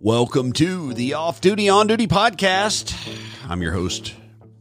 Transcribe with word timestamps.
Welcome 0.00 0.52
to 0.52 0.94
the 0.94 1.14
Off 1.14 1.40
Duty 1.40 1.68
On 1.68 1.88
Duty 1.88 2.06
podcast. 2.06 2.96
I'm 3.48 3.60
your 3.60 3.72
host, 3.72 4.14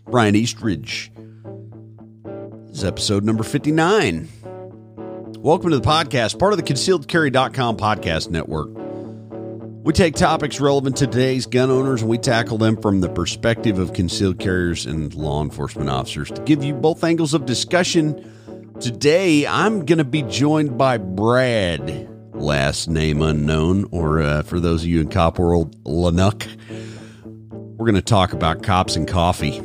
Brian 0.05 0.35
Eastridge. 0.35 1.11
This 2.65 2.79
is 2.79 2.83
episode 2.83 3.23
number 3.23 3.43
59. 3.43 4.29
Welcome 5.37 5.69
to 5.69 5.77
the 5.77 5.87
podcast, 5.87 6.39
part 6.39 6.53
of 6.53 6.57
the 6.57 6.63
concealedcarry.com 6.63 7.77
podcast 7.77 8.31
network. 8.31 8.69
We 9.85 9.93
take 9.93 10.15
topics 10.15 10.59
relevant 10.59 10.97
to 10.97 11.05
today's 11.05 11.45
gun 11.45 11.69
owners 11.69 12.01
and 12.01 12.09
we 12.09 12.17
tackle 12.17 12.57
them 12.57 12.81
from 12.81 13.01
the 13.01 13.09
perspective 13.09 13.77
of 13.77 13.93
concealed 13.93 14.39
carriers 14.39 14.87
and 14.87 15.13
law 15.13 15.43
enforcement 15.43 15.91
officers 15.91 16.31
to 16.31 16.41
give 16.41 16.63
you 16.63 16.73
both 16.73 17.03
angles 17.03 17.35
of 17.35 17.45
discussion. 17.45 18.73
Today, 18.79 19.45
I'm 19.45 19.85
going 19.85 19.99
to 19.99 20.03
be 20.03 20.23
joined 20.23 20.79
by 20.79 20.97
Brad 20.97 22.09
last 22.39 22.87
name 22.87 23.21
unknown, 23.21 23.85
or 23.91 24.21
uh, 24.21 24.43
for 24.43 24.59
those 24.59 24.83
of 24.83 24.89
you 24.89 25.01
in 25.01 25.09
cop 25.09 25.39
world, 25.39 25.75
Lanuck. 25.83 26.47
We're 27.77 27.85
going 27.85 27.95
to 27.95 28.01
talk 28.01 28.33
about 28.33 28.63
cops 28.63 28.95
and 28.95 29.07
coffee. 29.07 29.61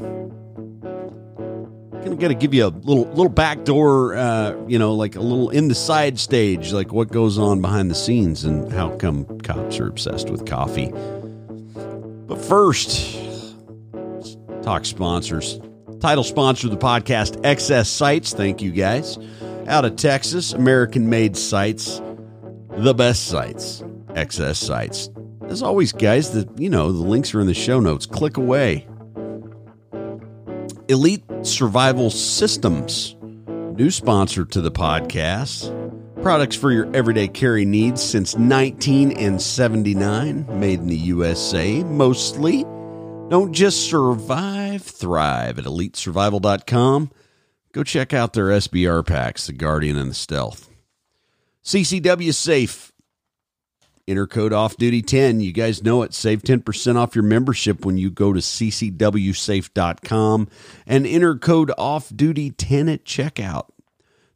Going 2.05 2.39
to 2.39 2.39
give 2.39 2.55
you 2.55 2.67
a 2.67 2.69
little 2.69 3.07
little 3.07 3.31
backdoor, 3.31 4.15
uh, 4.15 4.55
you 4.69 4.79
know, 4.79 4.95
like 4.95 5.17
a 5.17 5.21
little 5.21 5.51
in 5.51 5.67
the 5.67 5.75
side 5.75 6.21
stage, 6.21 6.73
like 6.73 6.93
what 6.93 7.09
goes 7.09 7.37
on 7.37 7.61
behind 7.61 7.91
the 7.91 7.97
scenes 7.97 8.45
and 8.45 8.71
how 8.71 8.95
come 8.97 9.41
cops 9.41 9.81
are 9.81 9.89
obsessed 9.89 10.31
with 10.31 10.47
coffee. 10.47 10.93
But 10.93 12.41
first, 12.41 13.19
talk 14.63 14.85
sponsors. 14.85 15.59
Title 15.99 16.23
sponsor 16.23 16.69
of 16.69 16.71
the 16.71 16.79
podcast, 16.79 17.41
XS 17.43 17.87
Sights. 17.87 18.33
Thank 18.35 18.63
you 18.63 18.71
guys. 18.71 19.19
Out 19.67 19.85
of 19.85 19.97
Texas, 19.97 20.53
American 20.53 21.11
made 21.11 21.37
sights 21.37 22.01
the 22.77 22.95
best 22.95 23.27
sights, 23.27 23.83
XS 24.15 24.57
Sights. 24.57 25.11
As 25.49 25.63
always, 25.63 25.93
guys, 25.93 26.33
the 26.33 26.49
you 26.57 26.71
know 26.71 26.93
the 26.93 27.03
links 27.03 27.35
are 27.35 27.41
in 27.41 27.47
the 27.47 27.55
show 27.55 27.81
notes. 27.81 28.07
Click 28.07 28.37
away. 28.37 28.87
Elite 30.89 31.25
Survival 31.43 32.11
Systems, 32.11 33.17
new 33.77 33.91
sponsor 33.91 34.45
to 34.45 34.61
the 34.61 34.71
podcast. 34.71 35.79
Products 36.23 36.55
for 36.55 36.71
your 36.71 36.95
everyday 36.95 37.29
carry 37.29 37.65
needs 37.65 38.03
since 38.03 38.35
1979, 38.35 40.61
made 40.61 40.79
in 40.79 40.87
the 40.87 40.97
USA 40.97 41.83
mostly. 41.83 42.63
Don't 43.29 43.53
just 43.53 43.89
survive, 43.89 44.83
thrive 44.83 45.59
at 45.59 45.65
elitesurvival.com. 45.65 47.11
Go 47.73 47.83
check 47.83 48.13
out 48.13 48.35
their 48.35 48.49
SBR 48.49 49.07
packs, 49.07 49.47
the 49.47 49.53
Guardian 49.53 49.97
and 49.97 50.11
the 50.11 50.15
Stealth. 50.15 50.69
CCW 51.65 52.35
Safe. 52.35 52.93
Enter 54.09 54.27
code 54.27 54.53
off 54.53 54.77
duty 54.77 55.01
10. 55.01 55.41
You 55.41 55.53
guys 55.53 55.85
know 55.85 56.03
it. 56.03 56.13
Save 56.13 56.43
10% 56.43 56.97
off 56.97 57.15
your 57.15 57.23
membership 57.23 57.85
when 57.85 57.97
you 57.99 58.11
go 58.11 58.33
to 58.33 58.41
ccwsafe.com 58.41 58.99
and 60.87 61.07
enter 61.07 61.37
code 61.37 61.71
off 61.79 62.11
duty 62.15 62.51
10 62.51 62.89
at 62.89 63.05
checkout. 63.05 63.69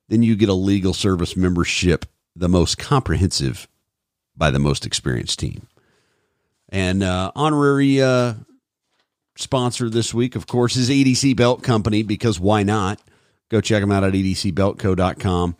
Then 0.08 0.22
you 0.22 0.36
get 0.36 0.48
a 0.48 0.54
legal 0.54 0.94
service 0.94 1.36
membership, 1.36 2.06
the 2.36 2.48
most 2.48 2.78
comprehensive 2.78 3.66
by 4.36 4.52
the 4.52 4.60
most 4.60 4.86
experienced 4.86 5.40
team. 5.40 5.66
And 6.68 7.02
uh, 7.02 7.32
honorary 7.34 8.00
uh, 8.00 8.34
sponsor 9.36 9.90
this 9.90 10.14
week, 10.14 10.36
of 10.36 10.46
course, 10.46 10.76
is 10.76 10.90
EDC 10.90 11.34
Belt 11.34 11.64
Company 11.64 12.04
because 12.04 12.38
why 12.38 12.62
not? 12.62 13.00
Go 13.48 13.60
check 13.60 13.80
them 13.80 13.92
out 13.92 14.04
at 14.04 14.12
edcbeltco.com. 14.12 15.56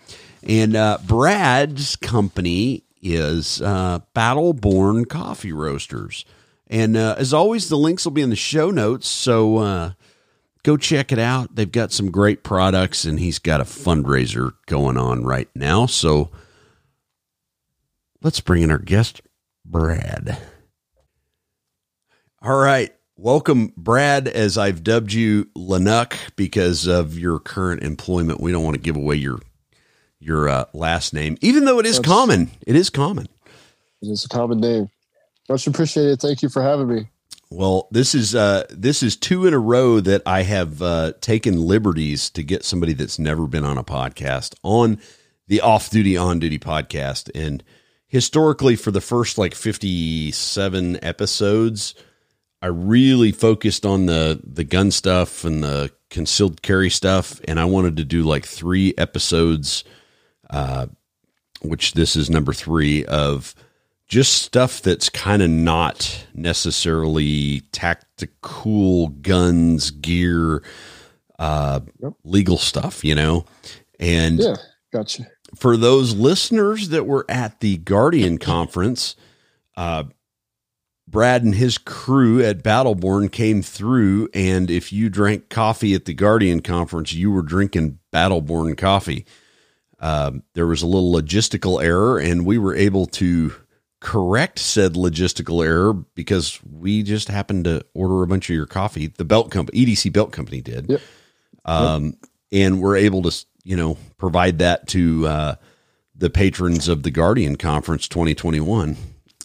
And 0.46 0.76
uh, 0.76 0.98
Brad's 1.04 1.96
company 1.96 2.84
is 3.02 3.60
uh, 3.60 4.00
Battle 4.14 4.52
Born 4.52 5.04
Coffee 5.04 5.52
Roasters. 5.52 6.24
And 6.68 6.96
uh, 6.96 7.16
as 7.18 7.34
always, 7.34 7.68
the 7.68 7.76
links 7.76 8.04
will 8.04 8.12
be 8.12 8.22
in 8.22 8.30
the 8.30 8.36
show 8.36 8.70
notes. 8.70 9.08
So 9.08 9.58
uh, 9.58 9.92
go 10.62 10.76
check 10.76 11.10
it 11.10 11.18
out. 11.18 11.54
They've 11.54 11.70
got 11.70 11.92
some 11.92 12.10
great 12.10 12.44
products, 12.44 13.04
and 13.04 13.18
he's 13.18 13.38
got 13.40 13.60
a 13.60 13.64
fundraiser 13.64 14.52
going 14.66 14.96
on 14.96 15.24
right 15.24 15.48
now. 15.54 15.86
So 15.86 16.30
let's 18.22 18.40
bring 18.40 18.62
in 18.62 18.70
our 18.70 18.78
guest, 18.78 19.22
Brad. 19.64 20.38
All 22.40 22.58
right. 22.58 22.92
Welcome, 23.16 23.72
Brad, 23.76 24.28
as 24.28 24.58
I've 24.58 24.84
dubbed 24.84 25.12
you 25.12 25.46
Lanuck 25.56 26.14
because 26.36 26.86
of 26.86 27.18
your 27.18 27.38
current 27.38 27.82
employment. 27.82 28.40
We 28.40 28.52
don't 28.52 28.62
want 28.62 28.74
to 28.74 28.80
give 28.80 28.96
away 28.96 29.16
your 29.16 29.40
your 30.26 30.48
uh, 30.48 30.64
last 30.72 31.14
name, 31.14 31.38
even 31.40 31.64
though 31.64 31.78
it 31.78 31.86
is 31.86 31.96
That's, 31.96 32.08
common. 32.08 32.50
It 32.66 32.74
is 32.74 32.90
common. 32.90 33.28
It 34.02 34.08
is 34.08 34.24
a 34.24 34.28
common 34.28 34.60
name. 34.60 34.90
Much 35.48 35.66
appreciated. 35.66 36.20
Thank 36.20 36.42
you 36.42 36.48
for 36.48 36.62
having 36.62 36.88
me. 36.88 37.08
Well, 37.48 37.86
this 37.92 38.14
is 38.14 38.34
uh, 38.34 38.64
this 38.70 39.04
is 39.04 39.14
two 39.14 39.46
in 39.46 39.54
a 39.54 39.58
row 39.58 40.00
that 40.00 40.22
I 40.26 40.42
have 40.42 40.82
uh, 40.82 41.12
taken 41.20 41.62
liberties 41.62 42.28
to 42.30 42.42
get 42.42 42.64
somebody 42.64 42.92
that's 42.92 43.20
never 43.20 43.46
been 43.46 43.64
on 43.64 43.78
a 43.78 43.84
podcast 43.84 44.56
on 44.64 44.98
the 45.46 45.60
off 45.60 45.88
duty 45.90 46.16
on 46.16 46.40
duty 46.40 46.58
podcast, 46.58 47.30
and 47.36 47.62
historically 48.08 48.74
for 48.74 48.90
the 48.90 49.00
first 49.00 49.38
like 49.38 49.54
fifty 49.54 50.32
seven 50.32 50.98
episodes, 51.04 51.94
I 52.60 52.66
really 52.66 53.30
focused 53.30 53.86
on 53.86 54.06
the 54.06 54.40
the 54.42 54.64
gun 54.64 54.90
stuff 54.90 55.44
and 55.44 55.62
the 55.62 55.92
concealed 56.10 56.62
carry 56.62 56.90
stuff, 56.90 57.40
and 57.46 57.60
I 57.60 57.64
wanted 57.66 57.96
to 57.98 58.04
do 58.04 58.24
like 58.24 58.44
three 58.44 58.92
episodes 58.98 59.84
uh, 60.50 60.86
which 61.62 61.92
this 61.92 62.16
is 62.16 62.30
number 62.30 62.52
three 62.52 63.04
of 63.06 63.54
just 64.08 64.42
stuff 64.42 64.82
that's 64.82 65.08
kind 65.08 65.42
of 65.42 65.50
not 65.50 66.26
necessarily 66.34 67.60
tactical 67.72 69.08
guns, 69.08 69.90
gear, 69.90 70.62
uh, 71.38 71.80
yep. 72.00 72.12
legal 72.24 72.56
stuff, 72.56 73.04
you 73.04 73.14
know? 73.14 73.44
And 73.98 74.38
yeah, 74.38 74.56
gotcha. 74.92 75.26
For 75.56 75.76
those 75.76 76.14
listeners 76.14 76.90
that 76.90 77.06
were 77.06 77.24
at 77.28 77.60
the 77.60 77.78
Guardian 77.78 78.38
conference, 78.38 79.16
uh, 79.76 80.04
Brad 81.08 81.44
and 81.44 81.54
his 81.54 81.78
crew 81.78 82.42
at 82.42 82.62
Battle 82.62 82.94
Born 82.94 83.28
came 83.28 83.62
through, 83.62 84.28
and 84.34 84.70
if 84.70 84.92
you 84.92 85.08
drank 85.08 85.48
coffee 85.48 85.94
at 85.94 86.04
the 86.04 86.14
Guardian 86.14 86.60
conference, 86.60 87.12
you 87.12 87.30
were 87.30 87.42
drinking 87.42 87.98
Battle 88.10 88.40
Born 88.40 88.74
coffee. 88.76 89.24
Um, 89.98 90.42
there 90.54 90.66
was 90.66 90.82
a 90.82 90.86
little 90.86 91.12
logistical 91.12 91.82
error, 91.82 92.18
and 92.18 92.44
we 92.44 92.58
were 92.58 92.74
able 92.74 93.06
to 93.06 93.52
correct 94.00 94.58
said 94.58 94.92
logistical 94.92 95.64
error 95.64 95.92
because 95.92 96.60
we 96.64 97.02
just 97.02 97.28
happened 97.28 97.64
to 97.64 97.84
order 97.94 98.22
a 98.22 98.26
bunch 98.26 98.50
of 98.50 98.54
your 98.54 98.66
coffee. 98.66 99.06
The 99.06 99.24
belt 99.24 99.50
company, 99.50 99.86
EDC 99.86 100.12
Belt 100.12 100.32
Company, 100.32 100.60
did, 100.60 100.90
yep. 100.90 101.00
Um, 101.64 102.04
yep. 102.04 102.14
and 102.52 102.82
we're 102.82 102.96
able 102.96 103.22
to, 103.22 103.44
you 103.64 103.76
know, 103.76 103.96
provide 104.18 104.58
that 104.58 104.86
to 104.88 105.26
uh, 105.26 105.54
the 106.14 106.30
patrons 106.30 106.88
of 106.88 107.02
the 107.02 107.10
Guardian 107.10 107.56
Conference 107.56 108.06
2021, 108.06 108.96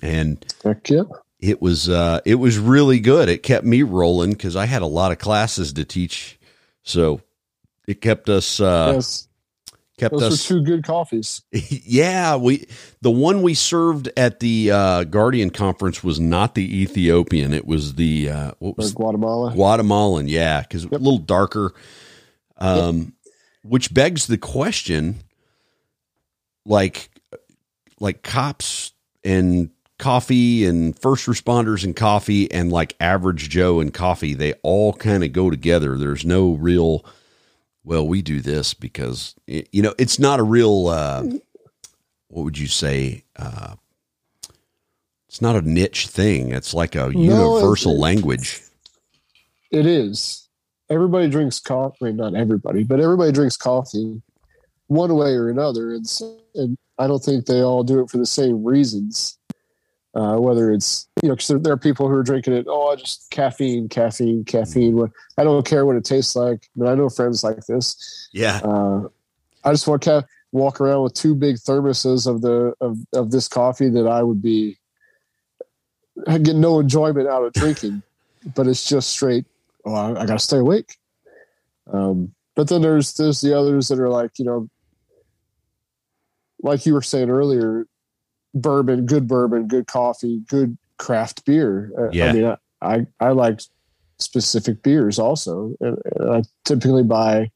and 0.01 0.45
Heck 0.63 0.89
yeah. 0.89 1.03
it 1.39 1.61
was 1.61 1.87
uh, 1.87 2.19
it 2.25 2.35
was 2.35 2.59
really 2.59 2.99
good. 2.99 3.29
It 3.29 3.43
kept 3.43 3.65
me 3.65 3.83
rolling 3.83 4.31
because 4.31 4.57
I 4.57 4.65
had 4.65 4.81
a 4.81 4.87
lot 4.87 5.13
of 5.13 5.17
classes 5.17 5.71
to 5.73 5.85
teach, 5.85 6.37
so 6.83 7.21
it 7.87 8.01
kept 8.01 8.27
us. 8.27 8.59
Uh, 8.59 8.91
yes 8.95 9.29
kept 10.01 10.17
Those 10.17 10.33
us 10.33 10.47
two 10.47 10.63
good 10.63 10.83
coffees. 10.83 11.43
yeah, 11.51 12.35
we 12.35 12.67
the 13.01 13.11
one 13.11 13.43
we 13.43 13.53
served 13.53 14.09
at 14.17 14.39
the 14.39 14.71
uh, 14.71 15.03
Guardian 15.03 15.51
conference 15.51 16.03
was 16.03 16.19
not 16.19 16.55
the 16.55 16.81
Ethiopian. 16.81 17.53
It 17.53 17.67
was 17.67 17.95
the 17.95 18.29
uh, 18.29 18.51
what 18.57 18.77
was 18.77 18.93
Guatemala 18.93 19.53
Guatemalan. 19.53 20.27
Yeah, 20.27 20.61
because 20.61 20.83
yep. 20.85 20.93
a 20.93 20.97
little 20.97 21.19
darker. 21.19 21.73
Um, 22.57 22.97
yep. 22.97 23.33
which 23.63 23.93
begs 23.93 24.27
the 24.27 24.37
question, 24.37 25.15
like, 26.65 27.09
like 27.99 28.21
cops 28.21 28.93
and 29.23 29.71
coffee 29.97 30.65
and 30.65 30.97
first 30.97 31.27
responders 31.27 31.83
and 31.83 31.95
coffee 31.95 32.51
and 32.51 32.71
like 32.71 32.95
average 32.99 33.49
Joe 33.49 33.79
and 33.79 33.91
coffee, 33.93 34.33
they 34.33 34.53
all 34.63 34.93
kind 34.93 35.23
of 35.23 35.31
go 35.31 35.49
together. 35.49 35.97
There's 35.97 36.25
no 36.25 36.53
real 36.53 37.03
well, 37.83 38.07
we 38.07 38.21
do 38.21 38.41
this 38.41 38.73
because 38.73 39.35
you 39.47 39.81
know 39.81 39.93
it's 39.97 40.19
not 40.19 40.39
a 40.39 40.43
real. 40.43 40.87
Uh, 40.87 41.23
what 42.27 42.43
would 42.43 42.57
you 42.57 42.67
say? 42.67 43.23
Uh, 43.35 43.75
it's 45.27 45.41
not 45.41 45.55
a 45.55 45.61
niche 45.61 46.07
thing. 46.07 46.51
It's 46.51 46.73
like 46.73 46.95
a 46.95 47.09
no, 47.09 47.55
universal 47.55 47.97
language. 47.97 48.61
It 49.71 49.85
is. 49.85 50.49
Everybody 50.89 51.29
drinks 51.29 51.59
coffee. 51.59 51.95
I 52.01 52.05
mean, 52.05 52.17
not 52.17 52.35
everybody, 52.35 52.83
but 52.83 52.99
everybody 52.99 53.31
drinks 53.31 53.55
coffee 53.55 54.21
one 54.87 55.15
way 55.15 55.29
or 55.29 55.49
another. 55.49 55.93
And, 55.93 56.05
and 56.55 56.77
I 56.99 57.07
don't 57.07 57.23
think 57.23 57.45
they 57.45 57.61
all 57.61 57.83
do 57.83 58.01
it 58.01 58.09
for 58.09 58.17
the 58.17 58.25
same 58.25 58.63
reasons. 58.63 59.37
Uh, 60.13 60.35
whether 60.35 60.73
it's 60.73 61.07
you 61.23 61.29
know, 61.29 61.35
because 61.35 61.47
there, 61.47 61.59
there, 61.59 61.73
are 61.73 61.77
people 61.77 62.09
who 62.09 62.13
are 62.13 62.23
drinking 62.23 62.53
it. 62.53 62.65
Oh, 62.67 62.93
just 62.97 63.31
caffeine, 63.31 63.87
caffeine, 63.87 64.43
caffeine. 64.43 65.09
I 65.37 65.43
don't 65.45 65.65
care 65.65 65.85
what 65.85 65.95
it 65.95 66.03
tastes 66.03 66.35
like. 66.35 66.67
But 66.75 66.89
I 66.89 66.95
know 66.95 67.07
friends 67.07 67.45
like 67.45 67.65
this. 67.65 68.29
Yeah. 68.33 68.59
Uh, 68.61 69.07
I 69.63 69.71
just 69.71 69.87
want 69.87 70.01
to 70.03 70.25
walk 70.51 70.81
around 70.81 71.03
with 71.03 71.13
two 71.13 71.33
big 71.33 71.55
thermoses 71.55 72.27
of 72.27 72.41
the 72.41 72.73
of 72.81 72.97
of 73.13 73.31
this 73.31 73.47
coffee 73.47 73.87
that 73.87 74.05
I 74.05 74.21
would 74.21 74.41
be 74.41 74.77
I 76.27 76.37
get 76.37 76.55
no 76.55 76.79
enjoyment 76.79 77.27
out 77.27 77.43
of 77.43 77.53
drinking, 77.53 78.03
but 78.55 78.67
it's 78.67 78.87
just 78.87 79.09
straight. 79.09 79.45
Oh, 79.85 79.93
I, 79.93 80.21
I 80.21 80.25
got 80.25 80.33
to 80.33 80.39
stay 80.39 80.57
awake. 80.57 80.97
Um, 81.91 82.33
but 82.55 82.67
then 82.67 82.81
there's 82.81 83.13
there's 83.15 83.41
the 83.41 83.57
others 83.57 83.87
that 83.87 83.99
are 83.99 84.09
like 84.09 84.37
you 84.37 84.45
know, 84.45 84.69
like 86.61 86.85
you 86.85 86.93
were 86.93 87.01
saying 87.01 87.29
earlier, 87.29 87.87
bourbon, 88.53 89.05
good 89.05 89.27
bourbon, 89.27 89.67
good 89.67 89.87
coffee, 89.87 90.41
good 90.47 90.77
craft 90.97 91.45
beer. 91.45 91.91
Uh, 91.97 92.09
Yeah. 92.11 92.25
I 92.29 92.33
mean, 92.33 92.45
I 92.45 92.57
I, 92.83 93.05
I 93.19 93.29
like 93.29 93.61
specific 94.19 94.81
beers 94.83 95.19
also, 95.19 95.75
and, 95.79 95.97
and 96.15 96.29
I 96.31 96.43
typically 96.65 97.03
buy 97.03 97.51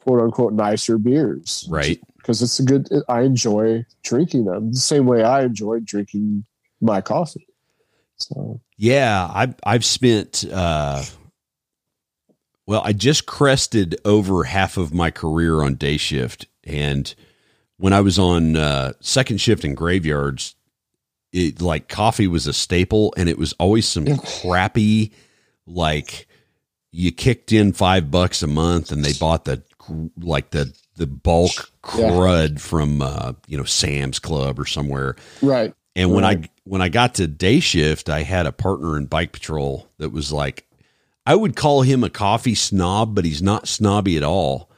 quote 0.00 0.20
unquote 0.20 0.52
nicer 0.52 0.98
beers, 0.98 1.66
Right. 1.68 2.00
Because 2.16 2.42
it's 2.42 2.58
a 2.60 2.62
good. 2.62 2.88
I 3.08 3.22
enjoy 3.22 3.84
drinking 4.02 4.44
them 4.44 4.72
the 4.72 4.78
same 4.78 5.06
way 5.06 5.22
I 5.24 5.42
enjoy 5.42 5.80
drinking 5.80 6.44
my 6.80 7.00
coffee. 7.00 7.46
So 8.16 8.60
Yeah, 8.76 9.30
I've 9.32 9.54
I've 9.64 9.84
spent 9.84 10.44
uh 10.52 11.02
well, 12.66 12.82
I 12.84 12.92
just 12.92 13.26
crested 13.26 13.98
over 14.04 14.44
half 14.44 14.76
of 14.76 14.92
my 14.94 15.10
career 15.10 15.62
on 15.62 15.74
day 15.74 15.96
shift 15.96 16.46
and 16.62 17.12
when 17.80 17.92
I 17.92 18.00
was 18.02 18.18
on 18.18 18.56
uh 18.56 18.92
second 19.00 19.40
shift 19.40 19.64
in 19.64 19.74
graveyards, 19.74 20.54
it 21.32 21.60
like 21.60 21.88
coffee 21.88 22.26
was 22.26 22.46
a 22.46 22.52
staple 22.52 23.14
and 23.16 23.28
it 23.28 23.38
was 23.38 23.52
always 23.54 23.88
some 23.88 24.06
crappy 24.18 25.12
like 25.66 26.26
you 26.92 27.12
kicked 27.12 27.52
in 27.52 27.72
5 27.72 28.10
bucks 28.10 28.42
a 28.42 28.46
month 28.46 28.90
and 28.92 29.04
they 29.04 29.12
bought 29.14 29.44
the 29.44 29.62
like 30.20 30.50
the 30.50 30.72
the 30.96 31.06
bulk 31.06 31.70
Yeah. 31.96 32.10
crud 32.10 32.60
from 32.60 33.00
uh 33.00 33.32
you 33.46 33.56
know 33.56 33.64
Sam's 33.64 34.18
Club 34.18 34.58
or 34.60 34.66
somewhere. 34.66 35.16
Right, 35.40 35.72
and 35.96 36.12
when 36.12 36.24
I 36.24 36.48
when 36.64 36.82
I 36.82 36.88
got 36.90 37.14
to 37.14 37.26
day 37.26 37.60
shift, 37.60 38.08
I 38.10 38.22
had 38.22 38.46
a 38.46 38.52
partner 38.52 38.96
in 38.98 39.06
bike 39.06 39.32
patrol 39.32 39.88
that 39.98 40.10
was 40.10 40.30
like, 40.30 40.66
I 41.26 41.34
would 41.34 41.56
call 41.56 41.82
him 41.82 42.04
a 42.04 42.10
coffee 42.10 42.54
snob, 42.54 43.14
but 43.14 43.24
he's 43.24 43.40
not 43.42 43.66
snobby 43.66 44.16
at 44.16 44.22
all. 44.22 44.70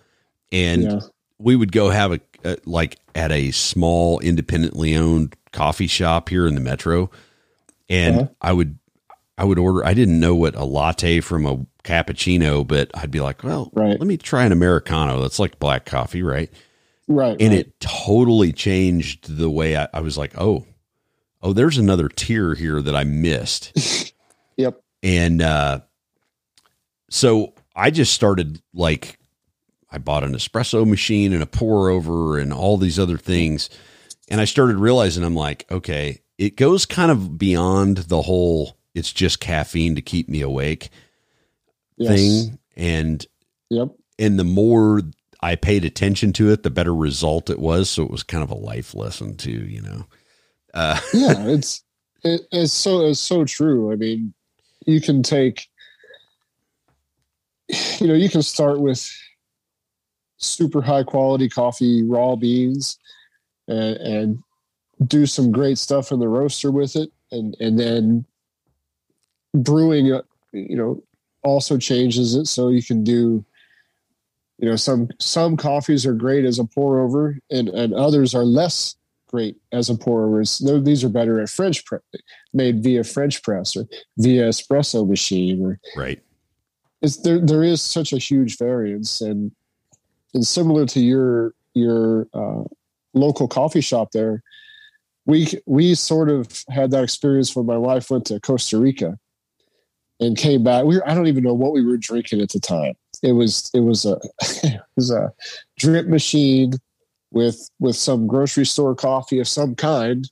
And 0.53 0.83
yeah, 0.85 1.01
we 1.39 1.57
would 1.57 1.73
go 1.73 1.91
have 1.91 2.13
a, 2.13 2.21
a 2.45 2.57
like 2.65 2.99
at 3.15 3.31
a 3.33 3.51
small 3.51 4.19
independently 4.21 4.97
owned 4.97 5.35
coffee 5.53 5.87
shop 5.87 6.29
here 6.29 6.47
in 6.47 6.55
the 6.55 6.61
metro, 6.61 7.11
and 7.89 8.17
Uh-huh. 8.17 8.29
I 8.41 8.53
would 8.53 8.79
I 9.39 9.45
would 9.45 9.59
order. 9.59 9.85
I 9.85 9.95
didn't 9.95 10.21
know 10.21 10.35
what 10.35 10.55
a 10.55 10.65
latte 10.65 11.21
from 11.21 11.47
a 11.47 11.67
cappuccino, 11.85 12.67
but 12.67 12.91
I'd 12.95 13.11
be 13.11 13.21
like, 13.21 13.43
well, 13.43 13.71
Right. 13.73 13.99
let 13.99 14.07
me 14.07 14.17
try 14.17 14.45
an 14.45 14.53
americano. 14.53 15.21
That's 15.21 15.39
like 15.39 15.59
black 15.59 15.85
coffee, 15.85 16.23
right? 16.23 16.51
right, 17.09 17.37
and 17.41 17.51
right. 17.51 17.61
it 17.61 17.81
totally 17.81 18.53
changed 18.53 19.37
the 19.37 19.51
way 19.51 19.77
I, 19.77 19.89
I 19.93 20.01
was 20.01 20.17
like, 20.17 20.33
oh, 20.39 20.65
oh, 21.43 21.53
there's 21.53 21.77
another 21.79 22.09
tier 22.09 22.55
here 22.55 22.81
that 22.81 22.95
I 22.95 23.03
missed, 23.05 24.13
Yep. 24.57 24.81
and 25.03 25.43
uh, 25.43 25.81
so 27.11 27.55
I 27.75 27.91
just 27.91 28.13
started 28.13 28.63
like, 28.75 29.19
I 29.93 29.99
bought 29.99 30.25
an 30.25 30.35
espresso 30.35 30.87
machine 30.89 31.33
and 31.33 31.43
a 31.43 31.47
pour 31.47 31.91
over 31.91 32.39
and 32.39 32.53
all 32.53 32.79
these 32.79 32.99
other 32.99 33.19
things, 33.19 33.71
and 34.29 34.41
I 34.41 34.47
started 34.47 34.77
realizing 34.79 35.23
I'm 35.25 35.37
like, 35.37 35.67
okay, 35.71 36.21
it 36.39 36.57
goes 36.57 36.87
kind 36.87 37.11
of 37.11 37.39
beyond 37.39 37.99
the 37.99 38.23
whole 38.23 38.79
it's 38.95 39.13
just 39.13 39.41
caffeine 39.41 39.95
to 39.95 40.03
keep 40.03 40.29
me 40.29 40.41
awake 40.41 40.91
Yes. 41.99 42.49
thing, 42.49 42.59
and 42.77 43.27
Yep. 43.71 43.89
and 44.19 44.39
the 44.39 44.45
more 44.45 45.03
I 45.41 45.57
paid 45.57 45.85
attention 45.85 46.33
to 46.35 46.51
it, 46.53 46.63
the 46.63 46.71
better 46.71 46.95
result 46.95 47.51
it 47.51 47.59
was. 47.59 47.91
So 47.91 48.03
it 48.05 48.11
was 48.11 48.23
kind 48.23 48.43
of 48.45 48.51
a 48.51 48.55
life 48.57 48.95
lesson 48.95 49.37
too, 49.37 49.67
you 49.67 49.83
know. 49.83 50.07
Uh, 50.75 51.01
yeah, 51.13 51.47
it's 51.49 51.83
it, 52.25 52.43
it's 52.53 52.73
so 52.73 53.07
it's 53.07 53.21
so 53.21 53.45
true. 53.45 53.93
I 53.93 53.97
mean, 53.97 54.35
you 54.87 55.01
can 55.01 55.23
take, 55.23 55.69
you 58.01 58.07
know, 58.09 58.15
you 58.15 58.29
can 58.29 58.43
start 58.43 58.81
with 58.81 59.11
super 60.43 60.83
high 60.83 61.05
quality 61.05 61.49
coffee, 61.49 62.03
raw 62.03 62.37
beans, 62.37 62.99
and, 63.69 63.97
and 63.97 64.39
do 65.07 65.27
some 65.27 65.51
great 65.51 65.79
stuff 65.79 66.13
in 66.13 66.21
the 66.21 66.29
roaster 66.29 66.71
with 66.71 66.97
it, 66.97 67.11
and 67.31 67.57
and 67.61 67.79
then 67.79 68.25
brewing, 69.55 70.13
uh, 70.13 70.23
you 70.53 70.77
know, 70.77 71.03
also 71.43 71.77
changes 71.77 72.35
it 72.35 72.47
so 72.47 72.69
you 72.69 72.83
can 72.83 73.05
do. 73.05 73.45
You 74.59 74.69
know, 74.69 74.77
some 74.77 75.09
some 75.19 75.57
coffees 75.57 76.07
are 76.07 76.15
great 76.15 76.45
as 76.45 76.59
a 76.59 76.65
pour 76.65 77.01
over, 77.01 77.39
and 77.51 77.69
and 77.69 77.95
others 77.95 78.35
are 78.35 78.45
less 78.45 78.97
great 79.33 79.57
as 79.73 79.89
a 79.89 79.97
pour 79.97 80.25
over. 80.27 80.45
These 80.81 81.03
are 81.03 81.09
better 81.09 81.41
at 81.41 81.49
French 81.49 81.85
press, 81.85 82.03
made 82.53 82.83
via 82.83 83.03
French 83.03 83.43
press 83.43 83.77
or 83.77 83.87
via 84.19 84.49
espresso 84.49 85.09
machine. 85.09 85.65
Or 85.65 85.81
right. 85.97 86.21
it's, 87.01 87.17
there, 87.23 87.41
there 87.41 87.65
is 87.65 87.83
such 87.83 88.13
a 88.13 88.19
huge 88.19 88.59
variance, 88.59 89.21
and 89.21 89.51
and 90.35 90.47
similar 90.47 90.87
to 90.87 91.01
your 91.01 91.55
your 91.75 92.29
uh, 92.35 92.65
local 93.15 93.49
coffee 93.49 93.81
shop 93.81 94.13
there, 94.13 94.43
we 95.27 95.49
we 95.67 95.95
sort 95.95 96.29
of 96.29 96.65
had 96.69 96.91
that 96.91 97.05
experience 97.05 97.55
when 97.55 97.67
my 97.67 97.79
wife 97.79 98.11
went 98.11 98.27
to 98.27 98.41
Costa 98.41 98.79
Rica 98.79 99.19
and 100.21 100.37
came 100.37 100.63
back. 100.63 100.85
We 100.85 100.97
were, 100.97 101.09
I 101.09 101.15
don't 101.15 101.27
even 101.27 101.45
know 101.45 101.55
what 101.55 101.73
we 101.73 101.85
were 101.85 101.97
drinking 101.97 102.41
at 102.41 102.51
the 102.51 102.61
time. 102.61 102.95
It 103.23 103.33
was 103.33 103.71
it 103.75 103.81
was 103.81 104.05
a 104.05 104.19
it 104.63 104.81
was 104.97 105.11
a 105.11 105.33
drip 105.79 106.07
machine 106.07 106.75
with 107.33 107.71
with 107.81 107.97
some 107.97 108.27
grocery 108.27 108.67
store 108.67 108.95
coffee 108.95 109.39
of 109.39 109.49
some 109.49 109.75
kind 109.75 110.31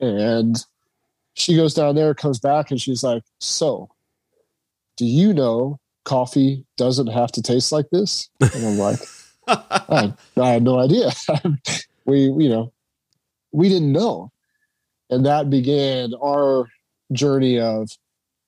and 0.00 0.64
she 1.34 1.56
goes 1.56 1.74
down 1.74 1.94
there 1.94 2.14
comes 2.14 2.38
back 2.38 2.70
and 2.70 2.80
she's 2.80 3.02
like 3.02 3.22
so 3.38 3.88
do 4.96 5.04
you 5.06 5.32
know 5.32 5.78
coffee 6.10 6.66
doesn't 6.76 7.06
have 7.06 7.30
to 7.30 7.40
taste 7.40 7.70
like 7.70 7.88
this? 7.90 8.28
And 8.40 8.66
i'm 8.66 8.78
like 8.78 8.98
I, 9.46 10.12
I 10.36 10.48
had 10.48 10.62
no 10.62 10.78
idea. 10.78 11.10
We 12.06 12.22
you 12.22 12.48
know 12.48 12.72
we 13.52 13.68
didn't 13.68 13.92
know. 13.92 14.32
And 15.10 15.26
that 15.26 15.50
began 15.50 16.12
our 16.20 16.66
journey 17.12 17.60
of 17.60 17.90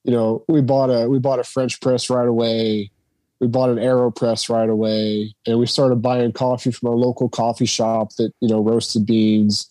you 0.03 0.13
know 0.13 0.45
we 0.49 0.63
bought 0.63 0.89
a 0.89 1.09
we 1.09 1.21
bought 1.21 1.39
a 1.39 1.45
french 1.45 1.81
press 1.81 2.11
right 2.11 2.27
away. 2.27 2.91
We 3.41 3.47
bought 3.47 3.71
an 3.71 3.77
aeropress 3.77 4.49
right 4.49 4.69
away. 4.69 5.35
And 5.47 5.59
we 5.61 5.67
started 5.67 5.97
buying 5.97 6.33
coffee 6.33 6.73
from 6.73 6.89
a 6.89 6.97
local 6.97 7.29
coffee 7.29 7.67
shop 7.67 8.15
that 8.17 8.33
you 8.41 8.49
know 8.49 8.61
roasted 8.61 9.07
beans. 9.07 9.71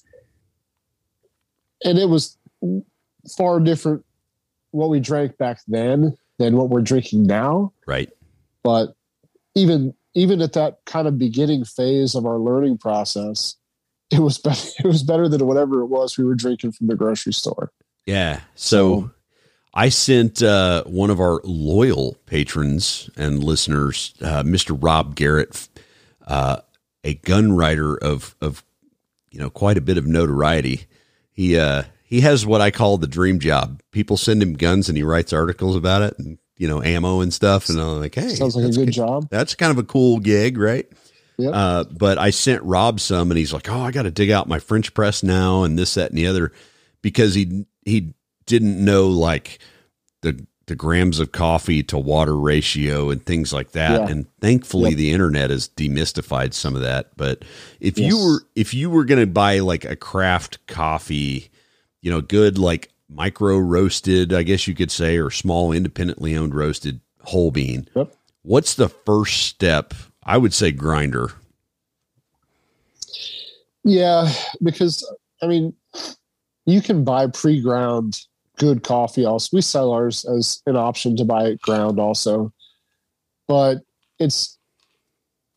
And 1.83 1.97
it 1.97 2.07
was 2.07 2.37
far 3.35 3.59
different 3.59 4.05
what 4.69 4.89
we 4.89 5.01
drank 5.01 5.37
back 5.37 5.59
then 5.67 6.15
than 6.41 6.57
what 6.57 6.69
we're 6.69 6.81
drinking 6.81 7.23
now 7.25 7.71
right. 7.87 8.09
but 8.63 8.95
even 9.55 9.93
even 10.13 10.41
at 10.41 10.53
that 10.53 10.79
kind 10.85 11.07
of 11.07 11.17
beginning 11.17 11.63
phase 11.63 12.15
of 12.15 12.25
our 12.25 12.37
learning 12.39 12.77
process 12.77 13.55
it 14.09 14.19
was 14.19 14.37
better 14.37 14.67
it 14.79 14.85
was 14.87 15.03
better 15.03 15.29
than 15.29 15.45
whatever 15.47 15.81
it 15.81 15.87
was 15.87 16.17
we 16.17 16.23
were 16.25 16.35
drinking 16.35 16.71
from 16.71 16.87
the 16.87 16.95
grocery 16.95 17.33
store 17.33 17.71
Yeah. 18.05 18.41
So 18.55 19.01
So- 19.01 19.11
I 19.73 19.87
sent 19.87 20.43
uh, 20.43 20.83
one 20.83 21.09
of 21.09 21.21
our 21.21 21.39
loyal 21.45 22.17
patrons 22.25 23.09
and 23.15 23.41
listeners, 23.41 24.13
uh, 24.21 24.43
Mr. 24.43 24.77
Rob 24.77 25.15
Garrett, 25.15 25.69
uh, 26.27 26.57
a 27.05 27.13
gun 27.13 27.53
writer 27.55 27.95
of 27.95 28.35
of 28.41 28.65
you 29.29 29.39
know 29.39 29.49
quite 29.49 29.77
a 29.77 29.81
bit 29.81 29.97
of 29.97 30.05
notoriety. 30.05 30.87
He 31.31 31.57
uh, 31.57 31.83
he 32.11 32.21
has 32.21 32.45
what 32.45 32.61
I 32.61 32.69
call 32.69 32.97
the 32.97 33.07
dream 33.07 33.39
job. 33.39 33.81
People 33.91 34.17
send 34.17 34.43
him 34.43 34.53
guns 34.53 34.89
and 34.89 34.97
he 34.97 35.03
writes 35.03 35.31
articles 35.33 35.75
about 35.77 36.01
it 36.03 36.19
and 36.19 36.37
you 36.57 36.67
know 36.67 36.83
ammo 36.83 37.21
and 37.21 37.33
stuff. 37.33 37.69
And 37.69 37.79
I'm 37.79 38.01
like, 38.01 38.13
hey, 38.13 38.35
sounds 38.35 38.55
like 38.55 38.65
a 38.65 38.71
good 38.71 38.91
job 38.91 39.29
That's 39.31 39.55
kind 39.55 39.71
of 39.71 39.77
a 39.79 39.83
cool 39.83 40.19
gig, 40.19 40.57
right? 40.59 40.85
Yep. 41.37 41.51
Uh, 41.55 41.83
but 41.85 42.17
I 42.19 42.29
sent 42.29 42.61
Rob 42.63 42.99
some, 42.99 43.31
and 43.31 43.37
he's 43.37 43.51
like, 43.53 43.67
"Oh, 43.71 43.81
I 43.81 43.89
got 43.89 44.03
to 44.03 44.11
dig 44.11 44.29
out 44.29 44.47
my 44.47 44.59
French 44.59 44.93
press 44.93 45.23
now, 45.23 45.63
and 45.63 45.79
this, 45.79 45.95
that, 45.95 46.09
and 46.11 46.17
the 46.17 46.27
other," 46.27 46.51
because 47.01 47.33
he 47.33 47.65
he 47.83 48.13
didn't 48.45 48.83
know 48.83 49.07
like 49.07 49.57
the 50.21 50.45
the 50.67 50.75
grams 50.75 51.19
of 51.19 51.31
coffee 51.31 51.81
to 51.83 51.97
water 51.97 52.37
ratio 52.37 53.09
and 53.09 53.25
things 53.25 53.51
like 53.51 53.71
that. 53.71 54.01
Yeah. 54.01 54.07
And 54.09 54.27
thankfully, 54.39 54.89
Yep. 54.91 54.97
the 54.97 55.11
internet 55.11 55.49
has 55.49 55.67
demystified 55.69 56.53
some 56.53 56.75
of 56.75 56.81
that. 56.81 57.09
But 57.17 57.43
if 57.79 57.97
you 57.97 58.17
were 58.23 58.41
if 58.55 58.73
you 58.75 58.91
were 58.91 59.05
going 59.05 59.21
to 59.21 59.25
buy 59.27 59.59
like 59.59 59.83
a 59.85 59.95
craft 59.95 60.59
coffee, 60.67 61.49
you 62.01 62.11
know, 62.11 62.21
good 62.21 62.57
like 62.57 62.91
micro 63.09 63.57
roasted, 63.57 64.33
I 64.33 64.43
guess 64.43 64.67
you 64.67 64.75
could 64.75 64.91
say, 64.91 65.17
or 65.17 65.29
small 65.29 65.71
independently 65.71 66.35
owned 66.35 66.55
roasted 66.55 66.99
whole 67.23 67.51
bean. 67.51 67.87
Yep. 67.95 68.13
What's 68.43 68.75
the 68.75 68.89
first 68.89 69.43
step? 69.43 69.93
I 70.23 70.37
would 70.37 70.53
say 70.53 70.71
grinder. 70.71 71.31
Yeah, 73.83 74.31
because 74.61 75.07
I 75.41 75.47
mean, 75.47 75.73
you 76.65 76.81
can 76.81 77.03
buy 77.03 77.27
pre-ground 77.27 78.21
good 78.57 78.83
coffee. 78.83 79.25
Also, 79.25 79.55
we 79.57 79.61
sell 79.61 79.91
ours 79.91 80.23
as 80.25 80.61
an 80.67 80.75
option 80.75 81.15
to 81.17 81.25
buy 81.25 81.45
it 81.45 81.61
ground 81.61 81.99
also, 81.99 82.53
but 83.47 83.79
it's 84.19 84.57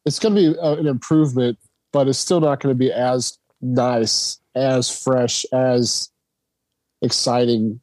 it's 0.06 0.18
going 0.18 0.34
to 0.34 0.40
be 0.40 0.58
a- 0.58 0.72
an 0.74 0.86
improvement, 0.86 1.58
but 1.92 2.08
it's 2.08 2.18
still 2.18 2.40
not 2.40 2.60
going 2.60 2.74
to 2.74 2.78
be 2.78 2.92
as 2.92 3.38
nice, 3.60 4.38
as 4.54 4.90
fresh 4.90 5.44
as 5.52 6.10
exciting 7.04 7.80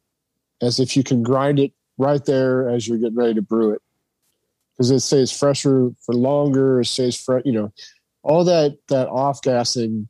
as 0.60 0.78
if 0.78 0.96
you 0.96 1.02
can 1.02 1.22
grind 1.22 1.58
it 1.58 1.72
right 1.98 2.24
there 2.24 2.68
as 2.68 2.86
you're 2.86 2.98
getting 2.98 3.16
ready 3.16 3.34
to 3.34 3.42
brew 3.42 3.72
it. 3.72 3.82
Because 4.76 4.90
it 4.90 5.00
stays 5.00 5.30
fresher 5.30 5.90
for 6.04 6.14
longer 6.14 6.80
it 6.80 6.86
stays 6.86 7.20
fresh 7.20 7.42
you 7.44 7.52
know 7.52 7.72
all 8.22 8.42
that 8.44 8.78
that 8.88 9.08
off 9.08 9.42
gassing 9.42 10.08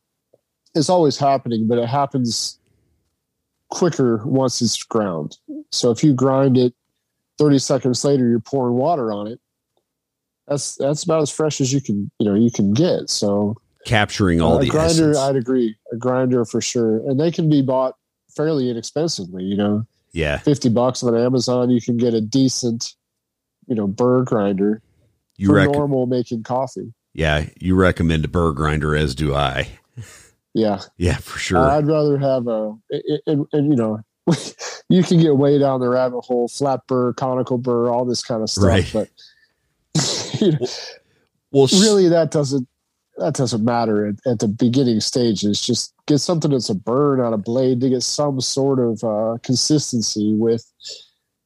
is 0.75 0.89
always 0.89 1.19
happening 1.19 1.67
but 1.67 1.79
it 1.79 1.89
happens 1.89 2.59
quicker 3.71 4.23
once 4.25 4.63
it's 4.63 4.83
ground. 4.85 5.37
So 5.73 5.91
if 5.91 6.05
you 6.05 6.15
grind 6.15 6.57
it 6.57 6.75
30 7.39 7.59
seconds 7.59 8.05
later 8.05 8.29
you're 8.29 8.41
pouring 8.41 8.75
water 8.75 9.13
on 9.13 9.27
it 9.27 9.41
that's 10.47 10.77
that's 10.77 11.03
about 11.03 11.23
as 11.23 11.31
fresh 11.31 11.61
as 11.61 11.73
you 11.73 11.81
can 11.81 12.11
you 12.19 12.27
know 12.27 12.35
you 12.35 12.51
can 12.51 12.73
get. 12.73 13.11
So 13.11 13.57
capturing 13.85 14.41
all 14.41 14.57
uh, 14.57 14.61
the 14.61 14.69
grinder 14.69 15.11
essence. 15.11 15.19
i'd 15.19 15.37
agree. 15.37 15.77
A 15.93 15.97
grinder 15.97 16.45
for 16.45 16.61
sure. 16.61 16.99
And 17.09 17.19
they 17.19 17.31
can 17.31 17.49
be 17.49 17.63
bought 17.63 17.97
fairly 18.37 18.71
inexpensively 18.71 19.45
you 19.45 19.57
know? 19.57 19.87
Yeah. 20.13 20.39
50 20.39 20.69
bucks 20.71 21.03
on 21.03 21.17
amazon 21.17 21.71
you 21.71 21.81
can 21.81 21.97
get 21.97 22.15
a 22.15 22.21
decent 22.21 22.95
you 23.67 23.75
know 23.75 23.87
burr 23.87 24.23
grinder 24.25 24.83
you 25.37 25.49
for 25.49 25.55
rec- 25.55 25.71
normal 25.71 26.07
making 26.07 26.43
coffee. 26.43 26.93
Yeah 27.15 27.47
you 27.61 27.75
recommend 27.75 28.25
a 28.25 28.29
burr 28.29 28.53
grinder 28.53 28.95
as 28.97 29.15
do 29.15 29.35
i. 29.35 29.69
Yeah. 30.55 30.81
Yeah 30.99 31.17
for 31.17 31.39
sure. 31.39 31.59
I'd 31.59 31.87
rather 31.87 32.19
have 32.19 32.47
a 32.47 32.75
and, 33.27 33.47
and 33.53 33.71
you 33.71 33.77
know 33.77 34.01
you 34.89 35.03
can 35.03 35.21
get 35.21 35.37
way 35.37 35.59
down 35.59 35.81
the 35.81 35.89
rabbit 35.89 36.21
hole 36.21 36.49
flat 36.49 36.81
burr 36.87 37.13
conical 37.15 37.57
burr 37.59 37.89
all 37.89 38.05
this 38.05 38.23
kind 38.23 38.43
of 38.43 38.51
stuff 38.51 38.65
Right. 38.65 38.91
but 38.93 39.09
you 40.41 40.53
know, 40.53 40.67
well 41.51 41.69
really 41.73 42.09
that 42.09 42.31
doesn't 42.31 42.69
that 43.23 43.35
doesn't 43.35 43.65
matter 43.65 44.07
at, 44.07 44.15
at 44.27 44.39
the 44.41 44.49
beginning 44.49 45.01
stages 45.01 45.61
just 45.61 45.95
get 46.07 46.19
something 46.19 46.51
that's 46.51 46.69
a 46.71 46.75
burn 46.75 47.21
on 47.21 47.33
a 47.33 47.39
blade 47.39 47.81
to 47.81 47.89
get 47.89 48.03
some 48.03 48.41
sort 48.41 48.79
of 48.79 49.03
uh, 49.05 49.39
consistency 49.43 50.35
with 50.35 50.65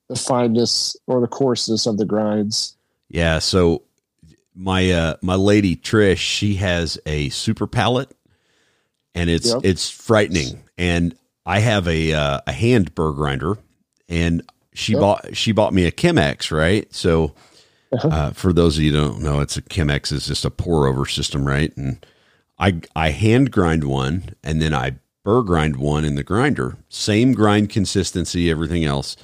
the 0.09 0.17
fineness 0.17 0.97
or 1.07 1.21
the 1.21 1.27
coarseness 1.27 1.87
of 1.87 1.99
the 1.99 2.05
grinds 2.07 2.77
Yeah, 3.09 3.39
so 3.41 3.83
my 4.55 4.91
uh 4.91 5.17
my 5.23 5.35
lady 5.35 5.77
Trish, 5.77 6.17
she 6.19 6.55
has 6.57 6.99
a 7.07 7.29
super 7.29 7.67
palate 7.67 8.11
and 9.15 9.29
it's 9.29 9.53
Yep. 9.53 9.61
it's 9.65 9.91
frightening. 9.91 10.63
And 10.79 11.15
I 11.45 11.59
have 11.61 11.87
a 11.89 12.13
uh, 12.13 12.41
a 12.47 12.53
hand 12.53 12.95
burr 12.95 13.13
grinder 13.13 13.59
and 14.09 14.43
she 14.73 14.93
Yep. 14.93 15.01
bought 15.01 15.37
she 15.37 15.53
bought 15.53 15.73
me 15.75 15.85
a 15.87 15.93
Chemex, 15.93 16.51
right? 16.51 16.87
So 16.95 17.35
Uh-huh. 17.97 18.09
uh, 18.09 18.31
for 18.33 18.53
those 18.53 18.77
of 18.77 18.85
you 18.85 18.93
who 18.93 18.99
don't 18.99 19.23
know, 19.23 19.41
it's 19.41 19.57
a 19.57 19.63
Chemex 19.63 20.13
is 20.13 20.27
just 20.27 20.45
a 20.45 20.51
pour 20.51 20.87
over 20.87 21.07
system, 21.07 21.47
right? 21.47 21.77
And 21.77 22.05
I 22.59 22.81
I 22.95 23.11
hand 23.11 23.51
grind 23.51 23.85
one 23.85 24.35
and 24.43 24.61
then 24.61 24.75
I 24.75 24.97
burr 25.25 25.43
grind 25.43 25.77
one 25.77 26.05
in 26.05 26.15
the 26.15 26.23
grinder. 26.23 26.77
Same 26.89 27.33
grind 27.33 27.71
consistency, 27.71 28.51
everything 28.51 28.85
else. 28.85 29.17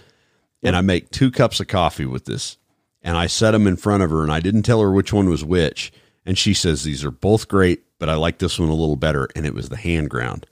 And 0.63 0.77
I 0.77 0.81
make 0.81 1.11
two 1.11 1.31
cups 1.31 1.61
of 1.61 1.69
coffee 1.69 2.07
with 2.07 2.25
this. 2.25 2.57
And 3.03 3.17
I 3.17 3.27
set 3.27 3.51
them 3.53 3.67
in 3.67 3.77
front 3.77 4.03
of 4.03 4.11
her 4.11 4.23
and 4.23 4.33
I 4.33 4.41
didn't 4.41 4.63
tell 4.63 4.81
her 4.81 4.93
which 4.93 5.13
one 5.13 5.29
was 5.29 5.45
which. 5.45 5.93
And 6.25 6.39
she 6.39 6.55
says, 6.55 6.85
These 6.85 7.05
are 7.05 7.11
both 7.11 7.49
great, 7.49 7.85
but 7.99 8.09
I 8.09 8.15
like 8.15 8.39
this 8.39 8.59
one 8.59 8.69
a 8.69 8.75
little 8.75 8.97
better. 8.97 9.29
And 9.35 9.47
it 9.47 9.55
was 9.55 9.69
the 9.69 9.77
hand 9.77 10.11
ground. 10.11 10.47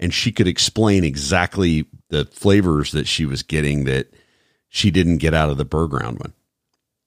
And 0.00 0.12
she 0.12 0.32
could 0.32 0.48
explain 0.48 1.04
exactly 1.04 1.86
the 2.08 2.24
flavors 2.24 2.92
that 2.92 3.06
she 3.06 3.26
was 3.26 3.42
getting 3.42 3.84
that 3.84 4.12
she 4.68 4.90
didn't 4.90 5.18
get 5.18 5.34
out 5.34 5.50
of 5.50 5.56
the 5.56 5.64
burr 5.64 5.86
ground 5.86 6.18
one. 6.18 6.32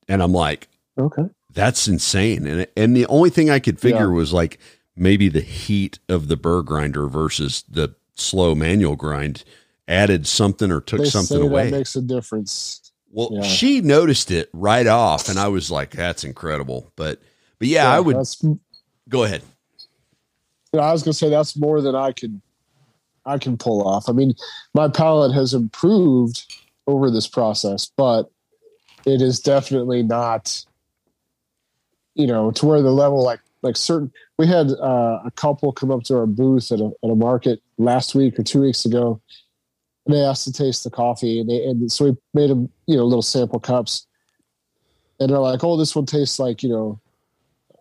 And 0.07 0.23
I'm 0.23 0.33
like, 0.33 0.67
okay 0.97 1.23
that's 1.57 1.87
insane. 1.87 2.45
And 2.45 2.67
and 2.77 2.95
the 2.95 3.07
only 3.07 3.31
thing 3.31 3.49
I 3.49 3.59
could 3.59 3.79
figure 3.79 4.01
Yeah. 4.11 4.17
was 4.19 4.31
like 4.31 4.59
maybe 4.95 5.27
the 5.27 5.41
heat 5.41 5.99
of 6.07 6.27
the 6.27 6.37
burr 6.37 6.61
grinder 6.61 7.07
versus 7.07 7.63
the 7.67 7.95
slow 8.15 8.53
manual 8.53 8.95
grind 8.95 9.43
added 9.87 10.27
something 10.27 10.71
or 10.71 10.81
took 10.81 10.99
they 10.99 11.05
something 11.05 11.41
away. 11.41 11.65
that 11.65 11.77
makes 11.77 11.95
a 11.95 12.01
difference 12.01 12.91
well, 13.11 13.29
yeah. 13.31 13.41
she 13.41 13.81
noticed 13.81 14.31
it 14.31 14.49
right 14.53 14.85
off, 14.85 15.29
and 15.29 15.39
I 15.39 15.47
was 15.47 15.71
like, 15.71 15.91
"That's 15.91 16.23
incredible." 16.25 16.91
But 16.97 17.21
but 17.57 17.69
yeah, 17.69 17.89
I 17.89 18.01
would 18.01 18.17
go 19.09 19.23
ahead. 19.23 19.41
Yeah, 20.73 20.81
I 20.81 20.91
was 20.91 21.03
gonna 21.03 21.13
say 21.13 21.29
that's 21.29 21.55
more 21.57 21.81
than 21.81 21.95
I 21.95 22.11
could 22.11 22.39
I 23.25 23.37
can 23.37 23.57
pull 23.57 23.87
off. 23.87 24.09
I 24.09 24.11
mean, 24.11 24.33
my 24.73 24.89
palate 24.89 25.33
has 25.33 25.53
improved 25.53 26.53
over 26.85 27.09
this 27.09 27.27
process, 27.27 27.89
but 27.97 28.29
it 29.07 29.21
is 29.21 29.39
definitely 29.39 30.03
not, 30.03 30.63
you 32.15 32.27
know, 32.27 32.51
to 32.51 32.65
where 32.65 32.81
the 32.81 32.91
level 32.91 33.23
like 33.23 33.39
like 33.63 33.75
certain. 33.75 34.11
We 34.37 34.47
had 34.47 34.71
uh, 34.71 35.21
a 35.25 35.31
couple 35.35 35.71
come 35.71 35.91
up 35.91 36.03
to 36.03 36.17
our 36.17 36.27
booth 36.27 36.71
at 36.71 36.79
a 36.79 36.91
at 37.03 37.09
a 37.09 37.15
market 37.15 37.61
last 37.77 38.15
week 38.15 38.37
or 38.37 38.43
two 38.43 38.61
weeks 38.61 38.85
ago, 38.85 39.19
and 40.05 40.15
they 40.15 40.21
asked 40.21 40.43
to 40.45 40.53
taste 40.53 40.83
the 40.83 40.91
coffee, 40.91 41.39
and 41.39 41.49
they 41.49 41.63
and 41.63 41.91
so 41.91 42.05
we 42.05 42.17
made 42.33 42.49
them 42.49 42.69
you 42.85 42.97
know 42.97 43.05
little 43.05 43.21
sample 43.21 43.59
cups, 43.59 44.05
and 45.19 45.29
they're 45.31 45.39
like, 45.39 45.63
"Oh, 45.63 45.77
this 45.77 45.95
one 45.95 46.05
tastes 46.05 46.39
like 46.39 46.61
you 46.63 46.69
know." 46.69 46.99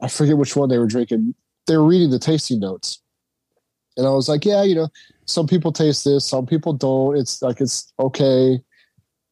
I 0.02 0.09
forget 0.09 0.37
which 0.37 0.54
one 0.54 0.68
they 0.68 0.76
were 0.78 0.87
drinking 0.87 1.35
they 1.66 1.76
were 1.76 1.87
reading 1.87 2.11
the 2.11 2.18
tasting 2.18 2.61
notes. 2.61 3.00
And 3.97 4.06
I 4.06 4.11
was 4.11 4.28
like, 4.28 4.45
yeah, 4.45 4.62
you 4.62 4.75
know, 4.75 4.88
some 5.26 5.47
people 5.47 5.73
taste 5.73 6.04
this, 6.04 6.25
some 6.25 6.47
people 6.47 6.73
don't. 6.73 7.16
It's 7.16 7.42
like 7.42 7.61
it's 7.61 7.92
okay, 7.99 8.52
you 8.52 8.62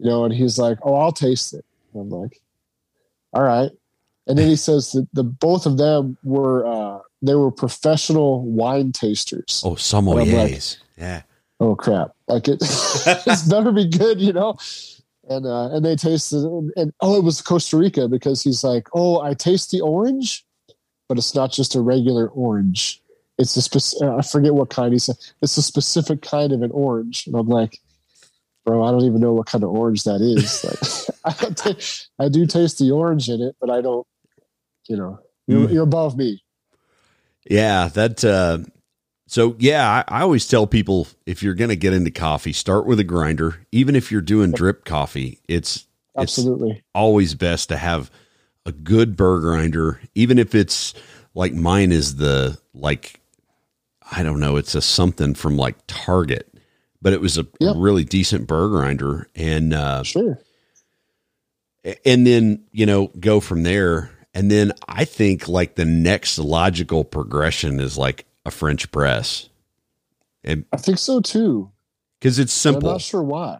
know. 0.07 0.25
And 0.25 0.35
he's 0.35 0.59
like, 0.59 0.79
oh, 0.83 0.95
I'll 0.95 1.13
taste 1.13 1.55
it. 1.55 1.65
And 1.95 2.03
I'm 2.03 2.21
like, 2.21 2.41
all 3.33 3.43
right. 3.43 3.71
And 4.27 4.39
then 4.39 4.49
he 4.49 4.57
says 4.57 4.93
that 4.93 5.07
the 5.13 5.23
both 5.23 5.67
of 5.67 5.77
them 5.77 6.17
were 6.23 6.67
uh, 6.67 7.01
they 7.21 7.35
were 7.35 7.51
professional 7.51 8.43
wine 8.43 8.93
tasters. 8.93 9.63
Oh, 9.65 9.73
sommeliers. 9.73 10.79
yeah. 10.97 11.23
Oh 11.61 11.77
crap! 11.77 12.15
Like 12.27 12.49
it, 12.49 12.59
it's 12.63 13.43
better 13.43 13.71
be 13.71 13.89
good, 13.89 14.21
you 14.21 14.33
know. 14.33 14.57
And 15.29 15.47
uh, 15.47 15.75
and 15.75 15.85
they 15.85 15.97
tasted 15.97 16.39
and, 16.39 16.73
and 16.77 16.93
oh, 17.01 17.17
it 17.17 17.25
was 17.25 17.43
Costa 17.43 17.77
Rica 17.77 18.09
because 18.09 18.43
he's 18.43 18.65
like, 18.65 18.89
oh, 18.95 19.21
I 19.21 19.35
taste 19.35 19.71
the 19.71 19.81
orange, 19.81 20.45
but 21.09 21.19
it's 21.19 21.35
not 21.35 21.53
just 21.53 21.75
a 21.75 21.81
regular 21.81 22.29
orange. 22.29 23.03
It's 23.39 23.57
a 23.57 23.63
specific. 23.63 24.09
I 24.09 24.23
forget 24.23 24.55
what 24.55 24.71
kind 24.71 24.93
he 24.93 24.99
said. 24.99 25.17
It's 25.43 25.57
a 25.57 25.63
specific 25.63 26.23
kind 26.23 26.53
of 26.53 26.63
an 26.63 26.71
orange, 26.71 27.27
and 27.27 27.37
I'm 27.37 27.49
like, 27.49 27.81
bro, 28.65 28.83
I 28.85 28.91
don't 28.91 29.05
even 29.05 29.21
know 29.21 29.33
what 29.35 29.47
kind 29.47 29.63
of 29.65 29.71
orange 29.71 30.05
that 30.05 30.21
is. 30.21 30.65
Like, 31.25 31.37
I, 31.41 31.43
don't 31.43 31.57
ta- 31.57 31.85
I 32.19 32.29
do 32.29 32.47
taste 32.47 32.79
the 32.79 32.91
orange 32.91 33.29
in 33.29 33.41
it, 33.41 33.57
but 33.61 33.71
I 33.71 33.81
don't. 33.81 34.07
You 34.89 34.97
know, 34.97 35.19
you're, 35.47 35.69
Mm. 35.69 35.73
you're 35.73 35.83
above 35.85 36.17
me. 36.17 36.43
Yeah, 37.49 37.89
that. 37.89 38.25
Uh, 38.25 38.59
so 39.27 39.57
yeah, 39.59 40.05
I, 40.09 40.19
I 40.19 40.23
always 40.23 40.47
tell 40.47 40.67
people 40.67 41.09
if 41.27 41.43
you're 41.43 41.55
going 41.55 41.71
to 41.71 41.77
get 41.77 41.93
into 41.95 42.11
coffee, 42.11 42.53
start 42.53 42.87
with 42.87 43.01
a 43.01 43.05
grinder. 43.05 43.61
Even 43.73 43.97
if 43.97 44.13
you're 44.13 44.21
doing 44.21 44.53
drip 44.53 44.85
coffee, 44.85 45.41
it's 45.49 45.87
it's 46.17 46.39
Absolutely. 46.39 46.83
always 46.95 47.35
best 47.35 47.71
to 47.71 47.77
have 47.77 48.11
a 48.67 48.73
good 48.73 49.17
burr 49.17 49.41
grinder, 49.41 50.01
even 50.15 50.39
if 50.39 50.55
it's 50.55 50.95
like 51.35 51.53
mine 51.53 51.93
is 51.93 52.17
the 52.17 52.59
like 52.75 53.21
I 54.13 54.23
don't 54.23 54.41
know, 54.41 54.57
it's 54.57 54.75
a 54.75 54.83
something 54.83 55.35
from 55.35 55.57
like 55.57 55.77
Target, 55.87 56.54
but 57.05 57.13
it 57.13 57.21
was 57.21 57.39
a 57.39 57.47
Yep. 57.61 57.77
really 57.79 58.03
decent 58.05 58.49
burr 58.49 58.69
grinder, 58.71 59.29
and 59.37 59.73
uh, 59.75 60.03
Sure. 60.03 60.41
and 62.05 62.27
then 62.27 62.65
you 62.73 62.87
know 62.87 63.09
go 63.21 63.39
from 63.41 63.63
there. 63.63 64.11
And 64.37 64.51
then 64.51 64.73
I 64.89 65.05
think 65.05 65.47
like 65.49 65.77
the 65.77 65.85
next 65.85 66.39
logical 66.41 67.05
progression 67.05 67.79
is 67.79 67.97
like 67.97 68.25
a 68.45 68.51
French 68.51 68.91
press, 68.91 69.49
and 70.43 70.65
I 70.73 70.77
think 70.79 70.99
so 70.99 71.21
too. 71.21 71.71
because 72.19 72.41
it's 72.41 72.53
I'm 72.67 72.73
simple. 72.75 72.91
not 72.91 73.01
sure 73.01 73.23
why. 73.23 73.59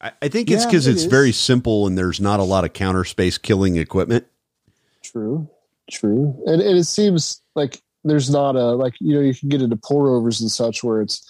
I, 0.00 0.12
I 0.22 0.28
think 0.28 0.50
it's 0.50 0.66
because 0.66 0.86
it 0.86 0.92
it's 0.92 1.02
is. 1.04 1.10
very 1.10 1.32
simple 1.32 1.86
and 1.86 1.96
there's 1.96 2.20
not 2.20 2.40
a 2.40 2.44
lot 2.44 2.64
of 2.64 2.72
counter 2.72 3.04
space 3.04 3.38
killing 3.38 3.76
equipment. 3.76 4.26
True, 5.02 5.48
true, 5.90 6.34
and 6.46 6.60
and 6.60 6.76
it 6.78 6.84
seems 6.84 7.40
like 7.56 7.80
there's 8.04 8.28
not 8.30 8.54
a 8.54 8.72
like 8.72 8.94
you 9.00 9.14
know 9.14 9.20
you 9.20 9.34
can 9.34 9.48
get 9.48 9.62
into 9.62 9.76
pour 9.76 10.08
overs 10.14 10.40
and 10.42 10.50
such 10.50 10.84
where 10.84 11.00
it's 11.00 11.24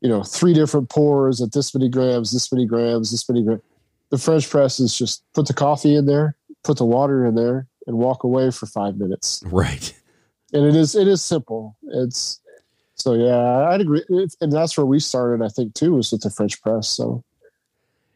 you 0.00 0.08
know 0.08 0.22
three 0.22 0.54
different 0.54 0.88
pours 0.88 1.40
at 1.40 1.52
this 1.52 1.74
many 1.74 1.88
grams, 1.88 2.32
this 2.32 2.50
many 2.52 2.66
grams, 2.66 3.10
this 3.10 3.28
many 3.28 3.42
grams. 3.42 3.62
The 4.10 4.18
French 4.18 4.48
press 4.50 4.80
is 4.80 4.96
just 4.96 5.22
put 5.34 5.46
the 5.46 5.54
coffee 5.54 5.94
in 5.94 6.06
there, 6.06 6.36
put 6.64 6.78
the 6.78 6.84
water 6.84 7.24
in 7.24 7.34
there, 7.34 7.66
and 7.86 7.96
walk 7.96 8.24
away 8.24 8.50
for 8.50 8.66
five 8.66 8.96
minutes. 8.96 9.42
Right. 9.46 9.94
And 10.52 10.64
it 10.66 10.74
is 10.74 10.94
it 10.94 11.06
is 11.06 11.22
simple. 11.22 11.76
It's 11.88 12.40
so 12.94 13.14
yeah, 13.14 13.68
I'd 13.68 13.80
agree, 13.80 14.04
and 14.40 14.52
that's 14.52 14.76
where 14.76 14.86
we 14.86 15.00
started. 15.00 15.44
I 15.44 15.48
think 15.48 15.74
too 15.74 15.94
was 15.94 16.12
with 16.12 16.22
the 16.22 16.30
French 16.30 16.60
press. 16.60 16.88
So 16.88 17.22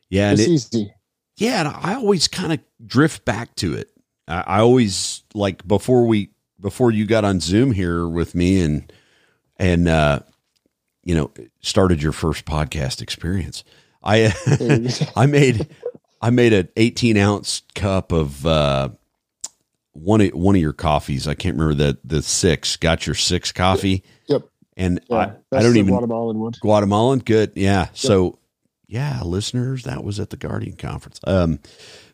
Yeah. 0.08 0.32
It's 0.32 0.42
it, 0.42 0.48
easy. 0.50 0.94
Yeah, 1.36 1.60
and 1.60 1.68
I 1.68 1.94
always 1.94 2.28
kind 2.28 2.52
of 2.52 2.60
drift 2.86 3.24
back 3.24 3.54
to 3.56 3.74
it. 3.74 3.90
I, 4.28 4.40
I 4.46 4.60
always 4.60 5.22
like 5.34 5.66
before 5.66 6.06
we 6.06 6.30
before 6.60 6.90
you 6.90 7.06
got 7.06 7.24
on 7.24 7.40
Zoom 7.40 7.72
here 7.72 8.08
with 8.08 8.34
me 8.34 8.60
and 8.60 8.92
and 9.58 9.88
uh, 9.88 10.20
you 11.04 11.14
know 11.14 11.30
started 11.60 12.02
your 12.02 12.12
first 12.12 12.44
podcast 12.44 13.00
experience. 13.00 13.64
I 14.02 14.34
I 15.16 15.26
made 15.26 15.68
I 16.20 16.30
made 16.30 16.52
an 16.52 16.68
18 16.76 17.16
ounce 17.16 17.62
cup 17.74 18.12
of 18.12 18.44
uh, 18.46 18.90
one 19.92 20.20
of, 20.20 20.30
one 20.30 20.54
of 20.54 20.60
your 20.60 20.72
coffees. 20.72 21.28
I 21.28 21.34
can't 21.34 21.56
remember 21.56 21.74
the 21.74 21.98
the 22.04 22.22
six. 22.22 22.76
Got 22.76 23.06
your 23.06 23.14
six 23.14 23.52
coffee. 23.52 24.02
Yep. 24.26 24.42
And 24.76 25.00
Yeah, 25.08 25.34
I, 25.52 25.56
I 25.56 25.62
don't 25.62 25.76
even 25.76 25.94
Guatemalan 25.94 26.38
one. 26.38 26.52
Guatemalan, 26.60 27.20
good. 27.20 27.52
Yeah. 27.54 27.88
So 27.92 28.38
yeah, 28.86 29.22
listeners, 29.22 29.84
that 29.84 30.04
was 30.04 30.20
at 30.20 30.30
the 30.30 30.36
Guardian 30.36 30.76
conference. 30.76 31.20
Um, 31.24 31.60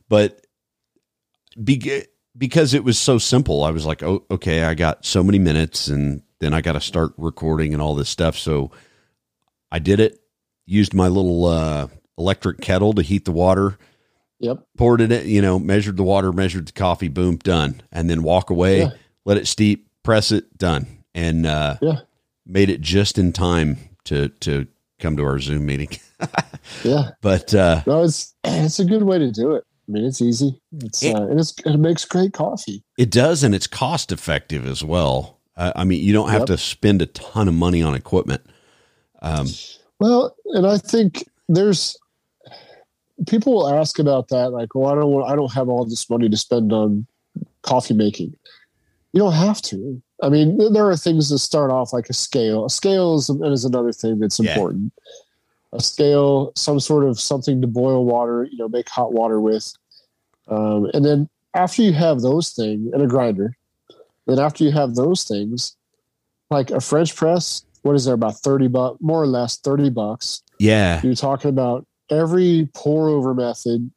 but 0.09 0.47
be, 1.63 2.05
because 2.37 2.75
it 2.75 2.85
was 2.85 2.99
so 2.99 3.19
simple, 3.19 3.65
I 3.65 3.71
was 3.71 3.87
like, 3.87 4.03
oh, 4.03 4.25
okay, 4.31 4.65
I 4.65 4.75
got 4.75 5.05
so 5.05 5.23
many 5.23 5.39
minutes, 5.39 5.89
and 5.89 6.23
then 6.41 6.53
I 6.55 6.61
got 6.61 6.73
to 6.73 6.81
start 6.81 7.13
recording 7.17 7.73
and 7.73 7.83
all 7.83 7.95
this 7.95 8.09
stuff. 8.09 8.37
So 8.37 8.71
I 9.71 9.79
did 9.79 10.01
it. 10.01 10.21
Used 10.67 10.95
my 10.95 11.09
little 11.09 11.45
uh, 11.47 11.89
electric 12.19 12.61
kettle 12.61 12.93
to 12.95 13.03
heat 13.03 13.25
the 13.25 13.33
water. 13.33 13.79
Yep. 14.41 14.65
Poured 14.79 15.01
it 15.03 15.13
in, 15.13 15.29
you 15.29 15.43
know, 15.43 15.59
measured 15.59 15.97
the 15.97 16.03
water, 16.03 16.33
measured 16.33 16.67
the 16.69 16.73
coffee, 16.73 17.09
boom, 17.09 17.37
done. 17.37 17.83
And 17.93 18.09
then 18.09 18.23
walk 18.23 18.51
away, 18.51 18.81
Yeah. 18.81 18.91
let 19.25 19.37
it 19.37 19.47
steep, 19.47 19.89
press 20.03 20.33
it, 20.33 20.57
done. 20.57 20.87
And 21.15 21.45
uh, 21.47 21.77
Yeah. 21.83 22.01
made 22.47 22.71
it 22.71 22.81
just 22.81 23.19
in 23.19 23.33
time 23.33 23.77
to 24.05 24.29
to 24.29 24.67
come 24.99 25.17
to 25.17 25.25
our 25.25 25.39
Zoom 25.39 25.67
meeting. 25.67 25.89
Yeah. 26.85 27.11
but 27.23 27.55
uh, 27.55 27.83
No, 27.87 28.03
it's 28.05 28.35
it's 28.45 28.79
a 28.79 28.85
good 28.85 29.03
way 29.03 29.19
to 29.19 29.31
do 29.33 29.53
it. 29.53 29.65
I 29.89 29.93
mean, 29.93 30.05
it's 30.05 30.21
easy. 30.23 30.61
It's 30.85 31.03
It- 31.03 31.17
uh, 31.17 31.27
and 31.27 31.41
it's 31.41 31.55
it 31.67 31.79
makes 31.79 32.05
great 32.05 32.33
coffee. 32.33 32.83
it 32.99 33.11
does, 33.11 33.43
and 33.43 33.55
it's 33.55 33.67
cost 33.67 34.13
effective 34.13 34.67
as 34.67 34.85
well. 34.85 35.40
Uh, 35.61 35.73
I 35.76 35.85
mean, 35.85 36.02
you 36.02 36.14
don't 36.14 36.31
have 36.31 36.40
Yep. 36.40 36.47
to 36.47 36.59
spend 36.59 37.02
a 37.02 37.07
ton 37.07 37.47
of 37.47 37.52
money 37.55 37.83
on 37.83 37.95
equipment. 37.95 38.40
Um, 39.21 39.47
Well, 39.99 40.35
and 40.55 40.67
I 40.67 40.79
think 40.79 41.29
there's 41.50 41.99
people 43.26 43.52
will 43.52 43.69
ask 43.69 43.99
about 43.99 44.29
that, 44.29 44.50
like, 44.50 44.75
well, 44.75 44.90
I 44.90 44.95
don't 44.95 45.11
want, 45.12 45.31
I 45.31 45.37
don't 45.37 45.52
have 45.52 45.69
all 45.69 45.85
this 45.85 46.09
money 46.09 46.31
to 46.31 46.37
spend 46.38 46.73
on 46.73 47.07
coffee 47.61 47.93
making. 47.93 48.35
You 49.12 49.21
don't 49.21 49.35
have 49.35 49.61
to. 49.62 50.00
I 50.23 50.31
mean, 50.31 50.73
there 50.73 50.88
are 50.88 50.97
things 50.97 51.29
that 51.29 51.40
start 51.40 51.71
off 51.71 51.93
like 51.93 52.09
a 52.09 52.14
scale. 52.14 52.64
A 52.64 52.71
scale 52.71 53.17
is, 53.17 53.29
is 53.29 53.67
another 53.67 53.93
thing 53.93 54.19
that's 54.19 54.40
Yeah. 54.40 54.52
important. 54.55 54.93
A 55.75 55.81
scale, 55.81 56.52
some 56.57 56.81
sort 56.81 57.05
of 57.05 57.21
something 57.21 57.61
to 57.61 57.67
boil 57.67 58.07
water, 58.07 58.45
you 58.50 58.57
know, 58.57 58.69
make 58.69 58.88
hot 58.88 59.12
water 59.12 59.38
with. 59.43 59.71
Um, 60.49 60.87
and 60.95 61.05
then 61.05 61.29
after 61.52 61.83
you 61.83 61.93
have 61.93 62.23
those 62.23 62.49
things 62.52 62.90
and 62.95 63.02
a 63.02 63.07
grinder, 63.07 63.55
then 64.31 64.39
after 64.39 64.65
you 64.65 64.71
have 64.73 64.95
those 64.95 65.25
things, 65.25 65.77
like 66.51 66.71
a 66.71 66.81
French 66.81 67.15
press, 67.17 67.65
what 67.83 67.95
is 67.97 68.05
there 68.05 68.15
about 68.15 68.37
30 68.37 68.69
bucks, 68.69 68.99
more 69.01 69.23
or 69.23 69.27
less 69.27 69.57
30 69.59 69.91
bucks. 69.91 70.43
yeah, 70.59 71.01
You're 71.03 71.15
talking 71.15 71.49
about 71.49 71.87
every 72.11 72.69
pour 72.75 73.09
over 73.09 73.35
method, 73.35 73.91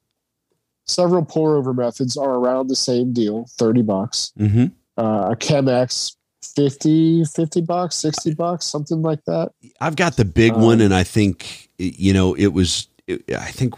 several 0.86 1.26
pour 1.26 1.56
over 1.58 1.74
methods 1.74 2.16
are 2.18 2.36
around 2.36 2.68
the 2.68 2.76
same 2.76 3.12
deal, 3.14 3.46
30 3.58 3.82
bucks. 3.82 4.32
hmm 4.38 4.66
Uh, 4.98 5.30
a 5.32 5.36
Chemex, 5.36 6.16
50, 6.56 7.26
50 7.26 7.62
bucks, 7.62 7.96
60 7.96 8.36
bucks, 8.36 8.66
something 8.66 9.02
like 9.02 9.24
that. 9.26 9.52
I've 9.82 9.96
got 9.96 10.16
the 10.18 10.26
big 10.26 10.54
Um, 10.54 10.62
one, 10.62 10.82
and 10.82 10.94
I 10.94 11.04
think 11.04 11.70
you 11.80 12.14
know 12.14 12.36
it 12.36 12.48
was. 12.54 12.88
It, 13.08 13.24
I 13.34 13.52
think. 13.52 13.74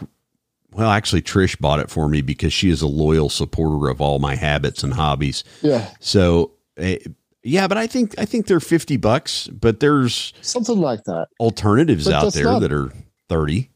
Well, 0.72 0.90
actually, 0.90 1.22
Trish 1.22 1.58
bought 1.58 1.80
it 1.80 1.90
for 1.90 2.08
me 2.08 2.20
because 2.20 2.52
she 2.52 2.70
is 2.70 2.82
a 2.82 2.86
loyal 2.86 3.28
supporter 3.28 3.88
of 3.88 4.00
all 4.00 4.18
my 4.18 4.34
habits 4.34 4.82
and 4.82 4.92
hobbies. 4.92 5.42
Yeah, 5.62 5.88
So, 6.00 6.52
eh, 6.76 6.98
yeah, 7.42 7.66
but 7.68 7.78
I 7.78 7.86
think 7.86 8.14
I 8.18 8.24
think 8.24 8.46
they're 8.46 8.60
fifty 8.60 8.96
bucks. 8.96 9.46
But 9.48 9.80
there's 9.80 10.32
something 10.42 10.78
like 10.80 11.04
that. 11.04 11.28
alternatives 11.40 12.04
But 12.06 12.14
out 12.14 12.32
there 12.34 12.44
not- 12.44 12.60
that 12.60 12.72
are 12.72 12.92
thirty. 13.28 13.70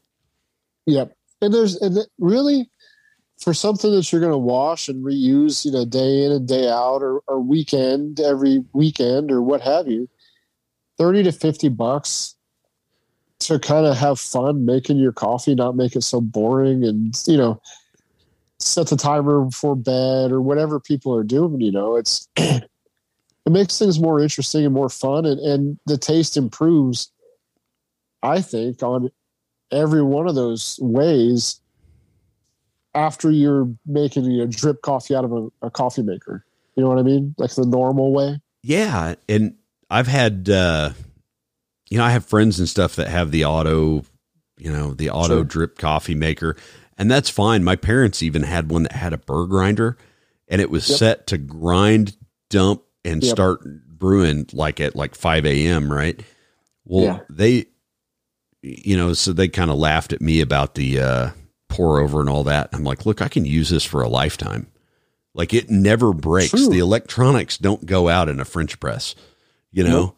Yep. 0.85 1.15
And 1.41 1.53
there's 1.53 1.75
and 1.77 1.97
really 2.19 2.69
for 3.39 3.53
something 3.53 3.91
that 3.91 4.11
you're 4.11 4.21
going 4.21 4.31
to 4.33 4.37
wash 4.37 4.87
and 4.87 5.03
reuse, 5.03 5.65
you 5.65 5.71
know, 5.71 5.85
day 5.85 6.23
in 6.23 6.31
and 6.31 6.47
day 6.47 6.69
out 6.69 7.01
or, 7.01 7.21
or 7.27 7.39
weekend, 7.39 8.19
every 8.19 8.63
weekend 8.73 9.31
or 9.31 9.41
what 9.41 9.61
have 9.61 9.87
you, 9.87 10.07
30 10.99 11.23
to 11.23 11.31
50 11.31 11.69
bucks 11.69 12.35
to 13.41 13.59
kind 13.59 13.85
of 13.85 13.97
have 13.97 14.19
fun 14.19 14.65
making 14.65 14.97
your 14.97 15.11
coffee, 15.11 15.55
not 15.55 15.75
make 15.75 15.95
it 15.95 16.03
so 16.03 16.21
boring 16.21 16.83
and, 16.83 17.15
you 17.27 17.37
know, 17.37 17.61
set 18.59 18.87
the 18.87 18.95
timer 18.95 19.45
before 19.45 19.75
bed 19.75 20.31
or 20.31 20.41
whatever 20.41 20.79
people 20.79 21.15
are 21.15 21.23
doing, 21.23 21.59
you 21.59 21.71
know, 21.71 21.95
it's, 21.95 22.27
it 22.37 22.69
makes 23.49 23.79
things 23.79 23.99
more 23.99 24.19
interesting 24.19 24.65
and 24.65 24.73
more 24.73 24.89
fun 24.89 25.25
and, 25.25 25.39
and 25.39 25.79
the 25.85 25.97
taste 25.97 26.37
improves, 26.37 27.11
I 28.21 28.41
think, 28.41 28.83
on 28.83 29.09
every 29.71 30.03
one 30.03 30.27
of 30.27 30.35
those 30.35 30.77
ways 30.81 31.59
after 32.93 33.31
you're 33.31 33.69
making 33.85 34.25
you 34.25 34.39
know, 34.39 34.45
drip 34.47 34.81
coffee 34.81 35.15
out 35.15 35.25
of 35.25 35.31
a, 35.31 35.47
a 35.63 35.71
coffee 35.71 36.03
maker. 36.03 36.45
You 36.75 36.83
know 36.83 36.89
what 36.89 36.99
I 36.99 37.03
mean? 37.03 37.35
Like 37.37 37.51
the 37.51 37.65
normal 37.65 38.13
way. 38.13 38.39
Yeah, 38.63 39.15
and 39.27 39.55
I've 39.89 40.07
had 40.07 40.49
uh 40.49 40.91
you 41.91 41.97
know, 41.99 42.03
I 42.05 42.09
have 42.11 42.25
friends 42.25 42.57
and 42.57 42.67
stuff 42.67 42.95
that 42.95 43.09
have 43.09 43.29
the 43.31 43.45
auto, 43.45 44.03
you 44.57 44.71
know, 44.71 44.93
the 44.95 45.09
auto 45.11 45.35
Sure. 45.37 45.43
drip 45.43 45.77
coffee 45.77 46.15
maker, 46.15 46.55
and 46.97 47.11
that's 47.11 47.29
fine. 47.29 47.63
My 47.63 47.75
parents 47.75 48.23
even 48.23 48.43
had 48.43 48.71
one 48.71 48.83
that 48.83 48.93
had 48.93 49.13
a 49.13 49.17
burr 49.19 49.45
grinder 49.45 49.97
and 50.47 50.61
it 50.61 50.69
was 50.71 50.89
Yep. 50.89 50.97
set 50.99 51.27
to 51.27 51.37
grind, 51.37 52.15
dump 52.49 52.81
and 53.05 53.21
Yep. 53.23 53.31
start 53.31 53.61
brewing 53.87 54.47
like 54.53 54.79
at 54.79 54.95
like 54.95 55.15
5 55.15 55.45
a.m., 55.45 55.91
right? 55.91 56.19
Well, 56.85 57.03
Yeah. 57.03 57.19
they 57.29 57.65
you 58.63 58.95
know, 58.95 59.11
so 59.13 59.33
they 59.33 59.47
kind 59.47 59.71
of 59.71 59.77
laughed 59.77 60.13
at 60.13 60.21
me 60.21 60.39
about 60.39 60.75
the 60.75 60.99
uh 60.99 61.29
pour 61.67 61.99
over 61.99 62.19
and 62.19 62.29
all 62.29 62.43
that. 62.43 62.69
I'm 62.73 62.83
like, 62.83 63.05
"Look, 63.07 63.21
I 63.21 63.27
can 63.27 63.43
use 63.45 63.69
this 63.69 63.83
for 63.83 64.01
a 64.03 64.07
lifetime." 64.09 64.67
Like 65.33 65.51
it 65.53 65.69
never 65.71 66.13
breaks. 66.13 66.51
True. 66.51 66.69
The 66.69 66.77
electronics 66.79 67.57
don't 67.57 67.85
go 67.85 68.07
out 68.07 68.29
in 68.29 68.39
a 68.39 68.45
French 68.45 68.79
press, 68.79 69.15
you 69.71 69.83
know? 69.83 70.13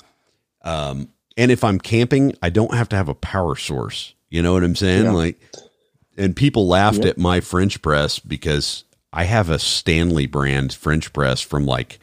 Um, 0.63 1.09
and 1.37 1.51
if 1.51 1.63
I'm 1.63 1.79
camping, 1.79 2.35
I 2.41 2.49
don't 2.49 2.73
have 2.73 2.89
to 2.89 2.95
have 2.95 3.09
a 3.09 3.15
power 3.15 3.55
source. 3.55 4.13
You 4.29 4.41
know 4.41 4.53
what 4.53 4.63
I'm 4.63 4.75
saying? 4.75 5.05
Yeah. 5.05 5.11
Like, 5.11 5.39
and 6.17 6.35
people 6.35 6.67
laughed 6.67 6.99
Yep. 6.99 7.07
at 7.07 7.17
my 7.17 7.39
French 7.39 7.81
press 7.81 8.19
because 8.19 8.83
I 9.11 9.23
have 9.25 9.49
a 9.49 9.59
Stanley 9.59 10.25
brand 10.27 10.73
French 10.73 11.11
press 11.13 11.41
from 11.41 11.65
like, 11.65 11.99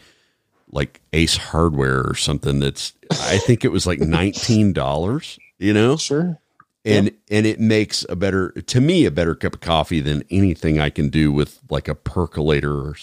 like 0.71 1.01
Ace 1.13 1.37
Hardware 1.37 2.03
or 2.07 2.15
something. 2.15 2.61
That's, 2.61 2.93
I 3.11 3.39
think 3.39 3.65
it 3.65 3.73
was 3.73 3.87
like 3.87 3.99
$19, 4.45 5.39
you 5.59 5.73
know? 5.73 5.97
Sure. 5.97 6.39
and 6.85 7.11
and 7.31 7.45
it 7.47 7.61
makes 7.61 8.07
a 8.09 8.17
better 8.17 8.53
to 8.53 8.81
me 8.81 9.05
a 9.05 9.11
better 9.11 9.35
cup 9.35 9.55
of 9.55 9.61
coffee 9.61 10.01
than 10.01 10.23
anything 10.31 10.81
I 10.81 10.89
can 10.89 11.11
do 11.11 11.31
with 11.31 11.61
like 11.69 11.89
a 11.89 11.95
percolator 11.95 12.73
or 12.73 12.97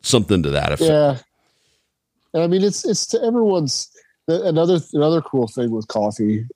something 0.00 0.42
to 0.42 0.50
that 0.50 0.72
effect. 0.72 0.88
Yeah. 0.90 1.18
And 2.32 2.42
I 2.42 2.46
mean, 2.46 2.62
it's 2.62 2.84
it's 2.86 3.04
to 3.08 3.22
everyone's 3.22 3.90
another 4.28 4.78
another 4.92 5.20
cool 5.22 5.46
thing 5.48 5.70
with 5.70 5.88
coffee. 5.88 6.46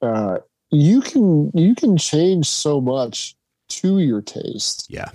Uh, 0.00 0.38
you 0.70 1.00
can 1.00 1.50
you 1.54 1.74
can 1.74 1.96
change 1.96 2.46
so 2.48 2.80
much 2.80 3.34
to 3.68 3.98
your 4.00 4.20
taste. 4.22 4.86
Yeah. 4.88 5.10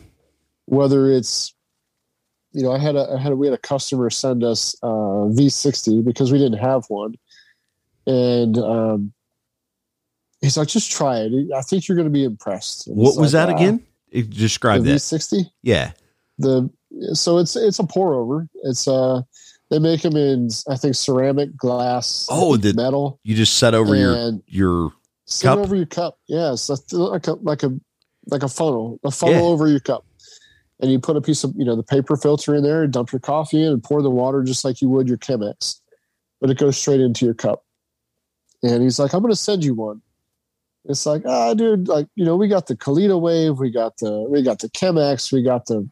Whether 0.65 1.11
it's 1.11 1.53
you 2.53 2.63
know, 2.63 2.71
I 2.71 2.79
had 2.79 2.95
a 2.95 3.13
I 3.13 3.19
had 3.21 3.31
a, 3.31 3.35
we 3.35 3.47
had 3.47 3.53
a 3.53 3.57
customer 3.61 4.09
send 4.09 4.43
us 4.43 4.75
uh, 4.81 4.87
V60 4.87 6.03
because 6.03 6.31
we 6.31 6.37
didn't 6.39 6.59
have 6.59 6.85
one, 6.87 7.15
and 8.07 8.57
um, 8.57 9.13
he's 10.41 10.57
like, 10.57 10.67
just 10.67 10.91
try 10.91 11.19
it. 11.19 11.51
I 11.55 11.61
think 11.61 11.87
you're 11.87 11.95
going 11.97 12.07
to 12.07 12.11
be 12.13 12.23
impressed. 12.23 12.87
And 12.87 12.95
What 12.95 13.17
was 13.17 13.33
like, 13.33 13.47
that 13.47 13.53
"Ah, 13.53 13.57
again? 13.57 13.83
Describe 14.29 14.83
The 14.83 14.91
that. 14.93 14.97
V60 14.97 15.51
Yeah. 15.61 15.91
the 16.39 16.69
so 17.13 17.37
it's 17.37 17.55
it's 17.55 17.79
a 17.79 17.83
pour 17.83 18.15
over. 18.15 18.47
It's 18.63 18.87
uh 18.87 19.21
they 19.69 19.79
make 19.79 20.01
them 20.01 20.15
in 20.15 20.49
I 20.69 20.75
think 20.77 20.95
ceramic, 20.95 21.55
glass, 21.57 22.27
Oh, 22.31 22.57
the- 22.57 22.73
metal, 22.73 23.19
You 23.23 23.35
just 23.35 23.57
set 23.57 23.73
over 23.73 23.95
your 23.95 24.39
your 24.47 24.93
sit 25.25 25.47
cup? 25.47 25.59
over 25.59 25.75
your 25.75 25.85
cup. 25.85 26.17
Yeah, 26.27 26.55
like 26.91 27.27
a 27.27 27.33
like 27.33 27.63
a 27.63 27.73
like 28.29 28.43
a 28.43 28.47
funnel, 28.49 28.99
a 29.03 29.11
funnel 29.11 29.35
Yeah. 29.35 29.41
over 29.41 29.67
your 29.67 29.79
cup, 29.79 30.05
and 30.79 30.91
you 30.91 30.99
put 30.99 31.15
a 31.17 31.21
piece 31.21 31.43
of 31.43 31.53
you 31.55 31.65
know 31.65 31.75
the 31.75 31.83
paper 31.83 32.15
filter 32.17 32.55
in 32.55 32.63
there, 32.63 32.83
and 32.83 32.91
dump 32.93 33.11
your 33.11 33.19
coffee 33.19 33.63
in, 33.63 33.71
and 33.73 33.83
pour 33.83 34.01
the 34.01 34.09
water 34.09 34.43
just 34.43 34.63
like 34.65 34.81
you 34.81 34.89
would 34.89 35.07
your 35.07 35.17
Chemex, 35.17 35.79
but 36.41 36.49
it 36.49 36.57
goes 36.57 36.77
straight 36.77 36.99
into 37.01 37.25
your 37.25 37.33
cup. 37.33 37.63
And 38.63 38.81
he's 38.81 38.97
like, 38.99 39.13
"I'm 39.13 39.21
going 39.21 39.31
to 39.31 39.35
send 39.35 39.63
you 39.63 39.73
one." 39.75 40.01
It's 40.85 41.05
like, 41.05 41.23
ah, 41.25 41.53
dude, 41.53 41.87
like 41.89 42.07
you 42.15 42.23
know, 42.25 42.35
we 42.37 42.47
got 42.47 42.67
the 42.67 42.75
Kalita 42.75 43.19
Wave, 43.19 43.59
we 43.59 43.69
got 43.69 43.97
the 43.97 44.21
we 44.29 44.41
got 44.41 44.59
the 44.59 44.69
Chemex, 44.69 45.31
we 45.33 45.43
got 45.43 45.65
the 45.67 45.87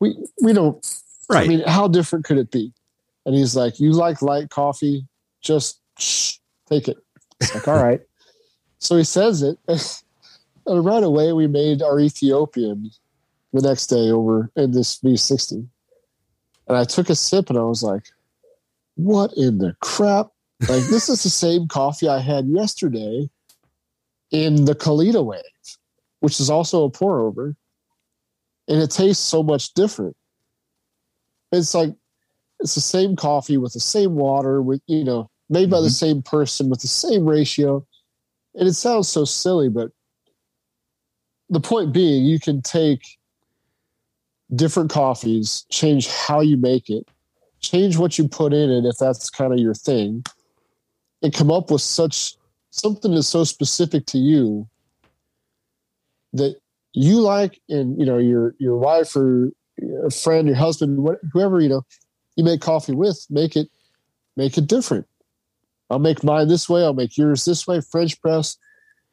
we 0.00 0.16
we 0.42 0.52
don't 0.52 0.84
right. 1.28 1.44
I 1.44 1.48
mean, 1.48 1.62
how 1.66 1.88
different 1.88 2.24
could 2.24 2.38
it 2.38 2.50
be? 2.52 2.72
And 3.28 3.36
he's 3.36 3.54
like, 3.54 3.78
You 3.78 3.92
like 3.92 4.22
light 4.22 4.48
coffee? 4.48 5.06
Just 5.42 5.82
shh, 5.98 6.38
take 6.66 6.88
it. 6.88 6.96
It's 7.40 7.54
like, 7.54 7.68
All 7.68 7.82
right. 7.82 8.00
So 8.80 8.96
he 8.96 9.04
says 9.04 9.42
it. 9.42 9.58
And 10.66 10.84
right 10.84 11.02
away, 11.02 11.32
we 11.32 11.46
made 11.46 11.80
our 11.80 11.98
Ethiopian 11.98 12.90
the 13.54 13.62
next 13.62 13.86
day 13.86 14.10
over 14.10 14.50
in 14.54 14.72
this 14.72 14.98
V60. 15.00 15.66
And 16.68 16.76
I 16.76 16.84
took 16.84 17.08
a 17.08 17.14
sip 17.14 17.48
and 17.48 17.58
I 17.58 17.62
was 17.62 17.82
like, 17.82 18.04
What 18.94 19.32
in 19.36 19.58
the 19.58 19.74
crap? 19.80 20.28
Like, 20.60 20.84
this 20.84 21.08
is 21.08 21.22
the 21.22 21.30
same 21.30 21.68
coffee 21.68 22.08
I 22.08 22.20
had 22.20 22.46
yesterday 22.48 23.28
in 24.30 24.64
the 24.66 24.74
Kalita 24.74 25.24
Wave, 25.24 25.42
which 26.20 26.38
is 26.38 26.48
also 26.50 26.84
a 26.84 26.90
pour 26.90 27.20
over. 27.20 27.56
And 28.68 28.80
it 28.80 28.90
tastes 28.90 29.24
so 29.24 29.42
much 29.42 29.74
different 29.74 30.16
it's 31.52 31.74
like 31.74 31.94
it's 32.60 32.74
the 32.74 32.80
same 32.80 33.16
coffee 33.16 33.56
with 33.56 33.72
the 33.72 33.80
same 33.80 34.14
water 34.14 34.62
with 34.62 34.80
you 34.86 35.04
know 35.04 35.30
made 35.50 35.70
by 35.70 35.80
the 35.80 35.88
Mhm. 35.88 35.92
same 35.92 36.22
person 36.22 36.68
with 36.68 36.80
the 36.80 36.88
same 36.88 37.24
ratio. 37.24 37.86
And 38.54 38.68
it 38.68 38.74
sounds 38.74 39.08
so 39.08 39.24
silly, 39.24 39.68
but 39.68 39.90
the 41.48 41.60
point 41.60 41.92
being, 41.92 42.24
you 42.24 42.38
can 42.38 42.60
take 42.60 43.00
different 44.54 44.90
coffees, 44.90 45.64
change 45.70 46.08
how 46.08 46.40
you 46.40 46.56
make 46.56 46.90
it, 46.90 47.06
change 47.60 47.96
what 47.96 48.18
you 48.18 48.28
put 48.28 48.52
in 48.52 48.70
it 48.70 48.84
if 48.84 48.96
that's 48.98 49.30
kind 49.30 49.52
of 49.52 49.58
your 49.58 49.74
thing, 49.74 50.24
and 51.22 51.32
come 51.32 51.50
up 51.50 51.70
with 51.70 51.82
such 51.82 52.36
something 52.70 53.14
that's 53.14 53.26
so 53.28 53.44
specific 53.44 54.06
to 54.06 54.18
you 54.18 54.68
that 56.34 56.56
you 56.92 57.20
like 57.20 57.60
and 57.68 57.98
you 57.98 58.04
know 58.04 58.18
your 58.18 58.54
your 58.58 58.76
wife 58.76 59.16
or 59.16 59.50
a 60.04 60.10
friend 60.10 60.46
your 60.46 60.56
husband 60.56 61.08
whoever 61.32 61.60
you 61.60 61.68
know 61.68 61.82
you 62.38 62.44
make 62.44 62.62
coffee 62.62 62.94
with 62.94 63.26
make 63.28 63.56
it 63.56 63.68
make 64.36 64.56
it 64.56 64.66
different. 64.66 65.06
I'll 65.90 65.98
make 65.98 66.22
mine 66.24 66.48
this 66.48 66.68
way 66.68 66.82
i'll 66.84 66.94
make 66.94 67.18
yours 67.18 67.44
this 67.44 67.66
way 67.66 67.80
french 67.80 68.20
press 68.22 68.56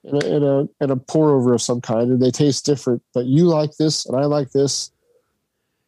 and 0.04 0.22
a, 0.22 0.36
and 0.36 0.46
a, 0.46 0.70
and 0.80 0.92
a 0.92 0.96
pour 0.96 1.32
over 1.32 1.54
of 1.56 1.62
some 1.62 1.82
kind 1.82 2.12
and 2.12 2.22
they 2.22 2.32
taste 2.32 2.66
different. 2.66 3.02
But 3.14 3.26
you 3.26 3.46
like 3.46 3.76
this 3.78 4.06
and 4.06 4.16
i 4.16 4.26
like 4.26 4.52
this. 4.52 4.92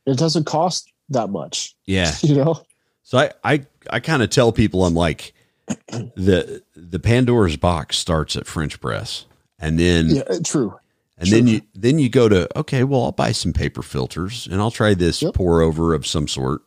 It 0.06 0.18
doesn't 0.18 0.46
cost 0.46 0.92
that 1.10 1.30
much. 1.30 1.76
Yeah. 1.86 2.14
you 2.22 2.36
know? 2.36 2.62
So 3.04 3.20
I 3.20 3.32
I, 3.44 3.66
I 3.90 4.00
kind 4.00 4.24
of 4.24 4.30
tell 4.30 4.52
people 4.52 4.86
I'm 4.86 4.96
like 4.96 5.34
the 5.88 6.64
the 6.76 7.00
Pandora's 7.00 7.58
box 7.58 7.98
starts 7.98 8.36
at 8.36 8.48
French 8.48 8.80
press, 8.82 9.26
and 9.60 9.78
then 9.78 10.08
yeah 10.10 10.22
uh, 10.22 10.40
true. 10.44 10.74
and 11.18 11.30
then 11.30 11.46
you 11.46 11.62
then 11.76 12.00
you 12.00 12.08
go 12.10 12.28
to 12.30 12.58
okay, 12.58 12.84
well 12.86 13.04
I'll 13.04 13.12
buy 13.12 13.34
some 13.34 13.52
paper 13.54 13.82
filters 13.82 14.48
and 14.48 14.62
I'll 14.62 14.72
try 14.72 14.94
this 14.94 15.22
Yep. 15.22 15.34
pour 15.36 15.62
over 15.62 15.94
of 15.94 16.08
some 16.08 16.28
sort, 16.28 16.62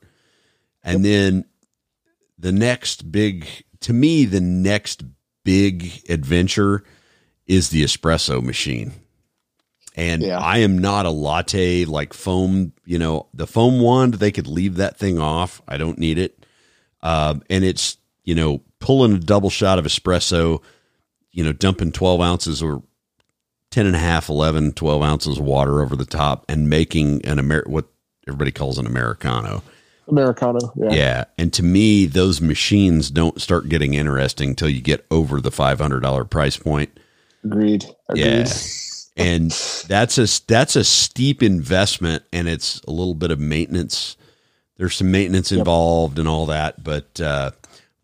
and 0.83 1.05
then 1.05 1.45
the 2.39 2.53
next 2.53 3.11
big 3.11 3.47
to 3.81 3.93
me 3.93 4.25
the 4.25 4.41
next 4.41 5.03
big 5.45 6.03
adventure 6.09 6.85
is 7.47 7.71
the 7.71 7.83
espresso 7.83 8.43
machine. 8.43 8.93
And 9.97 10.23
Yeah. 10.23 10.39
I 10.39 10.59
am 10.59 10.79
not 10.79 11.07
a 11.07 11.11
latte 11.11 11.85
like 11.85 12.13
foam, 12.13 12.73
you 12.85 12.99
know, 12.99 13.27
the 13.35 13.47
foam 13.47 13.81
wand, 13.81 14.15
they 14.15 14.31
could 14.31 14.47
leave 14.47 14.77
that 14.77 14.97
thing 14.99 15.19
off. 15.19 15.61
I 15.67 15.77
don't 15.77 15.99
need 15.99 16.19
it. 16.19 16.47
Um, 17.03 17.43
and 17.51 17.65
it's, 17.65 17.97
you 18.25 18.35
know, 18.35 18.63
pulling 18.79 19.15
a 19.15 19.19
double 19.19 19.51
shot 19.51 19.79
of 19.79 19.85
espresso, 19.85 20.63
you 21.33 21.43
know, 21.43 21.53
dumping 21.53 21.93
12 21.93 22.21
ounces 22.21 22.63
or 22.63 22.83
10 23.71 23.87
and 23.87 23.97
a 23.97 24.01
half, 24.01 24.29
11, 24.29 24.73
12 24.73 25.03
ounces 25.03 25.39
of 25.39 25.45
water 25.45 25.81
over 25.81 25.97
the 25.97 26.05
top 26.05 26.45
and 26.49 26.69
making 26.69 27.25
an 27.25 27.39
Amer, 27.39 27.65
what 27.67 27.87
everybody 28.29 28.53
calls 28.53 28.79
an 28.79 28.87
Americano. 28.87 29.63
Americano 30.09 30.59
yeah, 30.77 30.91
Yeah. 30.93 31.25
And 31.39 31.53
to 31.55 31.63
me, 31.63 32.07
those 32.07 32.41
machines 32.41 33.11
don't 33.11 33.41
start 33.41 33.69
getting 33.69 33.95
interesting 33.95 34.51
until 34.51 34.69
you 34.69 34.81
get 34.81 35.07
over 35.11 35.41
the 35.41 35.51
$500 35.51 36.29
price 36.31 36.57
point. 36.57 36.91
agreed 37.45 37.85
agreed 38.09 38.21
Yeah. 38.23 38.53
and 39.17 39.51
that's 39.89 40.19
a 40.19 40.27
that's 40.47 40.77
a 40.77 40.85
steep 40.85 41.43
investment 41.43 42.25
and 42.33 42.49
it's 42.49 42.81
a 42.87 42.91
little 42.91 43.15
bit 43.15 43.31
of 43.31 43.39
maintenance 43.41 44.17
there's 44.77 44.95
some 44.97 45.11
maintenance 45.11 45.53
involved 45.53 46.19
and 46.19 46.27
all 46.29 46.47
that 46.47 46.83
but 46.83 47.21
uh 47.21 47.51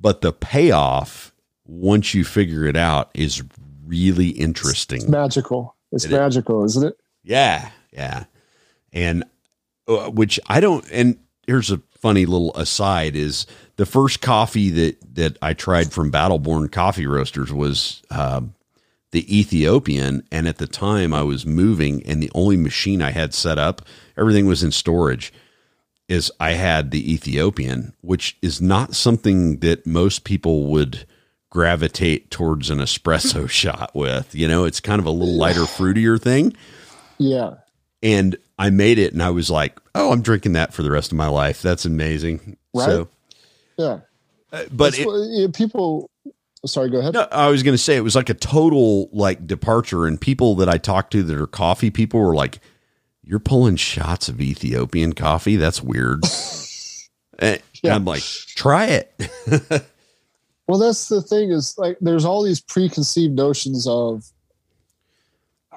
but 0.00 0.20
the 0.20 0.32
payoff 0.32 1.32
once 1.64 2.12
you 2.14 2.24
figure 2.24 2.64
it 2.64 2.76
out 2.76 3.10
is 3.14 3.42
really 3.86 4.28
interesting 4.28 5.02
it's 5.02 5.08
magical 5.10 5.74
it's 5.92 6.04
It 6.04 6.12
is. 6.12 6.18
magical 6.18 6.64
isn't 6.64 6.86
it 6.88 6.96
yeah 7.22 7.70
yeah 7.92 8.24
and 8.92 9.24
uh, 9.88 10.10
which 10.10 10.38
i 10.48 10.60
don't 10.60 10.84
and 10.92 11.18
here's 11.46 11.70
a 11.70 11.80
funny 11.98 12.26
little 12.26 12.54
aside 12.56 13.16
is 13.16 13.46
the 13.76 13.86
first 13.86 14.20
coffee 14.20 14.70
that 14.70 15.14
that 15.14 15.36
i 15.42 15.52
tried 15.54 15.92
from 15.92 16.10
battle 16.10 16.38
born 16.38 16.68
coffee 16.68 17.06
roasters 17.06 17.52
was 17.52 18.02
um 18.10 18.54
the 19.16 19.38
Ethiopian. 19.38 20.22
And 20.30 20.46
at 20.46 20.58
the 20.58 20.66
time 20.66 21.14
I 21.14 21.22
was 21.22 21.46
moving 21.46 22.02
and 22.04 22.22
the 22.22 22.30
only 22.34 22.58
machine 22.58 23.00
I 23.00 23.12
had 23.12 23.32
set 23.32 23.58
up, 23.58 23.80
everything 24.14 24.44
was 24.44 24.62
in 24.62 24.72
storage, 24.72 25.32
is 26.06 26.30
I 26.38 26.52
had 26.52 26.90
the 26.90 27.12
Ethiopian, 27.14 27.94
which 28.02 28.36
is 28.42 28.60
not 28.60 28.94
something 28.94 29.60
that 29.60 29.86
most 29.86 30.24
people 30.24 30.66
would 30.66 31.06
gravitate 31.50 32.30
towards 32.30 32.68
an 32.68 32.78
espresso 32.78 33.48
shot 33.62 33.94
with. 33.94 34.34
You 34.34 34.48
know, 34.48 34.64
it's 34.66 34.80
kind 34.80 35.00
of 35.00 35.06
a 35.06 35.10
little 35.10 35.34
lighter, 35.34 35.62
fruitier 35.62 36.20
thing. 36.20 36.54
yeah 37.18 37.54
And 38.02 38.36
I 38.58 38.70
made 38.70 38.98
it 38.98 39.12
and 39.12 39.22
I 39.22 39.30
was 39.30 39.50
like, 39.50 39.78
oh, 39.94 40.12
I'm 40.12 40.22
drinking 40.22 40.52
that 40.52 40.72
for 40.72 40.82
the 40.82 40.90
rest 40.90 41.12
of 41.12 41.18
my 41.18 41.28
life. 41.28 41.60
That's 41.62 41.84
amazing. 41.84 42.56
Right. 42.74 42.86
So, 42.86 43.08
yeah 43.76 44.00
uh, 44.52 44.64
but 44.72 44.98
it, 44.98 45.06
what- 45.06 45.54
people 45.54 46.10
sorry 46.64 46.88
go 46.90 46.98
ahead 46.98 47.14
No, 47.14 47.28
I 47.30 47.48
was 47.48 47.62
going 47.62 47.74
to 47.74 47.82
say 47.82 47.96
it 47.96 48.00
was 48.00 48.16
like 48.16 48.28
a 48.30 48.34
total 48.34 49.08
like 49.12 49.46
departure, 49.46 50.06
and 50.06 50.20
people 50.20 50.54
that 50.56 50.68
I 50.68 50.78
talked 50.78 51.12
to 51.12 51.22
that 51.22 51.40
are 51.40 51.46
coffee 51.46 51.90
people 51.90 52.20
were 52.20 52.34
like, 52.34 52.60
"You're 53.22 53.38
pulling 53.38 53.76
shots 53.76 54.28
of 54.28 54.40
Ethiopian 54.40 55.12
coffee? 55.14 55.56
That's 55.56 55.82
weird." 55.82 56.22
and 57.38 57.60
Yeah. 57.82 57.94
I'm 57.94 58.04
like, 58.04 58.22
"Try 58.22 58.86
it." 58.86 59.12
Well, 60.68 60.80
that's 60.80 61.08
the 61.08 61.22
thing 61.22 61.52
is 61.52 61.76
like 61.78 61.96
there's 62.00 62.24
all 62.24 62.42
these 62.42 62.60
preconceived 62.60 63.32
notions 63.34 63.86
of. 63.86 64.24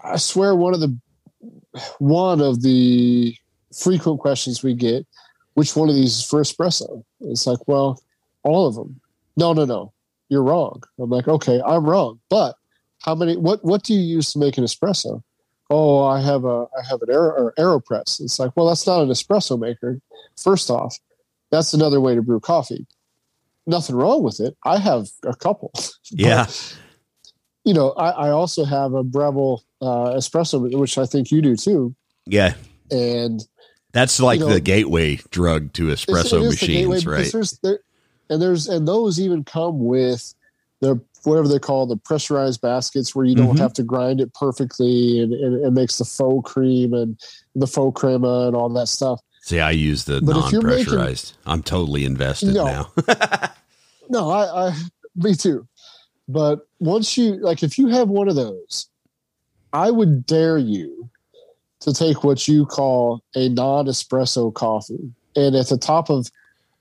I 0.04 0.18
swear, 0.18 0.56
one 0.56 0.74
of 0.74 0.80
the 0.80 0.98
one 2.00 2.42
of 2.42 2.62
the 2.62 3.36
frequent 3.78 4.20
questions 4.20 4.64
we 4.64 4.74
get, 4.74 5.06
which 5.54 5.76
one 5.76 5.90
of 5.90 5.96
these 5.96 6.18
is 6.18 6.26
for 6.26 6.42
espresso? 6.42 7.04
It's 7.22 7.48
like, 7.48 7.68
well, 7.68 8.02
all 8.44 8.68
of 8.68 8.76
them. 8.76 9.00
No, 9.38 9.54
no, 9.54 9.66
no, 9.66 9.94
you're 10.30 10.44
wrong. 10.44 10.84
I'm 11.00 11.10
like, 11.10 11.28
okay, 11.28 11.62
I'm 11.66 11.86
wrong, 11.86 12.20
but 12.30 12.56
how 13.02 13.16
many? 13.16 13.38
What 13.38 13.64
what 13.64 13.84
do 13.84 13.94
you 13.94 14.02
use 14.02 14.34
to 14.34 14.40
make 14.40 14.58
an 14.58 14.64
espresso? 14.64 15.24
Oh, 15.70 16.04
I 16.04 16.20
have 16.22 16.46
a 16.46 16.68
I 16.78 16.86
have 16.90 17.02
an 17.02 17.10
aero 17.12 17.30
or 17.30 17.54
Aeropress. 17.58 18.20
It's 18.20 18.40
like, 18.40 18.52
well, 18.56 18.68
that's 18.68 18.86
not 18.86 19.02
an 19.02 19.10
espresso 19.10 19.58
maker. 19.58 20.02
First 20.42 20.70
off, 20.70 20.98
that's 21.52 21.74
another 21.74 22.02
way 22.02 22.16
to 22.16 22.22
brew 22.22 22.40
coffee 22.40 22.86
nothing 23.70 23.96
wrong 23.96 24.24
with 24.24 24.40
it. 24.40 24.58
I 24.66 24.80
have 24.80 25.08
a 25.24 25.36
couple. 25.36 25.72
yeah, 26.12 26.48
You 27.64 27.74
know, 27.74 27.92
I, 27.92 28.10
I 28.10 28.30
also 28.32 28.66
have 28.66 28.94
a 28.94 29.04
Breville 29.04 29.64
uh, 29.82 30.14
espresso, 30.16 30.78
which 30.78 30.98
I 30.98 31.06
think 31.06 31.32
you 31.32 31.42
do 31.42 31.56
too. 31.56 31.96
yeah. 32.26 32.54
And 32.92 33.46
That's 33.92 34.20
like 34.20 34.40
You 34.40 34.48
know- 34.48 34.54
the 34.54 34.60
gateway 34.62 35.18
drug 35.32 35.74
to 35.74 35.88
espresso 35.88 36.42
it 36.42 36.44
is 36.46 36.60
the 36.60 36.68
machines, 36.68 37.06
right? 37.06 37.32
There's 37.32 37.60
there, 37.64 37.80
and 38.30 38.42
there's 38.42 38.68
and 38.68 38.88
those 38.88 39.20
even 39.20 39.44
come 39.44 39.86
with 39.86 40.34
the 40.82 41.00
whatever 41.24 41.48
they 41.48 41.60
call 41.60 41.86
the 41.86 41.98
pressurized 41.98 42.62
baskets 42.62 43.14
where 43.14 43.26
you 43.26 43.36
don't 43.36 43.56
Mhm. 43.58 43.60
have 43.60 43.74
to 43.74 43.84
grind 43.84 44.22
it 44.22 44.34
perfectly 44.34 45.20
and, 45.20 45.34
and 45.34 45.66
it 45.66 45.72
makes 45.72 45.98
the 45.98 46.06
faux 46.06 46.50
cream 46.52 46.94
and 46.94 47.20
the 47.56 47.68
faux 47.68 48.00
crema 48.00 48.48
and 48.48 48.56
all 48.56 48.70
that 48.70 48.88
stuff. 48.88 49.20
See, 49.42 49.60
I 49.60 49.72
use 49.72 50.06
the 50.06 50.22
But 50.22 50.52
you're 50.52 50.62
making- 50.62 50.86
non-pressurized. 50.86 51.34
I'm 51.46 51.62
totally 51.64 52.06
invested 52.06 52.54
No. 52.54 52.66
now. 52.66 52.92
No, 54.10 54.30
I, 54.32 54.70
I 54.70 54.76
me 55.16 55.36
too. 55.36 55.68
But 56.28 56.68
once 56.80 57.18
you 57.18 57.36
like 57.38 57.62
if 57.64 57.78
you 57.78 57.88
have 57.90 58.10
one 58.10 58.28
of 58.30 58.36
those, 58.36 58.88
I 59.74 59.92
would 59.92 60.26
dare 60.26 60.58
you 60.58 61.10
to 61.82 61.94
take 61.94 62.24
what 62.24 62.48
you 62.48 62.66
call 62.66 63.24
a 63.36 63.50
non-espresso 63.50 64.54
coffee. 64.54 65.12
And 65.36 65.56
at 65.56 65.68
the 65.68 65.78
top 65.78 66.10
of 66.10 66.30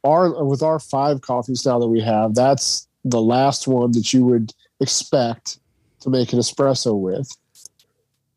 our 0.04 0.44
with 0.44 0.62
our 0.62 0.78
five 0.78 1.20
coffees 1.20 1.66
now 1.66 1.78
that 1.78 1.88
we 1.88 2.00
have, 2.00 2.34
that's 2.34 2.88
the 3.04 3.20
last 3.20 3.68
one 3.68 3.92
that 3.92 4.12
you 4.12 4.24
would 4.24 4.52
expect 4.80 5.58
to 6.00 6.10
make 6.10 6.32
an 6.32 6.38
espresso 6.38 6.98
with. 6.98 7.30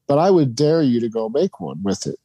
But 0.08 0.20
I 0.20 0.30
would 0.30 0.56
dare 0.56 0.82
you 0.82 1.00
to 1.00 1.10
go 1.10 1.30
make 1.30 1.60
one 1.60 1.82
with 1.84 2.06
it 2.06 2.20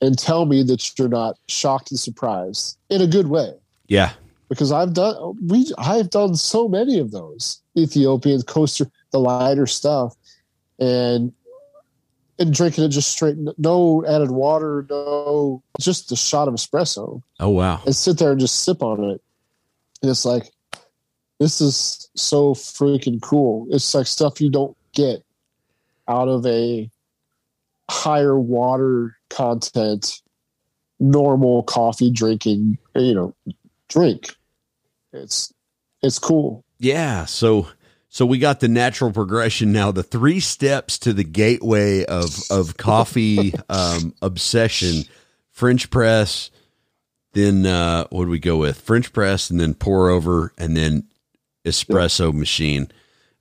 and 0.00 0.18
tell 0.18 0.46
me 0.46 0.62
that 0.62 0.98
you're 0.98 1.08
not 1.08 1.36
shocked 1.48 1.90
and 1.90 2.00
surprised 2.00 2.78
in 2.88 3.02
a 3.02 3.06
good 3.06 3.28
way 3.28 3.54
yeah, 3.90 4.12
because 4.48 4.70
I've 4.70 4.94
done 4.94 5.36
we 5.48 5.66
I've 5.76 6.10
done 6.10 6.36
so 6.36 6.68
many 6.68 7.00
of 7.00 7.10
those 7.10 7.60
Ethiopian 7.76 8.40
coaster 8.42 8.86
the 9.10 9.18
lighter 9.18 9.66
stuff 9.66 10.14
and 10.78 11.32
and 12.40 12.54
drinking 12.54 12.84
it 12.84 12.88
just 12.88 13.10
straight 13.10 13.36
no 13.58 14.04
added 14.08 14.30
water 14.30 14.86
no 14.88 15.62
just 15.78 16.10
a 16.10 16.16
shot 16.16 16.48
of 16.48 16.54
espresso. 16.54 17.22
Oh 17.38 17.50
wow, 17.50 17.82
and 17.84 17.94
sit 17.94 18.18
there 18.18 18.32
and 18.32 18.40
just 18.40 18.64
sip 18.64 18.82
on 18.82 19.04
it. 19.04 19.22
And 20.02 20.10
it's 20.10 20.24
like 20.24 20.50
this 21.38 21.60
is 21.60 22.08
so 22.16 22.54
freaking 22.54 23.20
cool. 23.20 23.66
It's 23.70 23.94
like 23.94 24.06
stuff 24.06 24.40
you 24.40 24.50
don't 24.50 24.76
get 24.94 25.22
out 26.08 26.28
of 26.28 26.44
a 26.46 26.90
higher 27.90 28.38
water 28.38 29.16
content 29.28 30.20
normal 30.98 31.62
coffee 31.62 32.10
drinking 32.10 32.78
you 32.94 33.14
know 33.14 33.34
drink. 33.88 34.34
It's 35.12 35.52
it's 36.02 36.18
cool. 36.18 36.64
Yeah. 36.78 37.26
So 37.26 37.68
so 38.12 38.26
we 38.26 38.38
got 38.38 38.58
the 38.58 38.68
natural 38.68 39.12
progression 39.12 39.72
now. 39.72 39.92
The 39.92 40.02
three 40.02 40.40
steps 40.40 40.98
to 40.98 41.12
the 41.12 41.24
gateway 41.24 42.04
of 42.04 42.36
of 42.50 42.76
coffee 42.76 43.54
um, 43.68 44.14
obsession: 44.20 45.04
French 45.52 45.88
press. 45.90 46.50
Then 47.32 47.64
uh, 47.64 48.08
what 48.10 48.24
do 48.24 48.30
we 48.30 48.40
go 48.40 48.56
with? 48.56 48.80
French 48.80 49.12
press, 49.12 49.48
and 49.50 49.60
then 49.60 49.74
pour 49.74 50.10
over, 50.10 50.52
and 50.58 50.76
then 50.76 51.04
espresso 51.64 52.34
machine. 52.34 52.90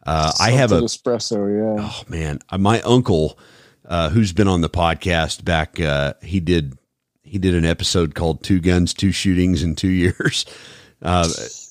Uh, 0.05 0.31
I 0.39 0.51
have 0.51 0.71
a 0.71 0.81
espresso. 0.81 1.77
Yeah. 1.77 1.83
Oh 1.89 2.03
man, 2.07 2.39
Uh, 2.49 2.59
my 2.59 2.81
uncle, 2.81 3.37
uh, 3.85 4.09
who's 4.09 4.33
been 4.33 4.47
on 4.47 4.61
the 4.61 4.69
podcast 4.69 5.43
back, 5.43 5.79
uh, 5.79 6.13
he 6.21 6.39
did 6.39 6.77
he 7.23 7.39
did 7.39 7.55
an 7.55 7.65
episode 7.65 8.13
called 8.13 8.43
Two 8.43 8.59
Guns, 8.59 8.93
Two 8.93 9.11
Shootings 9.11 9.63
in 9.63 9.75
Two 9.75 9.89
Years. 9.89 10.45
Uh, 11.01 11.29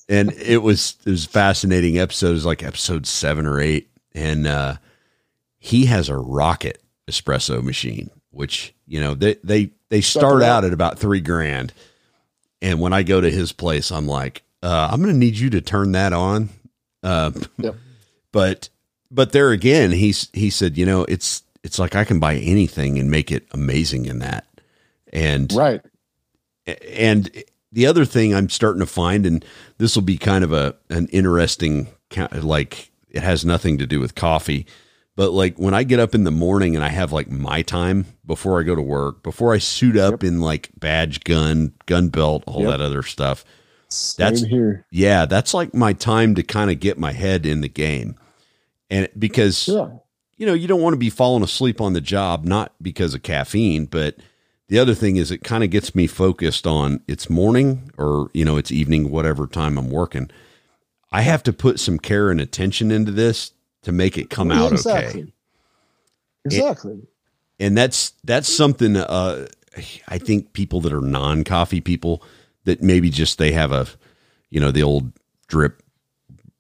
and 0.09 0.33
it 0.33 0.63
was 0.63 0.97
it 1.07 1.11
was 1.11 1.25
fascinating 1.25 1.99
episode. 1.99 2.31
It 2.31 2.35
was 2.35 2.47
like 2.47 2.63
episode 2.63 3.07
seven 3.07 3.47
or 3.47 3.61
eight. 3.61 3.91
And 4.15 4.47
uh, 4.47 4.77
he 5.59 5.87
has 5.87 6.09
a 6.09 6.17
rocket 6.17 6.83
espresso 7.09 7.63
machine, 7.63 8.11
which, 8.31 8.75
you 8.87 9.01
know, 9.01 9.15
they 9.15 9.35
they 9.45 9.71
they 9.91 10.01
start 10.01 10.43
out 10.43 10.65
at 10.65 10.73
about 10.73 10.99
three 10.99 11.21
grand. 11.21 11.73
And 12.61 12.81
when 12.81 12.93
I 12.93 13.03
go 13.05 13.21
to 13.21 13.31
his 13.31 13.53
place, 13.53 13.93
I'm 13.93 14.07
like, 14.09 14.43
uh, 14.63 14.89
I'm 14.91 15.01
gonna 15.01 15.13
need 15.13 15.37
you 15.37 15.51
to 15.51 15.61
turn 15.61 15.93
that 15.93 16.13
on. 16.13 16.49
Uh, 17.03 17.31
Yep. 17.59 17.77
but 18.33 18.69
but 19.11 19.31
there 19.33 19.51
again, 19.53 19.93
he's 19.93 20.29
he 20.33 20.51
said, 20.51 20.77
you 20.77 20.85
know, 20.87 21.05
it's 21.05 21.43
it's 21.63 21.79
like 21.79 21.95
I 21.95 22.05
can 22.05 22.19
buy 22.19 22.37
anything 22.37 22.99
and 22.99 23.11
make 23.11 23.31
it 23.31 23.47
amazing 23.53 24.07
in 24.07 24.19
that. 24.21 24.47
And 25.13 25.53
Right. 25.53 25.81
and 26.67 27.31
the 27.73 27.87
other 27.87 28.05
thing 28.05 28.35
I'm 28.35 28.49
starting 28.49 28.81
to 28.81 28.87
find, 28.87 29.27
and 29.27 29.45
this 29.79 29.95
will 29.95 30.03
be 30.03 30.19
kind 30.19 30.45
of 30.45 30.53
a 30.53 30.75
an 30.91 31.07
interesting 31.09 31.89
like 32.35 32.91
it 33.11 33.23
has 33.23 33.45
nothing 33.45 33.79
to 33.79 33.87
do 33.87 34.01
with 34.01 34.15
coffee, 34.15 34.67
but 35.17 35.33
like 35.33 35.57
when 35.59 35.75
I 35.75 35.83
get 35.83 36.01
up 36.01 36.15
in 36.15 36.25
the 36.25 36.31
morning 36.31 36.75
and 36.77 36.85
I 36.85 36.89
have 36.89 37.13
like 37.13 37.31
my 37.31 37.63
time 37.63 38.07
before 38.27 38.61
I 38.61 38.63
go 38.63 38.75
to 38.75 38.83
work, 38.83 39.23
before 39.23 39.53
I 39.55 39.59
suit 39.59 39.97
up 39.97 40.23
in 40.25 40.41
like 40.41 40.71
badge, 40.79 41.25
gun, 41.25 41.73
gun 41.87 42.09
belt, 42.09 42.45
all 42.47 42.63
Yep. 42.63 42.71
that 42.71 42.81
other 42.81 43.03
stuff. 43.03 43.45
Same 43.91 44.25
That's- 44.25 44.43
here. 44.45 44.87
Yeah, 44.91 45.25
that's 45.27 45.55
like 45.55 45.75
my 45.75 45.93
time 45.95 46.35
to 46.35 46.43
kind 46.43 46.71
of 46.71 46.79
get 46.81 46.99
my 46.99 47.13
head 47.13 47.47
in 47.47 47.61
the 47.63 47.69
game, 47.69 48.17
and 48.91 49.09
because 49.19 49.67
Yeah. 49.69 49.89
you 50.37 50.47
know, 50.47 50.55
you 50.55 50.69
don't 50.69 50.83
want 50.83 50.93
to 50.95 50.99
be 50.99 51.11
falling 51.11 51.43
asleep 51.43 51.81
on 51.81 51.95
the 51.95 52.01
job, 52.01 52.45
not 52.45 52.73
because 52.81 53.15
of 53.15 53.23
caffeine, 53.23 53.87
but 53.87 54.17
the 54.69 54.79
other 54.79 54.95
thing 54.95 55.17
is 55.17 55.31
it 55.31 55.43
kind 55.43 55.65
of 55.65 55.71
gets 55.71 55.95
me 55.95 56.07
focused 56.07 56.67
on 56.67 57.01
it's 57.09 57.29
morning 57.31 57.91
or, 57.99 58.31
you 58.35 58.45
know, 58.45 58.57
it's 58.57 58.71
evening, 58.71 59.11
whatever 59.11 59.47
time 59.47 59.79
I'm 59.79 59.91
working. 59.91 60.31
I 61.11 61.23
have 61.23 61.43
to 61.45 61.53
put 61.53 61.81
some 61.81 61.99
care 61.99 62.31
and 62.31 62.41
attention 62.41 62.91
into 62.91 63.13
this 63.13 63.53
to 63.83 63.93
make 63.93 64.19
it 64.19 64.29
come 64.29 64.51
out 64.51 64.73
exactly. 64.73 65.23
okay. 65.23 65.33
Exactly. 66.45 67.07
And 67.59 67.77
that's 67.77 68.13
that's 68.25 68.49
something 68.49 68.97
uh 68.97 69.47
I 70.09 70.19
think 70.19 70.53
people 70.53 70.81
that 70.83 70.93
are 70.93 71.01
non-coffee 71.01 71.81
people 71.81 72.23
that 72.65 72.83
maybe 72.83 73.11
just 73.11 73.39
they 73.39 73.53
have 73.53 73.73
a 73.73 73.87
you 74.51 74.61
know, 74.61 74.71
the 74.71 74.83
old 74.83 75.13
drip, 75.47 75.83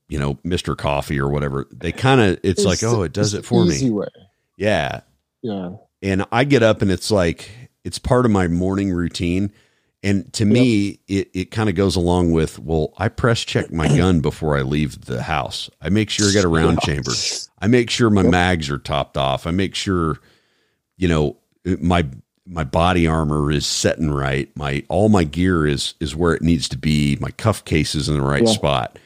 you 0.08 0.18
know, 0.18 0.34
Mr. 0.36 0.76
Coffee 0.76 1.18
or 1.18 1.28
whatever. 1.28 1.66
They 1.70 1.92
kind 1.92 2.20
of 2.20 2.38
it's, 2.42 2.64
like, 2.64 2.82
"Oh, 2.82 3.02
it 3.02 3.12
does 3.12 3.34
it 3.34 3.44
for 3.44 3.64
easy 3.64 3.86
me." 3.86 3.92
way. 3.92 4.08
Yeah. 4.56 5.00
Yeah. 5.42 5.70
and 6.02 6.24
I 6.32 6.44
get 6.44 6.62
up 6.62 6.82
and 6.82 6.90
it's 6.90 7.10
like 7.10 7.67
it's 7.88 7.98
part 7.98 8.26
of 8.26 8.30
my 8.30 8.48
morning 8.48 8.92
routine. 8.92 9.50
And 10.02 10.30
to 10.34 10.44
me, 10.44 11.00
it, 11.08 11.30
it 11.32 11.50
kind 11.50 11.70
of 11.70 11.74
goes 11.74 11.96
along 11.96 12.32
with 12.32 12.58
well, 12.58 12.92
I 12.98 13.08
press 13.08 13.40
check 13.44 13.72
my 13.72 13.88
gun 13.96 14.20
before 14.20 14.58
I 14.58 14.62
leave 14.62 15.06
the 15.06 15.22
house. 15.22 15.70
I 15.80 15.88
make 15.88 16.10
sure 16.10 16.28
I 16.28 16.34
got 16.34 16.44
a 16.44 16.48
round 16.48 16.80
chamber. 16.82 17.10
I 17.60 17.66
make 17.66 17.88
sure 17.88 18.10
my 18.10 18.22
mags 18.22 18.68
are 18.70 18.78
topped 18.78 19.16
off. 19.16 19.46
I 19.46 19.50
make 19.52 19.74
sure, 19.74 20.18
you 20.98 21.08
know, 21.08 21.38
my 21.80 22.06
my 22.46 22.62
body 22.62 23.06
armor 23.06 23.50
is 23.50 23.66
setting 23.66 24.10
right. 24.10 24.54
My 24.54 24.84
all 24.90 25.08
my 25.08 25.24
gear 25.24 25.66
is 25.66 25.94
is 25.98 26.14
where 26.14 26.34
it 26.34 26.42
needs 26.42 26.68
to 26.68 26.78
be. 26.78 27.16
My 27.20 27.30
cuff 27.30 27.64
case 27.64 27.94
is 27.94 28.08
in 28.08 28.16
the 28.16 28.22
right 28.22 28.44
Yeah. 28.44 28.52
spot. 28.52 28.98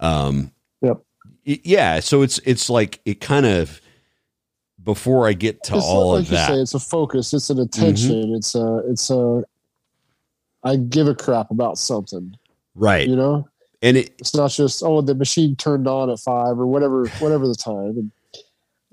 Um, 0.00 0.50
Yep. 0.80 1.02
yeah. 1.44 2.00
So 2.00 2.22
it's 2.22 2.38
it's 2.40 2.70
like 2.70 3.00
it 3.04 3.20
kind 3.20 3.44
of 3.44 3.80
before 4.84 5.28
I 5.28 5.32
get 5.34 5.62
to 5.64 5.76
it's 5.76 5.84
all 5.84 6.12
like 6.12 6.22
of 6.24 6.28
that. 6.30 6.48
Mm-hmm. 6.48 6.54
say, 6.54 6.60
it's 6.62 6.74
a 6.74 6.80
focus. 6.80 7.32
It's 7.32 7.50
an 7.50 7.58
attention. 7.58 8.34
It's 8.34 8.54
a. 8.54 8.82
It's 8.88 9.10
a. 9.10 9.42
I 10.64 10.76
give 10.76 11.08
a 11.08 11.14
crap 11.14 11.50
about 11.50 11.78
something. 11.78 12.34
Right. 12.74 13.08
You 13.08 13.16
know, 13.16 13.48
and 13.82 13.96
it 13.96 14.14
it's 14.18 14.34
not 14.34 14.50
just 14.50 14.82
oh 14.84 15.00
the 15.00 15.14
machine 15.14 15.56
turned 15.56 15.88
on 15.88 16.10
at 16.10 16.18
five 16.20 16.58
or 16.58 16.66
whatever 16.66 17.06
whatever 17.18 17.46
the 17.48 17.54
time. 17.54 17.96
And 17.96 18.12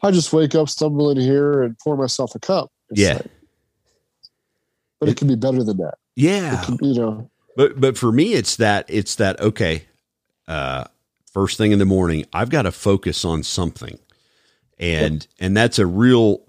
I 0.01 0.11
just 0.11 0.31
wake 0.33 0.55
up, 0.55 0.69
stumble 0.69 1.09
in 1.11 1.17
here, 1.19 1.61
and 1.63 1.77
pour 1.79 1.97
myself 1.97 2.35
a 2.35 2.39
cup. 2.39 2.71
It's 2.89 3.01
Yeah. 3.01 3.13
like- 3.15 3.25
but 4.99 5.09
it, 5.09 5.11
It- 5.11 5.17
can 5.17 5.27
be 5.27 5.35
better 5.35 5.63
than 5.63 5.77
that. 5.77 5.95
Yeah. 6.15 6.63
can, 6.63 6.77
you 6.81 6.93
know. 6.95 7.29
But 7.55 7.79
but 7.79 7.97
for 7.97 8.11
me 8.11 8.33
it's 8.33 8.55
that 8.57 8.85
it's 8.87 9.15
that 9.15 9.39
okay, 9.41 9.85
uh 10.47 10.85
first 11.33 11.57
thing 11.57 11.71
in 11.71 11.79
the 11.79 11.85
morning, 11.85 12.25
I've 12.33 12.49
got 12.49 12.63
to 12.63 12.71
focus 12.71 13.23
on 13.25 13.43
something. 13.43 13.99
And 14.79 15.25
and 15.39 15.55
that's 15.57 15.79
a 15.79 15.85
real 15.87 16.43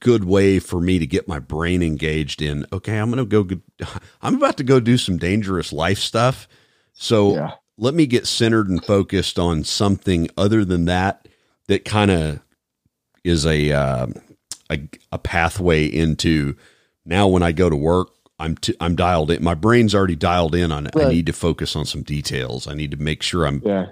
good 0.00 0.24
way 0.24 0.58
for 0.58 0.80
me 0.80 0.98
to 0.98 1.06
get 1.06 1.26
my 1.28 1.38
brain 1.38 1.82
engaged 1.82 2.42
in 2.42 2.66
okay, 2.72 2.98
I'm 2.98 3.10
going 3.10 3.26
to 3.28 3.44
go 3.44 3.60
I'm 4.22 4.36
about 4.36 4.56
to 4.58 4.64
go 4.64 4.80
do 4.80 4.96
some 4.98 5.16
dangerous 5.18 5.72
life 5.72 5.98
stuff. 5.98 6.46
So 6.92 7.34
Yeah. 7.34 7.52
let 7.78 7.94
me 7.94 8.06
get 8.06 8.26
centered 8.26 8.68
and 8.68 8.84
focused 8.84 9.38
on 9.38 9.64
something 9.64 10.28
other 10.36 10.64
than 10.64 10.84
that 10.86 11.28
that 11.68 11.84
kind 11.84 12.10
of 12.10 12.40
is 13.24 13.46
a, 13.46 13.72
um 13.72 14.14
a 14.70 14.78
a 15.12 15.18
pathway 15.18 15.86
into 15.86 16.56
now 17.06 17.28
when 17.28 17.42
I 17.42 17.52
go 17.52 17.68
to 17.70 17.76
work 17.76 18.08
I'm 18.38 18.56
t- 18.56 18.76
I'm 18.80 18.96
dialed 18.96 19.30
in 19.30 19.42
my 19.44 19.54
brain's 19.54 19.94
already 19.94 20.16
dialed 20.16 20.54
in 20.54 20.72
on 20.72 20.86
it. 20.86 20.96
I 20.96 21.08
need 21.08 21.26
to 21.26 21.32
focus 21.32 21.76
on 21.76 21.84
some 21.86 22.02
details 22.02 22.66
I 22.68 22.74
need 22.74 22.90
to 22.92 22.96
make 22.98 23.22
sure 23.22 23.46
I'm 23.46 23.62
Yeah. 23.64 23.86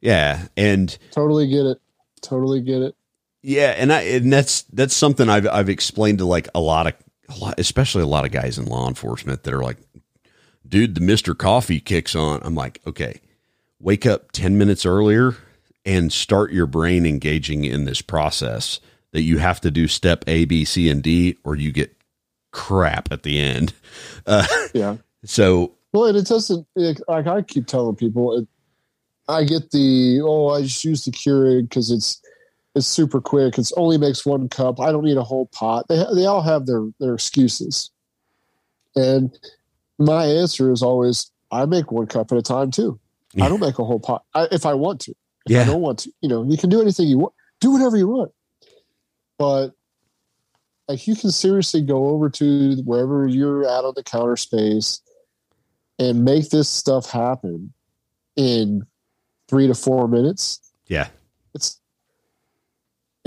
yeah 0.00 0.48
and 0.56 0.96
Totally 1.10 1.48
get 1.48 1.64
it. 1.66 1.78
Totally 2.22 2.60
get 2.60 2.82
it. 2.82 2.94
Yeah 3.42 3.74
and 3.76 3.92
I 3.92 4.02
and 4.02 4.32
that's 4.32 4.62
that's 4.72 4.94
something 4.94 5.28
I've 5.28 5.46
I've 5.46 5.68
explained 5.68 6.18
to 6.18 6.24
like 6.24 6.48
a 6.54 6.60
lot 6.60 6.86
of 6.86 6.94
a 7.28 7.36
lot, 7.38 7.58
especially 7.58 8.02
a 8.02 8.06
lot 8.06 8.24
of 8.24 8.32
guys 8.32 8.58
in 8.58 8.66
law 8.66 8.88
enforcement 8.88 9.42
that 9.44 9.54
are 9.54 9.62
like 9.62 9.78
dude 10.66 10.94
the 10.94 11.00
Mr. 11.00 11.36
Coffee 11.36 11.80
kicks 11.80 12.14
on 12.14 12.40
I'm 12.42 12.54
like 12.54 12.80
okay 12.86 13.20
wake 13.80 14.06
up 14.06 14.32
10 14.32 14.56
minutes 14.58 14.86
earlier 14.86 15.36
and 15.84 16.12
start 16.12 16.52
your 16.52 16.66
brain 16.66 17.06
engaging 17.06 17.64
in 17.64 17.84
this 17.84 18.02
process 18.02 18.80
that 19.12 19.22
you 19.22 19.38
have 19.38 19.60
to 19.60 19.70
do 19.70 19.86
step 19.88 20.24
A, 20.26 20.44
B, 20.44 20.64
C, 20.64 20.90
and 20.90 21.02
D, 21.02 21.38
or 21.44 21.54
you 21.54 21.72
get 21.72 21.96
crap 22.52 23.10
at 23.12 23.22
the 23.22 23.38
end. 23.38 23.72
Uh, 24.26 24.44
Yeah. 24.74 24.96
so 25.24 25.72
Well, 25.92 26.06
and 26.06 26.18
it 26.18 26.26
doesn't 26.26 26.66
like, 26.74 26.98
like 27.08 27.26
I 27.26 27.42
keep 27.42 27.66
telling 27.66 27.94
people. 27.96 28.36
It, 28.38 28.48
I 29.28 29.44
get 29.44 29.70
the 29.70 30.20
oh, 30.22 30.48
I 30.48 30.62
just 30.62 30.84
use 30.84 31.04
the 31.04 31.12
Keurig 31.12 31.68
because 31.68 31.90
it's 31.90 32.20
it's 32.76 32.86
super 32.86 33.20
quick. 33.20 33.58
It's 33.58 33.72
only 33.72 33.98
makes 33.98 34.24
one 34.24 34.48
cup. 34.48 34.78
I 34.80 34.92
don't 34.92 35.04
need 35.04 35.16
a 35.16 35.24
whole 35.24 35.46
pot. 35.46 35.88
They 35.88 36.04
they 36.14 36.26
all 36.26 36.42
have 36.42 36.66
their 36.66 36.86
their 37.00 37.14
excuses, 37.14 37.90
and 38.94 39.36
my 39.98 40.26
answer 40.26 40.70
is 40.70 40.82
always 40.82 41.30
I 41.50 41.64
make 41.66 41.90
one 41.90 42.06
cup 42.06 42.30
at 42.30 42.38
a 42.38 42.42
time 42.42 42.70
too. 42.70 43.00
I 43.40 43.48
don't 43.48 43.60
make 43.60 43.78
a 43.78 43.84
whole 43.84 44.00
pot 44.00 44.24
I, 44.34 44.46
if 44.52 44.64
I 44.64 44.74
want 44.74 45.00
to. 45.02 45.10
If 45.12 45.52
Yeah. 45.52 45.62
I 45.62 45.64
don't 45.64 45.80
want 45.82 45.98
to, 46.00 46.12
you 46.20 46.28
know, 46.28 46.42
you 46.42 46.56
can 46.56 46.70
do 46.70 46.80
anything 46.80 47.06
you 47.08 47.18
want. 47.18 47.34
Do 47.60 47.70
whatever 47.70 47.96
you 47.96 48.08
want, 48.08 48.32
but 49.38 49.72
like 50.88 51.06
you 51.06 51.16
can 51.16 51.30
seriously 51.32 51.80
go 51.82 52.08
over 52.10 52.28
to 52.30 52.76
wherever 52.84 53.26
you're 53.26 53.64
at 53.64 53.84
on 53.84 53.94
the 53.96 54.02
counter 54.02 54.36
space 54.36 55.00
and 55.98 56.24
make 56.24 56.50
this 56.50 56.68
stuff 56.68 57.10
happen 57.10 57.72
in 58.36 58.86
three 59.48 59.66
to 59.66 59.74
four 59.74 60.08
minutes. 60.08 60.60
yeah, 60.86 61.08
It's 61.54 61.80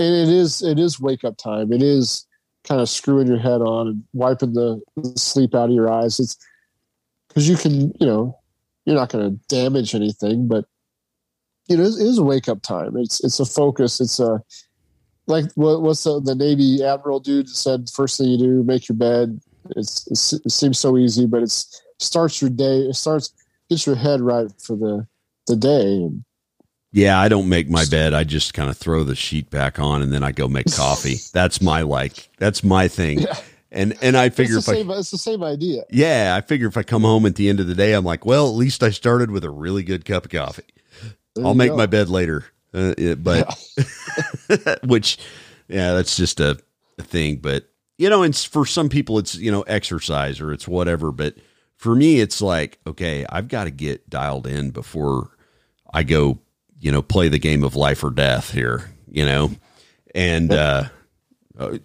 and 0.00 0.14
it 0.14 0.28
is 0.28 0.62
it 0.62 0.78
is 0.78 0.98
wake 0.98 1.24
up 1.24 1.36
time. 1.36 1.72
It 1.72 1.82
is 1.82 2.26
kind 2.64 2.80
of 2.80 2.88
screwing 2.88 3.26
your 3.26 3.38
head 3.38 3.60
on 3.60 3.86
and 3.88 4.04
wiping 4.12 4.54
the 4.54 4.80
sleep 5.16 5.54
out 5.54 5.68
of 5.68 5.74
your 5.74 5.90
eyes. 5.90 6.18
It's 6.18 6.36
because 7.28 7.48
you 7.48 7.56
can, 7.56 7.92
you 8.00 8.06
know, 8.06 8.38
you're 8.84 8.96
not 8.96 9.10
going 9.10 9.30
to 9.30 9.46
damage 9.54 9.94
anything, 9.94 10.48
but 10.48 10.64
you 11.68 11.76
know, 11.76 11.84
it 11.84 12.00
is 12.00 12.20
wake 12.20 12.48
up 12.48 12.62
time. 12.62 12.96
It's 12.96 13.22
it's 13.22 13.38
a 13.40 13.44
focus. 13.44 14.00
It's 14.00 14.18
a 14.18 14.42
like 15.26 15.44
what, 15.54 15.82
what's 15.82 16.02
the, 16.04 16.18
the 16.20 16.34
Navy 16.34 16.82
admiral 16.82 17.20
dude 17.20 17.48
said? 17.48 17.88
First 17.90 18.18
thing 18.18 18.28
you 18.28 18.38
do, 18.38 18.64
make 18.64 18.88
your 18.88 18.96
bed. 18.96 19.40
It's, 19.76 20.06
it's 20.10 20.32
it 20.32 20.50
seems 20.50 20.78
so 20.78 20.96
easy, 20.96 21.26
but 21.26 21.42
it's 21.42 21.82
starts 21.98 22.40
your 22.40 22.50
day. 22.50 22.78
It 22.78 22.94
starts 22.94 23.32
gets 23.68 23.86
your 23.86 23.96
head 23.96 24.22
right 24.22 24.50
for 24.60 24.76
the 24.76 25.06
the 25.46 25.56
day. 25.56 25.96
And 25.96 26.24
yeah. 26.92 27.18
I 27.20 27.28
don't 27.28 27.48
make 27.48 27.68
my 27.68 27.84
bed. 27.84 28.14
I 28.14 28.24
just 28.24 28.54
kind 28.54 28.70
of 28.70 28.76
throw 28.76 29.04
the 29.04 29.14
sheet 29.14 29.50
back 29.50 29.78
on 29.78 30.02
and 30.02 30.12
then 30.12 30.22
I 30.22 30.32
go 30.32 30.48
make 30.48 30.70
coffee. 30.72 31.16
That's 31.32 31.60
my 31.60 31.82
like. 31.82 32.28
That's 32.38 32.62
my 32.64 32.88
thing. 32.88 33.20
Yeah. 33.20 33.34
And 33.72 33.96
and 34.02 34.16
I 34.16 34.30
figure 34.30 34.58
it's 34.58 34.66
if 34.68 34.74
the 34.74 34.80
I 34.80 34.82
same. 34.82 34.90
It's 34.90 35.10
the 35.12 35.18
same 35.18 35.44
idea. 35.44 35.84
yeah, 35.90 36.34
I 36.36 36.40
figure 36.40 36.66
if 36.66 36.76
I 36.76 36.82
come 36.82 37.02
home 37.02 37.24
at 37.26 37.36
the 37.36 37.48
end 37.48 37.60
of 37.60 37.68
the 37.68 37.74
day, 37.76 37.92
I'm 37.92 38.04
like, 38.04 38.26
well, 38.26 38.48
at 38.48 38.54
least 38.56 38.82
I 38.82 38.90
started 38.90 39.30
with 39.30 39.44
a 39.44 39.50
really 39.50 39.84
good 39.84 40.04
cup 40.04 40.24
of 40.24 40.30
coffee. 40.32 40.64
There 41.36 41.46
I'll 41.46 41.54
make 41.54 41.70
go. 41.70 41.76
my 41.76 41.86
bed 41.86 42.08
later, 42.08 42.46
uh, 42.74 42.94
it- 42.98 43.22
but 43.22 43.46
which, 44.84 45.18
yeah, 45.68 45.92
that's 45.94 46.16
just 46.16 46.40
a, 46.40 46.58
a 46.98 47.02
thing. 47.04 47.36
But 47.36 47.68
you 47.96 48.10
know, 48.10 48.24
and 48.24 48.34
for 48.36 48.66
some 48.66 48.88
people, 48.88 49.18
it's 49.20 49.36
you 49.36 49.52
know 49.52 49.62
exercise 49.62 50.40
or 50.40 50.52
it's 50.52 50.66
whatever. 50.66 51.12
But 51.12 51.36
for 51.76 51.94
me, 51.94 52.18
it's 52.20 52.42
like, 52.42 52.80
okay, 52.88 53.24
I've 53.28 53.46
got 53.46 53.64
to 53.64 53.70
get 53.70 54.10
dialed 54.10 54.48
in 54.48 54.70
before 54.70 55.30
I 55.94 56.02
go 56.02 56.40
you 56.80 56.90
know, 56.90 57.02
play 57.02 57.28
the 57.28 57.38
game 57.38 57.62
of 57.62 57.76
life 57.76 58.02
or 58.02 58.10
death 58.10 58.50
here, 58.52 58.90
you 59.10 59.24
know, 59.24 59.50
and 60.14 60.52
uh, 60.52 60.84
uh, 61.58 61.78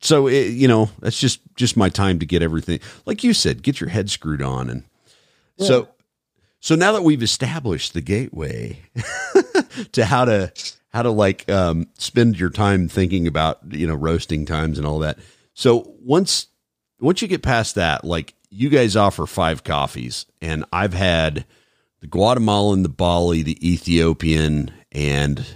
so 0.00 0.26
it, 0.26 0.48
you 0.52 0.66
know 0.68 0.90
that's 1.00 1.18
just 1.20 1.40
just 1.54 1.76
my 1.76 1.88
time 1.88 2.18
to 2.20 2.26
get 2.26 2.42
everything, 2.42 2.80
like 3.06 3.22
you 3.24 3.34
said, 3.34 3.62
get 3.62 3.80
your 3.80 3.90
head 3.90 4.10
screwed 4.10 4.42
on, 4.42 4.70
and 4.70 4.84
Yeah. 5.56 5.66
so 5.66 5.88
so 6.60 6.74
now 6.76 6.92
that 6.92 7.02
we've 7.02 7.22
established 7.22 7.92
the 7.94 8.00
gateway 8.00 8.78
to 9.92 10.04
how 10.04 10.24
to 10.24 10.52
how 10.92 11.02
to 11.02 11.10
like 11.10 11.48
um, 11.50 11.88
spend 11.98 12.38
your 12.38 12.50
time 12.50 12.88
thinking 12.88 13.26
about 13.26 13.58
you 13.70 13.86
know 13.86 13.94
roasting 13.94 14.46
times 14.46 14.78
and 14.78 14.86
all 14.86 14.98
that. 15.00 15.18
So 15.54 15.94
once 16.00 16.46
once 17.00 17.20
you 17.22 17.28
get 17.28 17.42
past 17.42 17.74
that, 17.76 18.04
like 18.04 18.34
you 18.50 18.68
guys 18.68 18.96
offer 18.96 19.26
five 19.26 19.64
coffees, 19.64 20.26
and 20.40 20.64
I've 20.72 20.94
had 20.94 21.44
the 22.02 22.08
Guatemalan, 22.08 22.82
the 22.82 22.88
Bali, 22.88 23.42
the 23.42 23.56
Ethiopian, 23.66 24.72
and 24.90 25.46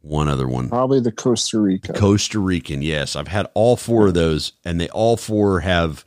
one 0.00 0.28
other 0.28 0.48
one. 0.48 0.68
Probably 0.68 1.00
the 1.00 1.12
Costa 1.12 1.60
Rica. 1.60 1.92
Costa 1.94 2.40
Rican, 2.40 2.82
yes. 2.82 3.14
I've 3.16 3.28
had 3.28 3.46
all 3.54 3.76
four 3.76 4.08
of 4.08 4.14
those, 4.14 4.52
and 4.64 4.80
they 4.80 4.88
all 4.88 5.16
four 5.16 5.60
have 5.60 6.04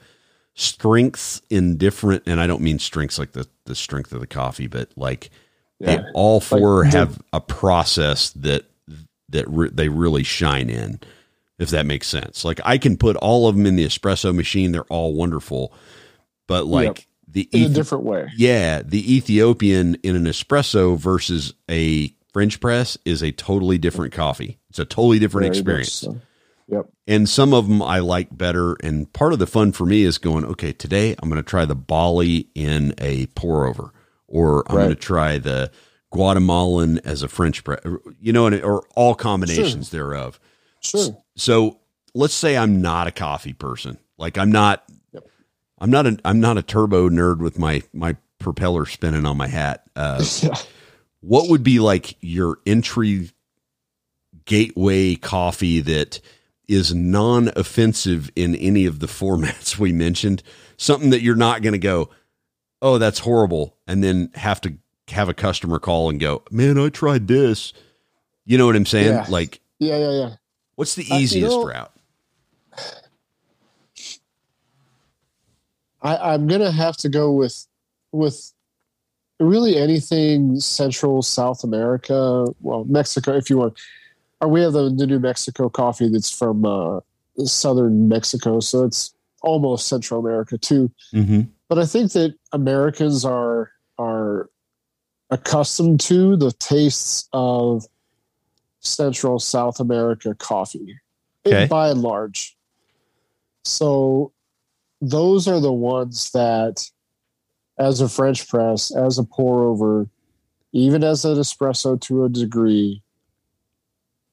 strengths 0.54 1.42
in 1.50 1.78
different, 1.78 2.24
and 2.28 2.42
I 2.42 2.46
don't 2.46 2.62
mean 2.62 2.78
strengths 2.78 3.18
like 3.18 3.32
the, 3.32 3.48
the 3.66 3.74
strength 3.74 4.12
of 4.12 4.20
the 4.20 4.28
coffee, 4.28 4.68
but 4.68 4.90
like 4.98 5.30
they 5.80 6.00
all 6.14 6.42
four 6.42 6.84
Like 6.84 6.92
the- 6.92 6.98
have 6.98 7.22
a 7.32 7.40
process 7.40 8.32
that 8.32 8.66
that 9.30 9.48
re- 9.48 9.70
they 9.72 9.88
really 9.88 10.24
shine 10.24 10.70
in, 10.70 11.00
if 11.58 11.70
that 11.70 11.86
makes 11.86 12.08
sense. 12.08 12.44
Like 12.44 12.60
I 12.66 12.78
can 12.78 12.98
put 12.98 13.16
all 13.16 13.48
of 13.48 13.56
them 13.56 13.66
in 13.66 13.78
the 13.78 13.86
espresso 13.86 14.36
machine; 14.36 14.74
they're 14.74 14.84
all 14.84 15.14
wonderful, 15.14 15.74
but 16.48 16.66
like 16.66 17.07
the 17.38 17.50
in 17.52 17.72
a 17.72 17.74
different 17.74 18.04
way. 18.04 18.30
yeah, 18.36 18.82
the 18.82 19.16
Ethiopian 19.16 19.96
in 20.04 20.16
an 20.16 20.26
espresso 20.26 20.98
versus 20.98 21.54
a 21.70 22.10
French 22.34 22.60
press 22.60 22.98
is 23.06 23.22
a 23.22 23.32
totally 23.32 23.78
different 23.78 24.14
coffee. 24.14 24.58
It's 24.70 24.80
a 24.80 24.86
totally 24.86 25.20
different 25.20 25.46
Very 25.46 25.58
experience. 25.58 25.94
so. 25.94 26.20
Yep. 26.70 26.90
And 27.08 27.30
some 27.30 27.54
of 27.54 27.68
them 27.70 27.82
I 27.82 28.00
like 28.00 28.36
better. 28.36 28.76
And 28.84 29.12
part 29.14 29.32
of 29.32 29.40
the 29.40 29.48
fun 29.48 29.72
for 29.72 29.86
me 29.86 30.04
is 30.04 30.18
going, 30.18 30.44
okay, 30.46 30.74
today 30.74 31.16
I'm 31.20 31.30
going 31.30 31.42
to 31.42 31.50
try 31.50 31.64
the 31.64 31.76
Bali 31.76 32.50
in 32.56 32.94
a 32.98 33.28
pour 33.28 33.66
over, 33.66 33.94
or 34.28 34.70
I'm 34.70 34.76
going 34.76 34.90
to 34.90 34.96
try 34.96 35.38
the 35.38 35.72
Guatemalan 36.12 37.00
as 37.06 37.22
a 37.22 37.30
French 37.30 37.64
press, 37.64 37.80
you 38.20 38.34
know, 38.34 38.50
or 38.60 38.84
all 38.96 39.16
combinations 39.16 39.92
thereof. 39.92 40.40
Sure. 40.82 41.18
So 41.38 41.80
let's 42.14 42.34
say 42.34 42.58
I'm 42.58 42.82
not 42.82 43.08
a 43.08 43.12
coffee 43.12 43.54
person. 43.54 43.98
Like 44.18 44.38
I'm 44.38 44.52
not. 44.52 44.84
I'm 45.80 45.90
not 45.92 46.08
a, 46.08 46.18
I'm 46.26 46.40
not 46.40 46.58
a 46.58 46.62
turbo 46.64 47.10
nerd 47.10 47.40
with 47.40 47.60
my, 47.60 47.84
my 47.94 48.16
propeller 48.40 48.86
spinning 48.86 49.26
on 49.26 49.38
my 49.38 49.48
hat. 49.48 49.84
Uh, 49.96 50.24
what 51.22 51.50
would 51.50 51.64
be 51.64 51.80
like 51.80 52.18
your 52.22 52.58
entry 52.66 53.32
gateway 54.46 55.16
coffee 55.16 55.82
that 55.82 56.20
is 56.68 56.94
non-offensive 56.94 58.30
in 58.36 58.56
any 58.56 58.86
of 58.86 59.00
the 59.00 59.08
formats 59.08 59.78
we 59.78 59.92
mentioned 59.92 60.44
something 60.78 61.10
that 61.10 61.22
you're 61.22 61.36
not 61.36 61.62
going 61.62 61.74
to 61.74 61.78
go 61.80 62.10
oh 62.82 62.98
that's 62.98 63.20
horrible 63.20 63.76
and 63.88 64.04
then 64.04 64.30
have 64.36 64.62
to 64.62 64.74
have 65.10 65.28
a 65.30 65.34
customer 65.34 65.80
call 65.80 66.10
and 66.10 66.20
go 66.20 66.44
man 66.52 66.78
i 66.78 66.90
tried 66.90 67.28
this 67.28 67.74
you 68.46 68.58
know 68.58 68.66
what 68.66 68.76
i'm 68.76 68.86
saying 68.86 69.08
Yeah. 69.08 69.26
like 69.30 69.60
Yeah. 69.80 69.98
Yeah. 69.98 70.12
Yeah. 70.12 70.36
what's 70.76 70.96
the 70.96 71.06
Uh, 71.10 71.16
you 71.18 71.24
easiest 71.24 71.52
know- 71.56 71.66
route 71.66 71.92
I, 76.08 76.34
I'm 76.34 76.48
gonna 76.48 76.72
have 76.72 76.96
to 76.98 77.10
go 77.10 77.32
with 77.32 77.68
with 78.12 78.54
really 79.40 79.78
anything 79.78 80.60
Central 80.60 81.22
South 81.22 81.64
America, 81.64 82.46
well 82.62 82.86
Mexico 82.86 83.36
if 83.36 83.50
you 83.50 83.58
want. 83.58 83.80
Or 84.40 84.48
we 84.48 84.62
have 84.62 84.74
the, 84.74 84.94
the 84.96 85.08
New 85.08 85.20
Mexico 85.20 85.68
coffee 85.68 86.10
that's 86.10 86.32
from 86.32 86.64
uh, 86.64 87.00
southern 87.44 88.08
Mexico, 88.08 88.60
so 88.60 88.84
it's 88.86 89.14
almost 89.42 89.88
Central 89.88 90.20
America 90.20 90.58
too. 90.58 90.92
mm-hmm. 91.14 91.42
But 91.68 91.80
I 91.80 91.86
think 91.86 92.14
that 92.14 92.36
Americans 92.54 93.26
are 93.26 93.72
are 93.98 94.50
accustomed 95.30 96.00
to 96.00 96.38
the 96.38 96.52
tastes 96.54 97.28
of 97.34 97.86
Central 98.80 99.40
South 99.40 99.80
America 99.80 100.34
coffee, 100.36 101.00
Okay. 101.46 101.66
by 101.66 101.90
and 101.90 102.02
large. 102.02 102.56
So 103.66 104.32
those 105.02 105.48
are 105.48 105.60
the 105.60 105.74
ones 105.74 106.32
that, 106.32 106.90
as 107.78 108.02
a 108.02 108.10
French 108.10 108.48
press, 108.48 108.96
as 108.96 109.18
a 109.18 109.24
pour 109.24 109.64
over, 109.64 110.08
even 110.74 111.04
as 111.04 111.26
an 111.26 111.38
espresso 111.38 112.00
to 112.02 112.24
a 112.24 112.30
degree, 112.30 113.02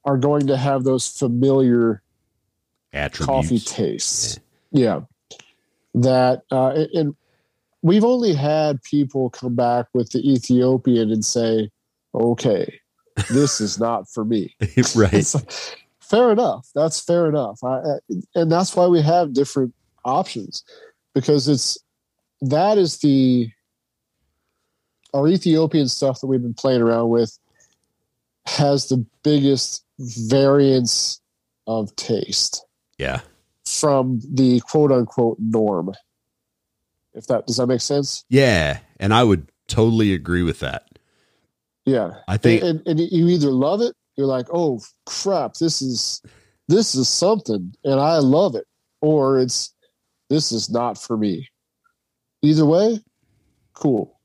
are 0.03 0.17
going 0.17 0.47
to 0.47 0.57
have 0.57 0.83
those 0.83 1.07
familiar 1.07 2.01
attributes 2.93 3.25
coffee 3.25 3.59
tastes. 3.59 4.39
Yeah. 4.71 5.01
That 5.93 6.43
uh 6.51 6.85
and- 6.93 7.15
we've 7.81 8.03
only 8.03 8.33
had 8.33 8.81
people 8.83 9.29
come 9.29 9.55
back 9.55 9.85
with 9.93 10.11
the 10.11 10.19
Ethiopian 10.31 11.11
and 11.11 11.23
say, 11.23 11.69
"Okay, 12.13 12.79
this 13.29 13.61
is 13.61 13.79
not 13.87 14.09
for 14.09 14.25
me." 14.25 14.55
right 14.95 15.33
like, 15.33 15.53
fair 15.99 16.31
enough. 16.31 16.67
That's 16.75 16.99
fair 16.99 17.27
enough. 17.29 17.63
I- 17.63 17.99
and 18.35 18.51
that's 18.51 18.75
why 18.75 18.87
we 18.87 19.01
have 19.01 19.33
different 19.33 19.73
options 20.05 20.63
because 21.13 21.47
it's 21.47 21.77
that 22.41 22.77
is 22.77 22.99
the 22.99 23.49
our 25.13 25.27
Ethiopian 25.27 25.87
stuff 25.87 26.19
that 26.21 26.27
we've 26.27 26.41
been 26.41 26.53
playing 26.53 26.81
around 26.81 27.09
with 27.09 27.37
has 28.45 28.89
the 28.89 29.03
biggest 29.23 29.83
variance 29.99 31.19
of 31.67 31.95
taste 31.95 32.65
yeah 32.97 33.21
from 33.65 34.19
the 34.31 34.59
quote 34.61 34.91
unquote 34.91 35.37
norm. 35.39 35.91
If 37.15 37.27
that 37.27 37.47
does 37.47 37.57
that 37.57 37.67
make 37.67 37.81
sense? 37.81 38.23
yeah 38.29 38.79
and 38.99 39.13
i 39.13 39.23
would 39.23 39.49
totally 39.67 40.13
agree 40.13 40.43
with 40.43 40.59
that 40.59 40.83
Yeah. 41.85 42.11
i 42.27 42.37
think 42.37 42.61
and, 42.61 42.81
and, 42.85 42.99
and 42.99 43.11
you 43.11 43.27
either 43.29 43.49
love 43.49 43.81
it, 43.81 43.95
you're 44.15 44.27
like, 44.27 44.45
oh 44.53 44.79
crap, 45.05 45.55
this 45.55 45.81
is 45.81 46.21
this 46.67 46.95
is 46.95 47.07
something, 47.07 47.73
and 47.83 47.99
I 47.99 48.17
love 48.17 48.55
it, 48.55 48.65
or 49.01 49.39
it's 49.39 49.73
this 50.29 50.51
is 50.51 50.69
not 50.69 50.97
for 50.97 51.17
me. 51.17 51.47
Either 52.41 52.65
way, 52.65 52.99
cool. 53.73 54.19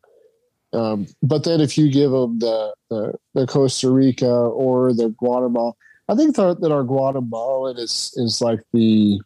Um, 0.72 1.06
but 1.22 1.44
then 1.44 1.60
if 1.60 1.76
you 1.76 1.90
give 1.90 2.12
them 2.12 2.38
the, 2.38 2.74
the 2.90 3.14
the 3.34 3.46
Costa 3.46 3.90
Rica 3.90 4.30
or 4.30 4.92
the 4.92 5.08
Guatemala, 5.18 5.72
I 6.08 6.14
think 6.14 6.36
that, 6.36 6.60
that 6.60 6.70
our 6.70 6.84
Guatemalan 6.84 7.76
is 7.76 8.12
is 8.16 8.40
like 8.40 8.60
the 8.72 9.20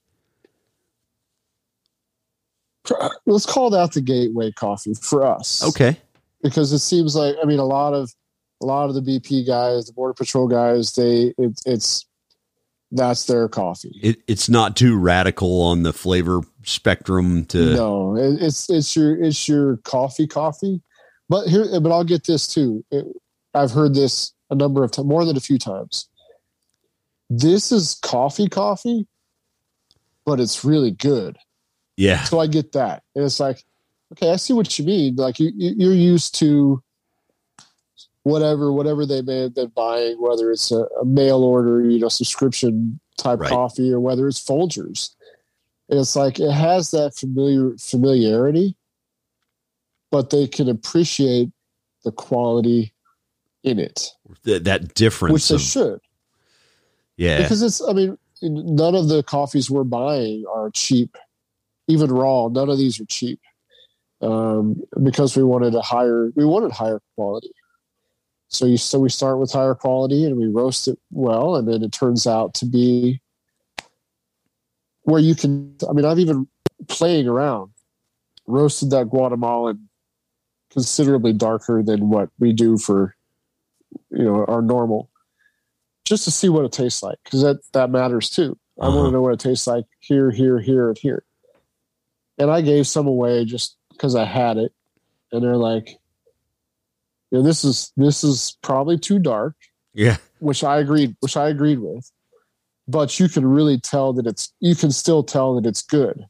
let's 3.27 3.47
call 3.47 3.71
that 3.71 3.93
the 3.93 4.01
gateway 4.01 4.53
coffee 4.53 4.93
for 4.93 5.25
us 5.25 5.65
okay 5.67 5.97
because 6.43 6.71
it 6.71 6.81
seems 6.81 7.17
like 7.17 7.35
I 7.43 7.47
mean 7.47 7.59
a 7.59 7.65
lot 7.65 7.95
of 7.95 8.13
a 8.63 8.67
lot 8.67 8.89
of 8.89 8.95
the 8.95 9.01
BP 9.01 9.47
guys, 9.47 9.87
the 9.87 9.93
Border 9.93 10.15
Patrol 10.15 10.49
guys, 10.49 10.93
they 10.93 11.35
it, 11.39 11.61
it's 11.67 12.07
that's 12.95 13.27
their 13.27 13.49
coffee. 13.49 13.99
it, 14.03 14.23
it's 14.27 14.49
not 14.49 14.77
too 14.77 14.97
radical 14.97 15.61
on 15.63 15.83
the 15.83 15.93
flavor 15.93 16.41
spectrum 16.63 17.45
to 17.47 17.75
no, 17.75 18.17
it, 18.17 18.41
it's 18.41 18.71
it's 18.71 18.95
your 18.95 19.21
it's 19.21 19.49
your 19.49 19.79
coffee 19.79 20.27
coffee. 20.27 20.81
But 21.29 21.49
here, 21.49 21.81
but 21.81 21.91
I'll 21.91 22.05
get 22.05 22.27
this 22.27 22.47
too. 22.47 22.85
It, 22.91 23.05
I've 23.53 23.73
heard 23.73 23.95
this 23.95 24.33
a 24.51 24.55
number 24.55 24.85
of 24.85 24.93
times, 24.93 25.09
more 25.09 25.25
than 25.25 25.37
a 25.37 25.41
few 25.41 25.59
times. 25.59 26.09
This 27.29 27.73
is 27.73 27.99
coffee 28.03 28.49
coffee, 28.49 29.07
but 30.25 30.39
it's 30.39 30.65
really 30.65 30.93
good. 30.93 31.37
yeah 31.97 32.23
So 32.25 32.39
I 32.39 32.47
get 32.47 32.73
that. 32.73 33.03
And 33.15 33.25
it's 33.25 33.41
like, 33.41 33.65
okay, 34.13 34.31
I 34.31 34.37
see 34.37 34.53
what 34.53 34.79
you 34.79 34.85
mean. 34.85 35.17
Like 35.17 35.41
you, 35.41 35.51
you 35.57 35.75
you're 35.77 35.95
used 35.95 36.37
to 36.37 36.83
whatever 38.25 38.73
whatever 38.73 39.07
they 39.07 39.23
may 39.23 39.43
have 39.43 39.55
been 39.55 39.69
buying, 39.69 40.21
whether 40.21 40.51
it's 40.51 40.71
a, 40.71 40.85
a 41.01 41.05
mail 41.05 41.43
order, 41.45 41.83
you 41.83 41.99
know, 42.01 42.09
subscription 42.09 43.01
type 43.17 43.41
Right. 43.41 43.51
coffee, 43.51 43.93
or 43.93 44.01
whether 44.01 44.27
it's 44.27 44.45
Folgers. 44.45 45.15
And 45.89 46.01
it's 46.01 46.17
like 46.17 46.41
it 46.41 46.51
has 46.51 46.91
that 46.91 47.15
familiar 47.15 47.77
familiarity, 47.79 48.77
but 50.11 50.31
they 50.31 50.47
can 50.47 50.69
appreciate 50.69 51.51
the 52.03 52.13
quality 52.13 52.93
in 53.63 53.79
it, 53.79 54.11
Th- 54.45 54.63
that 54.63 54.95
difference 54.95 55.33
which 55.33 55.49
they 55.49 55.55
of, 55.55 55.61
should 55.61 56.01
yeah 57.17 57.39
because 57.39 57.63
it's 57.63 57.81
i 57.89 57.93
mean 57.93 58.19
none 58.43 58.95
of 58.95 59.09
the 59.09 59.23
coffees 59.23 59.71
we're 59.71 59.85
buying 59.85 60.45
are 60.53 60.71
cheap 60.71 61.17
even 61.89 62.11
raw 62.11 62.49
none 62.49 62.69
of 62.69 62.79
these 62.79 63.01
are 63.01 63.07
cheap 63.07 63.41
um, 64.21 64.83
because 65.03 65.37
we 65.37 65.43
wanted 65.43 65.75
a 65.75 65.83
higher 65.83 66.31
we 66.35 66.45
wanted 66.45 66.73
higher 66.73 67.01
quality 67.15 67.53
so 68.55 68.67
you 68.67 68.77
so 68.77 68.99
we 68.99 69.09
start 69.09 69.39
with 69.39 69.53
higher 69.53 69.75
quality 69.75 70.25
and 70.25 70.37
we 70.37 70.47
roast 70.47 70.89
it 70.89 70.99
well 71.11 71.57
and 71.57 71.67
then 71.69 71.83
it 71.83 71.93
turns 71.93 72.27
out 72.27 72.55
to 72.55 72.65
be 72.65 73.21
where 75.03 75.21
you 75.21 75.35
can 75.35 75.75
i 75.89 75.93
mean 75.93 76.05
i've 76.05 76.19
even 76.19 76.47
playing 76.89 77.27
around 77.27 77.71
roasted 78.47 78.91
that 78.91 79.09
guatemalan 79.09 79.89
considerably 80.71 81.33
darker 81.33 81.83
than 81.83 82.11
what 82.11 82.29
we 82.39 82.53
do 82.53 82.77
for 82.77 83.15
you 84.11 84.25
know 84.25 84.45
our 84.47 84.61
normal, 84.61 85.09
just 86.05 86.25
to 86.25 86.31
see 86.33 86.49
what 86.49 86.65
it 86.65 86.73
tastes 86.73 87.01
like 87.03 87.19
because 87.23 87.43
that 87.43 87.59
that 87.73 87.91
matters 87.91 88.29
too. 88.29 88.59
I 88.81 88.87
want 88.89 88.97
Uh-huh. 88.99 89.07
to 89.07 89.13
know 89.13 89.23
what 89.23 89.35
it 89.35 89.41
tastes 89.41 89.69
like 89.69 89.85
here, 90.01 90.33
here, 90.33 90.59
here, 90.59 90.89
and 90.89 90.99
here. 90.99 91.25
And 92.39 92.51
I 92.51 92.61
gave 92.61 92.89
some 92.89 93.07
away 93.07 93.45
just 93.45 93.77
because 93.93 94.17
I 94.17 94.25
had 94.25 94.57
it, 94.57 94.73
and 95.31 95.45
they're 95.45 95.57
like, 95.57 95.97
you 97.35 97.41
know, 97.41 97.45
this 97.45 97.65
is 97.65 97.91
this 97.97 98.23
is 98.23 98.57
probably 98.63 98.97
too 98.97 99.19
dark, 99.19 99.57
Yeah. 99.93 100.19
which 100.39 100.63
I 100.63 100.79
agreed, 100.79 101.17
which 101.19 101.37
I 101.37 101.49
agreed 101.49 101.81
with. 101.81 102.09
But 102.87 103.19
you 103.19 103.29
can 103.29 103.45
really 103.45 103.81
tell 103.81 104.13
that 104.13 104.27
it's 104.27 104.53
you 104.61 104.77
can 104.77 104.93
still 104.93 105.25
tell 105.25 105.57
that 105.61 105.67
it's 105.69 105.83
good. 105.83 106.27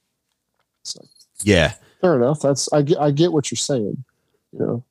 Yeah. 1.42 1.74
Fair 2.00 2.16
enough. 2.16 2.40
That's 2.40 2.72
I 2.72 2.82
get 2.82 2.98
I 2.98 3.10
get 3.10 3.32
what 3.32 3.50
you're 3.50 3.56
saying. 3.56 4.04
You 4.52 4.58
know. 4.58 4.84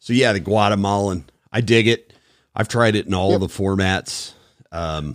So 0.00 0.12
yeah, 0.12 0.32
the 0.32 0.40
Guatemalan, 0.40 1.26
I 1.52 1.60
dig 1.60 1.86
it. 1.86 2.12
I've 2.56 2.68
tried 2.68 2.96
it 2.96 3.06
in 3.06 3.14
all 3.14 3.30
Yep. 3.32 3.40
the 3.40 3.46
formats. 3.46 4.32
Um, 4.72 5.14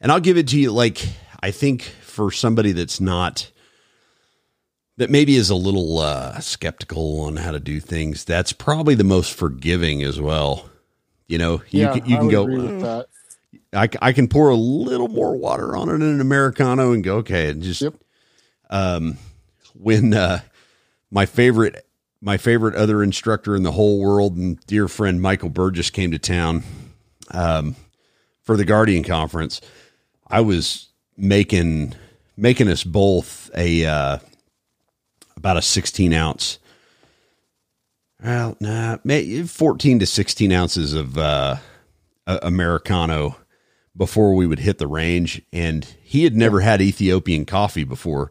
and 0.00 0.10
I'll 0.10 0.20
give 0.20 0.38
it 0.38 0.48
to 0.48 0.58
you. 0.58 0.72
Like, 0.72 1.06
I 1.42 1.50
think 1.50 1.82
for 1.82 2.30
somebody 2.30 2.72
that's 2.72 3.00
not, 3.00 3.50
that 4.98 5.10
maybe 5.10 5.36
is 5.36 5.48
a 5.48 5.54
little 5.54 6.00
uh, 6.00 6.40
skeptical 6.40 7.20
on 7.20 7.36
how 7.36 7.52
to 7.52 7.60
do 7.60 7.78
things, 7.78 8.24
that's 8.24 8.52
probably 8.52 8.96
the 8.96 9.04
most 9.04 9.32
forgiving 9.32 10.02
as 10.02 10.20
well. 10.20 10.68
You 11.28 11.38
know, 11.38 11.62
you 11.70 11.80
yeah, 11.80 11.92
can, 11.92 12.04
you 12.04 12.18
can 12.18 12.28
go, 12.28 12.46
that. 12.46 13.06
I, 13.72 13.88
I 14.02 14.12
can 14.12 14.26
pour 14.26 14.50
a 14.50 14.56
little 14.56 15.06
more 15.08 15.36
water 15.36 15.76
on 15.76 15.88
it 15.88 15.94
in 15.94 16.02
an 16.02 16.20
Americano 16.20 16.92
and 16.92 17.04
go, 17.04 17.18
okay. 17.18 17.50
And 17.50 17.62
just, 17.62 17.80
Yep. 17.80 17.94
um, 18.70 19.18
when, 19.74 20.14
uh, 20.14 20.40
my 21.12 21.26
favorite, 21.26 21.86
my 22.20 22.36
favorite 22.36 22.74
other 22.74 23.00
instructor 23.00 23.54
in 23.54 23.62
the 23.62 23.72
whole 23.72 24.00
world 24.00 24.36
and 24.36 24.58
dear 24.66 24.88
friend 24.88 25.22
Michael 25.22 25.48
Burgess 25.48 25.90
came 25.90 26.10
to 26.10 26.18
town, 26.18 26.64
um, 27.30 27.76
for 28.42 28.56
the 28.56 28.64
Guardian 28.64 29.04
conference, 29.04 29.60
I 30.26 30.40
was 30.40 30.88
making, 31.16 31.94
making 32.36 32.68
us 32.68 32.82
both 32.82 33.48
a, 33.54 33.86
uh, 33.86 34.18
about 35.38 35.56
a 35.56 35.62
16 35.62 36.12
ounce, 36.12 36.58
well, 38.22 38.56
nah, 38.60 38.98
may 39.04 39.42
14 39.44 40.00
to 40.00 40.06
16 40.06 40.52
ounces 40.52 40.92
of, 40.92 41.16
uh, 41.16 41.56
Americano 42.26 43.36
before 43.96 44.34
we 44.34 44.46
would 44.46 44.58
hit 44.58 44.78
the 44.78 44.86
range. 44.86 45.40
And 45.52 45.84
he 46.02 46.24
had 46.24 46.36
never 46.36 46.60
had 46.60 46.82
Ethiopian 46.82 47.46
coffee 47.46 47.84
before. 47.84 48.30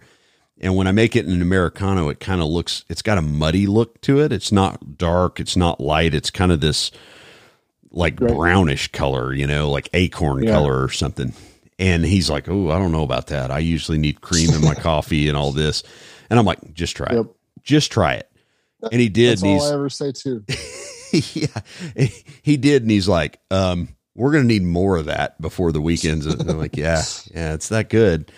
And 0.60 0.76
when 0.76 0.88
I 0.88 0.92
make 0.92 1.16
it 1.16 1.26
in 1.26 1.32
an 1.32 1.42
Americano, 1.42 2.10
it 2.10 2.20
kind 2.20 2.42
of 2.42 2.48
looks, 2.48 2.84
it's 2.90 3.02
got 3.02 3.18
a 3.18 3.22
muddy 3.22 3.66
look 3.66 4.00
to 4.02 4.20
it. 4.20 4.32
It's 4.32 4.52
not 4.52 4.98
dark. 4.98 5.40
It's 5.40 5.56
not 5.56 5.80
light. 5.80 6.14
It's 6.14 6.30
kind 6.30 6.52
of 6.52 6.60
this 6.62 6.92
like 7.92 8.18
brownish 8.18 8.92
color, 8.92 9.34
you 9.34 9.48
know, 9.48 9.72
like 9.72 9.90
acorn 9.94 10.44
Yeah. 10.44 10.52
color 10.52 10.84
or 10.84 10.90
something. 10.92 11.34
And 11.80 12.04
he's 12.06 12.30
like, 12.30 12.50
Oh, 12.50 12.70
I 12.72 12.78
don't 12.78 12.92
know 12.92 13.04
about 13.04 13.28
that. 13.28 13.52
I 13.52 13.60
usually 13.60 13.98
need 13.98 14.22
cream 14.22 14.50
in 14.52 14.62
my 14.62 14.74
coffee 14.90 15.28
and 15.28 15.38
all 15.38 15.52
this. 15.54 15.84
And 16.30 16.38
I'm 16.40 16.46
like, 16.46 16.74
just 16.74 16.96
try 16.96 17.14
Yep. 17.14 17.26
it. 17.26 17.32
Just 17.64 17.92
try 17.92 18.14
it. 18.14 18.30
And 18.92 19.02
he 19.02 19.10
did. 19.10 19.32
That's 19.32 19.42
and 19.44 19.60
all 19.60 19.70
I 19.70 19.74
ever 19.74 19.90
say 19.90 20.12
too. 20.12 20.44
yeah, 21.12 21.48
he 22.44 22.58
did, 22.58 22.82
and 22.84 22.92
he's 22.92 23.08
like, 23.08 23.40
um, 23.50 23.90
"We're 24.16 24.32
gonna 24.32 24.44
need 24.44 24.64
more 24.64 24.98
of 24.98 25.06
that 25.06 25.40
before 25.42 25.72
the 25.72 25.82
weekends." 25.82 26.26
And 26.26 26.50
I'm 26.50 26.58
like, 26.60 26.78
"Yeah, 26.78 27.02
yeah, 27.34 27.54
it's 27.54 27.70
that 27.70 27.90
good." 27.90 28.32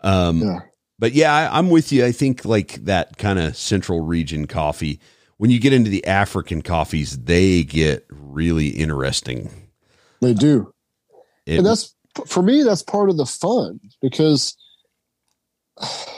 Um, 0.00 0.40
Yeah. 0.40 0.60
but 0.98 1.12
yeah, 1.12 1.34
I, 1.34 1.58
I'm 1.58 1.68
with 1.68 1.92
you. 1.92 2.04
I 2.06 2.12
think 2.12 2.44
like 2.44 2.84
that 2.86 3.18
kind 3.18 3.38
of 3.38 3.56
central 3.56 4.00
region 4.00 4.46
coffee. 4.46 4.98
When 5.36 5.50
you 5.50 5.60
get 5.60 5.72
into 5.72 5.90
the 5.90 6.06
African 6.06 6.62
coffees, 6.62 7.18
they 7.18 7.62
get 7.64 8.06
really 8.10 8.68
interesting. 8.68 9.50
They 10.20 10.32
do. 10.34 10.72
It- 11.44 11.58
and 11.58 11.66
that's 11.66 11.94
for 12.26 12.42
me 12.42 12.62
that's 12.62 12.82
part 12.82 13.10
of 13.10 13.16
the 13.16 13.26
fun 13.26 13.80
because 14.00 14.56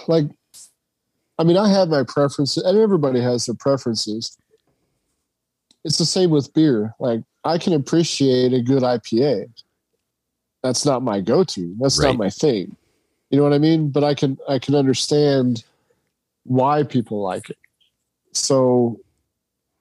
like 0.07 0.27
i 1.39 1.45
mean 1.45 1.57
i 1.57 1.69
have 1.69 1.89
my 1.89 2.03
preferences 2.03 2.63
and 2.63 2.79
everybody 2.79 3.21
has 3.21 3.47
their 3.47 3.55
preferences 3.55 4.37
it's 5.85 5.99
the 5.99 6.05
same 6.07 6.31
with 6.31 6.53
beer 6.55 6.95
like 7.01 7.21
i 7.45 7.59
can 7.59 7.73
appreciate 7.73 8.53
a 8.53 8.63
good 8.63 8.83
ipa 8.83 9.47
that's 10.63 10.85
not 10.85 11.03
my 11.03 11.21
go-to 11.21 11.75
that's 11.81 11.99
Right. 11.99 12.09
not 12.09 12.17
my 12.17 12.31
thing 12.31 12.77
you 13.31 13.37
know 13.37 13.43
what 13.45 13.53
i 13.53 13.59
mean 13.59 13.91
but 13.91 14.05
i 14.05 14.15
can 14.15 14.39
i 14.49 14.59
can 14.59 14.75
understand 14.75 15.65
why 16.45 16.83
people 16.83 17.21
like 17.23 17.51
it 17.51 17.59
so 18.33 18.99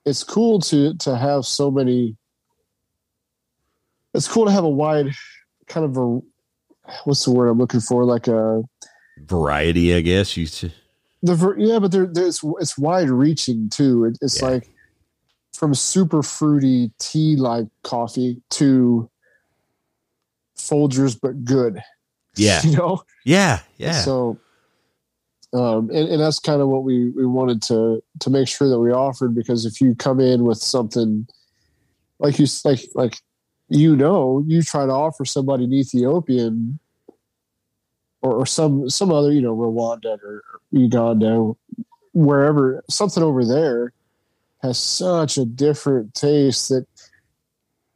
it's 0.06 0.24
cool 0.24 0.60
to 0.60 0.93
to 0.95 1.16
have 1.16 1.45
so 1.45 1.70
many 1.72 2.16
it's 4.14 4.28
cool 4.28 4.45
to 4.45 4.51
have 4.51 4.64
a 4.64 4.70
wide 4.70 5.08
kind 5.68 5.86
of 5.86 5.97
a 5.97 6.20
what's 7.06 7.24
the 7.26 7.32
word 7.32 7.47
I'm 7.47 7.58
looking 7.58 7.80
for? 7.80 8.04
Like 8.06 8.28
a 8.28 8.62
variety, 9.18 9.95
I 9.95 10.01
guess. 10.01 10.36
You 10.38 10.43
s- 10.43 10.66
the 11.24 11.36
ver- 11.36 11.57
yeah, 11.57 11.80
but 11.80 11.91
there, 11.91 12.05
there's 12.05 12.41
it's 12.59 12.78
wide 12.78 13.09
reaching 13.09 13.69
too. 13.69 14.05
It, 14.05 14.17
it's 14.21 14.41
Yeah. 14.41 14.49
like 14.49 14.69
from 15.53 15.74
super 15.74 16.21
fruity 16.21 16.91
tea 16.99 17.36
like 17.38 17.67
coffee 17.84 18.41
to 18.51 19.09
Folgers 20.57 21.17
but 21.19 21.43
good. 21.45 21.82
yeah, 22.36 22.61
you 22.65 22.76
know. 22.78 23.03
yeah, 23.26 23.59
yeah, 23.78 24.01
So, 24.01 24.38
um, 25.53 25.89
and, 25.89 26.09
and 26.09 26.19
that's 26.21 26.39
kind 26.39 26.61
of 26.61 26.67
what 26.69 26.84
we 26.84 27.09
we 27.11 27.26
wanted 27.26 27.61
to 27.63 28.01
to 28.19 28.30
make 28.30 28.47
sure 28.47 28.67
that 28.69 28.80
we 28.80 28.91
offered 28.91 29.34
because 29.36 29.65
if 29.65 29.80
you 29.82 29.95
come 29.95 30.19
in 30.19 30.43
with 30.43 30.57
something 30.57 31.28
like 32.19 32.39
you 32.39 32.47
like 32.65 32.82
like 32.95 33.17
you 33.69 33.95
know 33.95 34.43
you 34.47 34.61
try 34.61 34.86
to 34.86 34.91
offer 34.91 35.26
somebody 35.26 35.63
an 35.65 35.74
Ethiopian 35.74 36.80
or, 38.24 38.34
or 38.34 38.45
some 38.45 38.89
some 38.89 39.11
other 39.11 39.32
you 39.32 39.41
know 39.41 39.55
Rwanda 39.55 40.17
or 40.24 40.43
Uganda 40.71 41.53
wherever 42.13 42.84
something 42.89 43.21
over 43.21 43.45
there 43.45 43.93
has 44.63 44.80
such 44.80 45.38
a 45.38 45.45
different 45.45 46.15
taste 46.15 46.69
that 46.69 46.88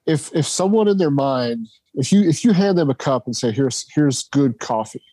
if 0.05 0.33
if 0.35 0.45
someone 0.45 0.87
in 0.87 0.97
their 0.97 1.09
mind 1.09 1.67
if 1.95 2.11
you 2.11 2.21
if 2.27 2.43
you 2.43 2.51
hand 2.51 2.77
them 2.77 2.89
a 2.89 2.95
cup 2.95 3.25
and 3.25 3.35
say 3.35 3.51
here's 3.51 3.85
here's 3.95 4.27
good 4.29 4.59
coffee 4.59 5.03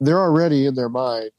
they're 0.00 0.20
already 0.20 0.66
in 0.66 0.74
their 0.74 0.88
mind 0.88 1.30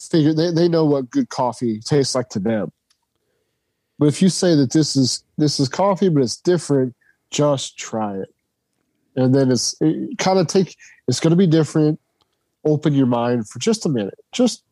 figure 0.00 0.32
they, 0.32 0.50
they 0.50 0.68
know 0.68 0.84
what 0.84 1.10
good 1.10 1.28
coffee 1.28 1.78
tastes 1.80 2.14
like 2.14 2.30
to 2.30 2.38
them. 2.38 2.72
But 3.98 4.06
if 4.06 4.22
you 4.22 4.30
say 4.30 4.54
that 4.54 4.72
this 4.72 4.96
is 4.96 5.22
this 5.36 5.60
is 5.60 5.68
coffee 5.68 6.08
but 6.08 6.22
it's 6.22 6.38
different 6.38 6.94
just 7.30 7.78
try 7.78 8.16
it 8.16 8.34
and 9.20 9.34
then 9.34 9.50
it's 9.50 9.74
it 9.80 10.18
kind 10.18 10.38
of 10.38 10.46
take 10.46 10.76
it's 11.08 11.20
going 11.20 11.30
to 11.30 11.36
be 11.36 11.46
different. 11.46 12.00
Open 12.64 12.92
your 12.92 13.06
mind 13.06 13.48
for 13.48 13.58
just 13.58 13.86
a 13.86 13.88
minute 13.88 14.18
just 14.32 14.62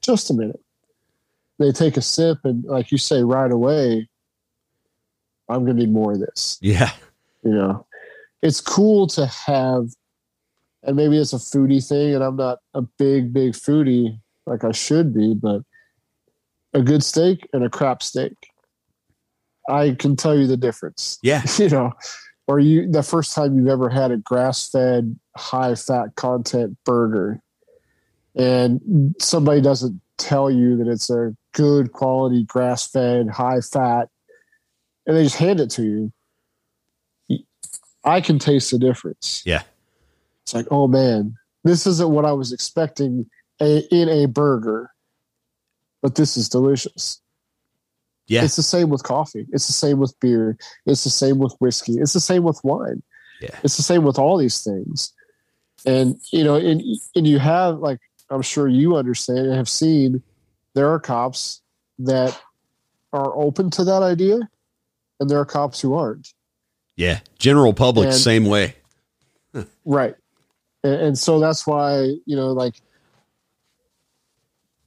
just 0.00 0.30
a 0.30 0.34
minute. 0.34 0.60
They 1.58 1.72
take 1.72 1.96
a 1.96 2.02
sip 2.02 2.38
and 2.44 2.64
like 2.64 2.90
you 2.90 2.98
say 2.98 3.22
right 3.22 3.50
away 3.50 4.08
i'm 5.48 5.64
going 5.64 5.76
to 5.76 5.82
need 5.82 5.92
more 5.92 6.12
of 6.12 6.20
this. 6.20 6.58
Yeah, 6.60 6.90
you 7.44 7.50
know? 7.50 7.86
It's 8.42 8.60
cool 8.60 9.06
to 9.08 9.26
have 9.26 9.88
and 10.82 10.96
maybe 10.96 11.18
it's 11.18 11.32
a 11.32 11.36
foodie 11.36 11.86
thing 11.86 12.14
and 12.14 12.24
i'm 12.24 12.36
not 12.36 12.58
a 12.74 12.82
big 12.82 13.32
big 13.32 13.52
foodie 13.52 14.18
like 14.46 14.64
i 14.64 14.72
should 14.72 15.14
be 15.14 15.32
but 15.32 15.62
a 16.74 16.82
good 16.82 17.04
steak 17.04 17.48
and 17.52 17.62
a 17.64 17.70
crap 17.70 18.02
steak. 18.02 18.32
I 19.68 19.94
can 19.96 20.16
tell 20.16 20.36
you 20.36 20.46
the 20.46 20.56
difference. 20.56 21.18
Yeah, 21.22 21.44
you 21.58 21.68
know 21.68 21.92
or 22.46 22.58
you 22.58 22.90
the 22.90 23.02
first 23.02 23.34
time 23.34 23.56
you've 23.56 23.68
ever 23.68 23.88
had 23.88 24.10
a 24.10 24.16
grass-fed 24.16 25.18
high 25.36 25.74
fat 25.74 26.14
content 26.16 26.76
burger. 26.84 27.40
And 28.34 29.14
somebody 29.20 29.60
doesn't 29.60 30.00
tell 30.18 30.50
you 30.50 30.76
that 30.78 30.88
it's 30.88 31.10
a 31.10 31.34
good 31.52 31.92
quality 31.92 32.44
grass-fed 32.44 33.28
high 33.28 33.60
fat 33.60 34.08
and 35.06 35.16
they 35.16 35.24
just 35.24 35.36
hand 35.36 35.60
it 35.60 35.70
to 35.70 35.82
you. 35.82 36.12
I 38.04 38.20
can 38.20 38.38
taste 38.38 38.70
the 38.70 38.78
difference. 38.78 39.42
Yeah, 39.44 39.62
it's 40.42 40.54
like 40.54 40.66
oh 40.70 40.86
man 40.86 41.36
this 41.64 41.86
isn't 41.86 42.10
what 42.10 42.24
i 42.24 42.32
was 42.32 42.52
expecting 42.52 43.26
a, 43.60 43.82
in 43.90 44.08
a 44.08 44.26
burger 44.26 44.90
but 46.02 46.14
this 46.14 46.36
is 46.36 46.48
delicious 46.48 47.21
yeah, 48.32 48.44
it's 48.44 48.56
the 48.56 48.62
same 48.62 48.88
with 48.88 49.02
coffee. 49.02 49.46
It's 49.52 49.66
the 49.66 49.72
same 49.72 49.98
with 49.98 50.18
beer. 50.20 50.56
It's 50.86 51.04
the 51.04 51.10
same 51.10 51.38
with 51.38 51.54
whiskey. 51.60 51.94
It's 52.00 52.12
the 52.14 52.20
same 52.20 52.42
with 52.42 52.60
wine. 52.64 53.02
Yeah. 53.40 53.56
It's 53.62 53.76
the 53.76 53.82
same 53.82 54.04
with 54.04 54.18
all 54.18 54.36
these 54.38 54.62
things. 54.62 55.12
And 55.84 56.18
you 56.32 56.44
know, 56.44 56.54
and 56.56 56.80
and 57.16 57.26
you 57.26 57.38
have 57.38 57.78
like 57.78 57.98
I'm 58.30 58.42
sure 58.42 58.68
you 58.68 58.96
understand 58.96 59.40
and 59.46 59.54
have 59.56 59.68
seen 59.68 60.22
there 60.74 60.88
are 60.90 61.00
cops 61.00 61.60
that 61.98 62.40
are 63.12 63.36
open 63.36 63.68
to 63.70 63.84
that 63.84 64.02
idea 64.02 64.38
and 65.20 65.28
there 65.28 65.38
are 65.38 65.44
cops 65.44 65.80
who 65.80 65.94
aren't. 65.94 66.32
yeah. 66.96 67.20
General 67.38 67.72
public, 67.74 68.06
And- 68.06 68.14
same 68.16 68.44
way. 68.46 68.74
Right. 69.84 70.14
And, 70.84 70.94
and 70.94 71.18
so 71.18 71.38
that's 71.40 71.66
why, 71.66 72.16
you 72.24 72.36
know, 72.36 72.52
like 72.52 72.74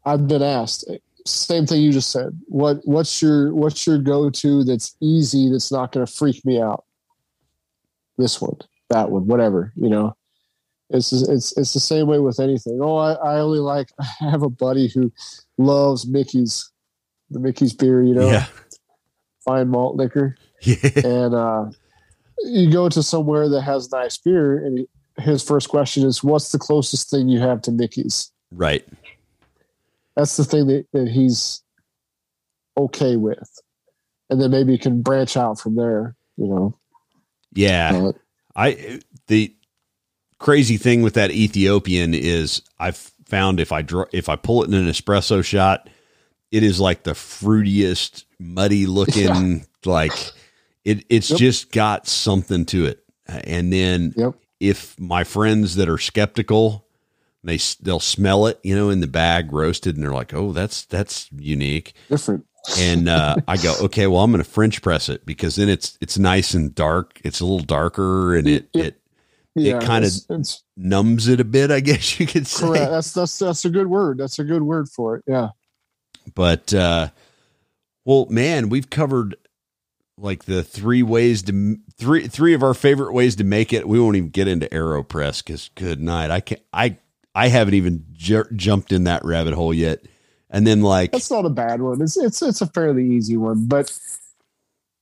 I've 0.05 0.27
been 0.27 0.41
asked, 0.43 0.85
same 1.25 1.65
thing 1.65 1.81
you 1.81 1.91
just 1.91 2.11
said. 2.11 2.39
What 2.47 2.77
what's 2.85 3.21
your 3.21 3.53
what's 3.53 3.85
your 3.87 3.97
go 3.97 4.29
to 4.29 4.63
that's 4.63 4.95
easy 5.01 5.49
that's 5.49 5.71
not 5.71 5.91
going 5.91 6.05
to 6.05 6.11
freak 6.11 6.43
me 6.45 6.61
out? 6.61 6.85
This 8.17 8.39
one, 8.41 8.57
that 8.89 9.09
one, 9.11 9.27
whatever. 9.27 9.73
You 9.75 9.89
know, 9.89 10.15
it's 10.89 11.11
it's 11.11 11.57
it's 11.57 11.73
the 11.73 11.79
same 11.79 12.07
way 12.07 12.19
with 12.19 12.39
anything. 12.39 12.79
Oh, 12.81 12.95
I, 12.97 13.13
I 13.13 13.39
only 13.39 13.59
like. 13.59 13.89
I 13.99 14.29
have 14.29 14.43
a 14.43 14.49
buddy 14.49 14.87
who 14.87 15.11
loves 15.57 16.07
Mickey's, 16.07 16.69
the 17.29 17.39
Mickey's 17.39 17.73
beer. 17.73 18.01
You 18.03 18.13
know, 18.15 18.29
Yeah. 18.29 18.45
fine 19.43 19.67
malt 19.69 19.95
liquor, 19.95 20.37
Yeah. 20.61 20.75
and 21.03 21.35
uh, 21.35 21.65
you 22.43 22.71
go 22.71 22.87
to 22.89 23.01
somewhere 23.03 23.49
that 23.49 23.61
has 23.61 23.91
nice 23.91 24.17
beer, 24.17 24.57
and 24.63 24.87
his 25.17 25.43
first 25.43 25.69
question 25.69 26.05
is, 26.05 26.23
"What's 26.23 26.51
the 26.51 26.59
closest 26.59 27.09
thing 27.09 27.27
you 27.29 27.39
have 27.39 27.61
to 27.63 27.71
Mickey's?" 27.71 28.31
Right. 28.51 28.87
That's 30.15 30.37
the 30.37 30.45
thing 30.45 30.67
that, 30.67 30.85
that 30.93 31.07
he's 31.09 31.61
okay 32.77 33.15
with, 33.15 33.49
and 34.29 34.41
then 34.41 34.51
maybe 34.51 34.71
you 34.73 34.79
can 34.79 35.01
branch 35.01 35.37
out 35.37 35.59
from 35.59 35.75
there. 35.75 36.15
You 36.37 36.47
know, 36.47 36.77
Yeah. 37.53 37.91
But, 38.01 38.15
I 38.55 39.01
the 39.27 39.53
crazy 40.39 40.77
thing 40.77 41.01
with 41.01 41.13
that 41.15 41.31
Ethiopian 41.31 42.13
is 42.13 42.61
I've 42.79 43.11
found 43.25 43.59
if 43.59 43.71
I 43.71 43.81
draw 43.81 44.05
if 44.13 44.29
I 44.29 44.35
pull 44.35 44.63
it 44.63 44.67
in 44.67 44.73
an 44.73 44.87
espresso 44.87 45.43
shot, 45.43 45.89
it 46.51 46.63
is 46.63 46.79
like 46.79 47.03
the 47.03 47.11
fruitiest, 47.11 48.25
muddy 48.39 48.85
looking 48.85 49.65
like 49.85 50.13
it 50.85 51.05
it's 51.09 51.29
Yep. 51.31 51.39
just 51.39 51.71
got 51.71 52.07
something 52.07 52.65
to 52.67 52.85
it. 52.85 53.03
And 53.27 53.71
then 53.73 54.13
Yep. 54.15 54.35
if 54.59 54.99
my 54.99 55.23
friends 55.23 55.75
that 55.75 55.89
are 55.89 55.97
skeptical 55.97 56.84
they 57.45 57.59
they'll 57.81 57.99
smell 57.99 58.47
it, 58.47 58.59
you 58.63 58.75
know, 58.75 58.89
in 58.89 58.99
the 58.99 59.07
bag 59.07 59.51
roasted, 59.53 59.95
and 59.95 60.03
they're 60.03 60.13
like, 60.13 60.33
"Oh, 60.33 60.51
that's 60.51 60.83
that's 60.85 61.29
unique." 61.37 61.93
different. 62.09 62.45
and 62.79 63.07
uh, 63.07 63.35
I 63.47 63.57
go, 63.57 63.75
okay, 63.83 64.07
well, 64.07 64.21
I'm 64.23 64.31
going 64.31 64.43
to 64.43 64.49
French 64.49 64.81
press 64.81 65.07
it 65.09 65.25
because 65.25 65.55
then 65.55 65.69
it's 65.69 65.97
it's 66.01 66.17
nice 66.17 66.53
and 66.53 66.73
dark. 66.75 67.19
It's 67.23 67.39
a 67.39 67.45
little 67.45 67.65
darker, 67.65 68.35
and 68.35 68.47
it 68.47 68.67
it 68.73 68.99
Yeah, 69.53 69.79
kinda- 69.79 70.07
it's, 70.07 70.25
it's 70.29 70.63
numbs 70.75 71.27
it 71.27 71.39
a 71.39 71.45
bit, 71.45 71.71
I 71.71 71.79
guess 71.79 72.19
you 72.19 72.25
could 72.27 72.47
say. 72.47 72.65
correct. 72.65 72.91
That's 72.91 73.13
that's 73.13 73.39
that's 73.39 73.65
a 73.65 73.69
good 73.69 73.87
word. 73.87 74.17
That's 74.17 74.39
a 74.39 74.43
good 74.43 74.63
word 74.63 74.89
for 74.89 75.17
it. 75.17 75.23
Yeah. 75.27 75.49
But 76.33 76.73
uh, 76.73 77.09
well, 78.03 78.25
man, 78.29 78.69
we've 78.69 78.89
covered 78.89 79.35
like 80.17 80.45
the 80.45 80.63
three 80.63 81.03
ways 81.03 81.43
to 81.43 81.77
three 81.97 82.27
three 82.27 82.53
of 82.55 82.63
our 82.63 82.73
favorite 82.73 83.13
ways 83.13 83.35
to 83.35 83.43
make 83.43 83.71
it. 83.73 83.87
We 83.87 83.99
won't 83.99 84.15
even 84.15 84.29
get 84.29 84.47
into 84.47 84.65
Aeropress 84.67 85.43
because 85.43 85.69
good 85.75 86.01
night. 86.01 86.31
I 86.31 86.39
can't. 86.39 86.61
I 86.73 86.97
I 87.35 87.49
haven't 87.49 87.73
even 87.73 88.05
ju- 88.13 88.45
jumped 88.55 88.91
in 88.91 89.03
that 89.03 89.23
rabbit 89.25 89.53
hole 89.53 89.73
yet. 89.73 90.05
And 90.49 90.65
then 90.65 90.81
like 90.81 91.11
That's 91.11 91.29
not 91.29 91.45
a 91.45 91.49
bad 91.49 91.81
one. 91.81 92.01
It's 92.01 92.17
it's 92.17 92.41
it's 92.41 92.61
a 92.61 92.67
fairly 92.67 93.05
easy 93.05 93.35
one, 93.35 93.67
but 93.67 93.91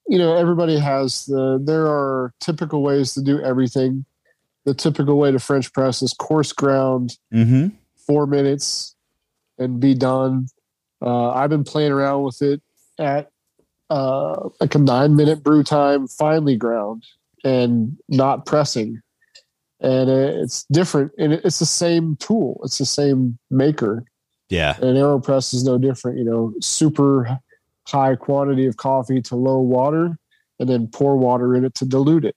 you 0.07 0.17
know, 0.17 0.35
everybody 0.35 0.77
has 0.79 1.25
the 1.27 1.61
there 1.63 1.85
are 1.85 2.33
typical 2.39 2.81
ways 2.81 3.13
to 3.13 3.21
do 3.21 3.39
everything. 3.41 4.05
The 4.65 4.73
typical 4.73 5.17
way 5.17 5.31
to 5.31 5.39
French 5.39 5.71
press 5.73 6.01
is 6.01 6.13
coarse 6.13 6.53
ground, 6.53 7.17
hmm 7.31 7.67
four 8.07 8.25
minutes, 8.25 8.95
and 9.57 9.79
be 9.79 9.93
done. 9.93 10.47
Uh, 11.01 11.31
I've 11.31 11.49
been 11.49 11.63
playing 11.63 11.91
around 11.91 12.23
with 12.23 12.41
it 12.41 12.61
at 12.97 13.29
uh, 13.89 14.49
like 14.59 14.75
a 14.75 14.79
nine 14.79 15.15
minute 15.15 15.43
brew 15.43 15.63
time, 15.63 16.07
finely 16.07 16.55
ground, 16.55 17.03
and 17.43 17.97
not 18.09 18.45
pressing. 18.45 19.01
And 19.83 20.09
it's 20.09 20.63
different, 20.71 21.11
and 21.17 21.33
it's 21.33 21.59
the 21.59 21.65
same 21.65 22.15
tool. 22.15 22.61
It's 22.63 22.77
the 22.77 22.85
same 22.85 23.37
maker. 23.51 24.05
Yeah, 24.49 24.75
and 24.77 24.85
an 24.85 24.95
aeropress 24.95 25.53
is 25.53 25.65
no 25.65 25.77
different 25.77 26.17
you 26.17 26.23
know 26.23 26.53
super 26.61 27.39
high 27.85 28.15
quantity 28.15 28.65
of 28.65 28.77
coffee 28.77 29.21
to 29.21 29.35
low 29.35 29.59
water 29.59 30.17
and 30.59 30.69
then 30.69 30.87
pour 30.87 31.17
water 31.17 31.55
in 31.55 31.65
it 31.65 31.75
to 31.75 31.85
dilute 31.85 32.25
it. 32.25 32.35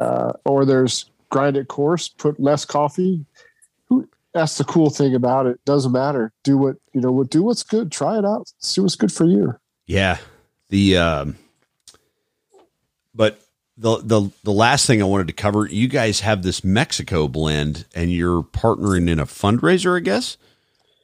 Uh, 0.00 0.32
or 0.44 0.64
there's 0.64 1.06
grind 1.30 1.56
it 1.56 1.68
coarse 1.68 2.08
put 2.08 2.38
less 2.38 2.64
coffee. 2.64 3.24
Who, 3.88 4.08
that's 4.32 4.58
the 4.58 4.64
cool 4.64 4.90
thing 4.90 5.14
about 5.14 5.46
it 5.46 5.62
doesn't 5.64 5.92
matter. 5.92 6.32
Do 6.44 6.56
what 6.56 6.76
you 6.92 7.00
know 7.00 7.12
what 7.12 7.30
do 7.30 7.42
what's 7.42 7.62
good 7.62 7.90
try 7.92 8.18
it 8.18 8.24
out 8.24 8.52
see 8.58 8.80
what's 8.80 8.96
good 8.96 9.12
for 9.12 9.24
you. 9.24 9.54
Yeah. 9.86 10.18
The 10.68 10.96
um 10.96 11.36
but 13.14 13.41
the 13.76 13.98
the 13.98 14.30
the 14.44 14.52
last 14.52 14.86
thing 14.86 15.00
I 15.02 15.06
wanted 15.06 15.28
to 15.28 15.32
cover, 15.32 15.66
you 15.66 15.88
guys 15.88 16.20
have 16.20 16.42
this 16.42 16.62
Mexico 16.62 17.28
blend 17.28 17.86
and 17.94 18.12
you're 18.12 18.42
partnering 18.42 19.08
in 19.08 19.18
a 19.18 19.26
fundraiser, 19.26 19.96
I 19.96 20.00
guess? 20.00 20.36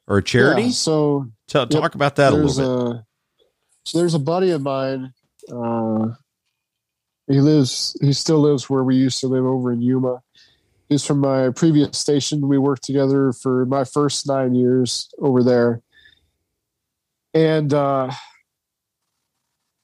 Or 0.06 0.18
a 0.18 0.22
charity? 0.22 0.62
Yeah, 0.64 0.70
so 0.70 1.26
Ta- 1.48 1.60
yep. 1.60 1.70
talk 1.70 1.94
about 1.94 2.16
that 2.16 2.32
a 2.32 2.36
little 2.36 2.94
bit. 2.94 3.00
a 3.00 3.06
so 3.86 3.98
there's 3.98 4.14
a 4.14 4.18
buddy 4.18 4.50
of 4.50 4.60
mine 4.62 5.12
uh 5.50 6.08
he 7.26 7.40
lives 7.40 7.96
he 8.02 8.12
still 8.12 8.38
lives 8.40 8.68
where 8.68 8.84
we 8.84 8.96
used 8.96 9.20
to 9.20 9.28
live 9.28 9.46
over 9.46 9.72
in 9.72 9.80
yuma 9.80 10.20
he's 10.90 11.04
from 11.06 11.20
my 11.20 11.48
previous 11.50 11.96
station 11.98 12.46
we 12.48 12.58
worked 12.58 12.84
together 12.84 13.32
for 13.32 13.64
my 13.64 13.84
first 13.84 14.26
nine 14.26 14.54
years 14.54 15.08
over 15.20 15.42
there 15.42 15.80
and 17.32 17.72
uh 17.72 18.10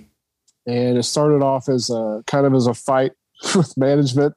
and 0.66 0.98
it 0.98 1.04
started 1.04 1.42
off 1.42 1.70
as 1.70 1.90
a 1.90 2.24
kind 2.28 2.46
of 2.46 2.54
as 2.54 2.68
a 2.68 2.74
fight 2.74 3.12
with 3.56 3.76
management 3.78 4.34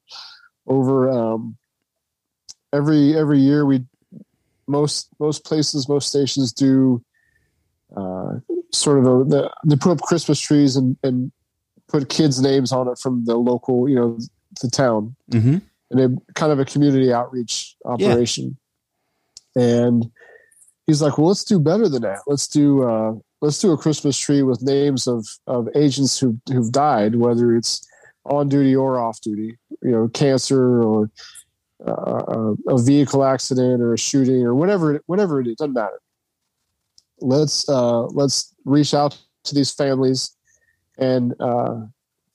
over 0.67 1.11
um, 1.11 1.57
every 2.73 3.17
every 3.17 3.39
year 3.39 3.65
we 3.65 3.85
most 4.67 5.09
most 5.21 5.45
places 5.45 5.89
most 5.89 6.09
stations 6.09 6.53
do 6.53 7.03
uh, 7.97 8.35
sort 8.73 8.99
of 8.99 9.05
a 9.05 9.25
the, 9.25 9.55
they 9.65 9.77
put 9.77 9.93
up 9.93 10.01
Christmas 10.01 10.41
trees 10.41 10.77
and 10.77 10.97
and 11.03 11.31
put 11.89 12.09
kids' 12.09 12.41
names 12.41 12.73
on 12.73 12.89
it 12.89 12.99
from 12.99 13.25
the 13.27 13.37
local 13.37 13.89
you 13.89 13.95
know 13.95 14.19
the 14.61 14.69
town. 14.69 15.15
Hmm 15.31 15.59
and 15.91 16.01
they 16.01 16.33
kind 16.35 16.53
of 16.53 16.59
a 16.59 16.65
community 16.65 17.13
outreach 17.13 17.77
operation. 17.85 18.57
And 19.55 20.11
he's 20.87 21.01
like, 21.01 21.19
"Well, 21.19 21.29
let's 21.29 21.45
do 21.45 21.59
better 21.59 21.89
than 21.89 22.03
that. 22.03 22.21
Let's 22.27 22.49
do 22.49 22.83
uh, 22.83 23.15
let's 23.41 23.59
do 23.59 23.73
a 23.73 23.79
Christmas 23.79 24.19
tree 24.19 24.43
with 24.43 24.63
names 24.63 25.07
of 25.07 25.27
of 25.47 25.69
agents 25.75 26.19
who 26.19 26.39
who've 26.49 26.73
died, 26.73 27.17
whether 27.17 27.55
it's 27.55 27.87
on 28.25 28.49
duty 28.49 28.75
or 28.75 28.99
off 28.99 29.21
duty. 29.21 29.57
You 29.83 29.91
know, 29.91 30.09
cancer 30.09 30.83
or 30.83 31.11
uh, 31.87 32.55
a 32.69 32.79
vehicle 32.79 33.25
accident 33.25 33.83
or 33.83 33.95
a 33.95 33.99
shooting 33.99 34.43
or 34.45 34.55
whatever 34.55 34.97
it, 34.97 35.03
whatever 35.07 35.41
it 35.41 35.47
is. 35.47 35.57
Doesn't 35.57 35.75
matter. 35.75 36.01
Let's 37.21 37.69
uh, 37.69 38.05
let's 38.07 38.55
reach 38.65 38.95
out 38.95 39.19
to 39.45 39.55
these 39.55 39.73
families 39.73 40.37
and 40.99 41.35
uh, 41.41 41.83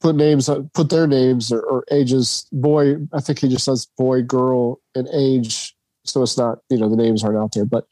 put 0.02 0.16
names 0.16 0.50
put 0.74 0.90
their 0.90 1.08
names 1.08 1.52
or, 1.52 1.62
or 1.62 1.86
ages 1.92 2.48
boy 2.52 2.96
i 3.14 3.22
think 3.22 3.40
he 3.40 3.48
just 3.48 3.66
says 3.66 3.88
boy 3.98 4.22
girl 4.22 4.80
and 4.96 5.08
age. 5.14 5.76
So 6.04 6.24
it's 6.24 6.38
not 6.38 6.60
you 6.70 6.78
know 6.78 6.90
the 6.90 6.96
names 6.96 7.24
aren't 7.24 7.38
out 7.38 7.54
there 7.54 7.66
but 7.66 7.86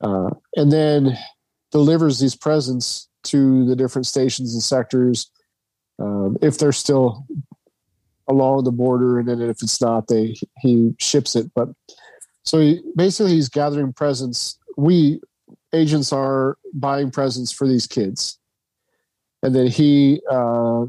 uh, 0.00 0.30
and 0.56 0.72
then 0.72 1.16
delivers 1.70 2.18
these 2.18 2.34
presents 2.34 3.08
to 3.22 3.64
the 3.64 3.76
different 3.76 4.06
stations 4.06 4.52
and 4.52 4.62
sectors 4.62 5.30
um, 6.00 6.36
if 6.42 6.58
they're 6.58 6.72
still 6.72 7.24
along 8.28 8.64
the 8.64 8.72
border 8.72 9.20
and 9.20 9.28
then 9.28 9.40
if 9.40 9.62
it's 9.62 9.80
not 9.80 10.08
they 10.08 10.34
he 10.60 10.92
ships 10.98 11.36
it 11.36 11.50
but 11.54 11.68
so 12.44 12.58
he, 12.58 12.82
basically 12.96 13.32
he's 13.32 13.48
gathering 13.48 13.92
presents. 13.92 14.58
We 14.76 15.20
agents 15.72 16.12
are 16.12 16.58
buying 16.74 17.10
presents 17.10 17.52
for 17.52 17.66
these 17.66 17.86
kids. 17.86 18.38
And 19.42 19.54
then 19.54 19.66
he 19.66 20.20
uh, 20.30 20.86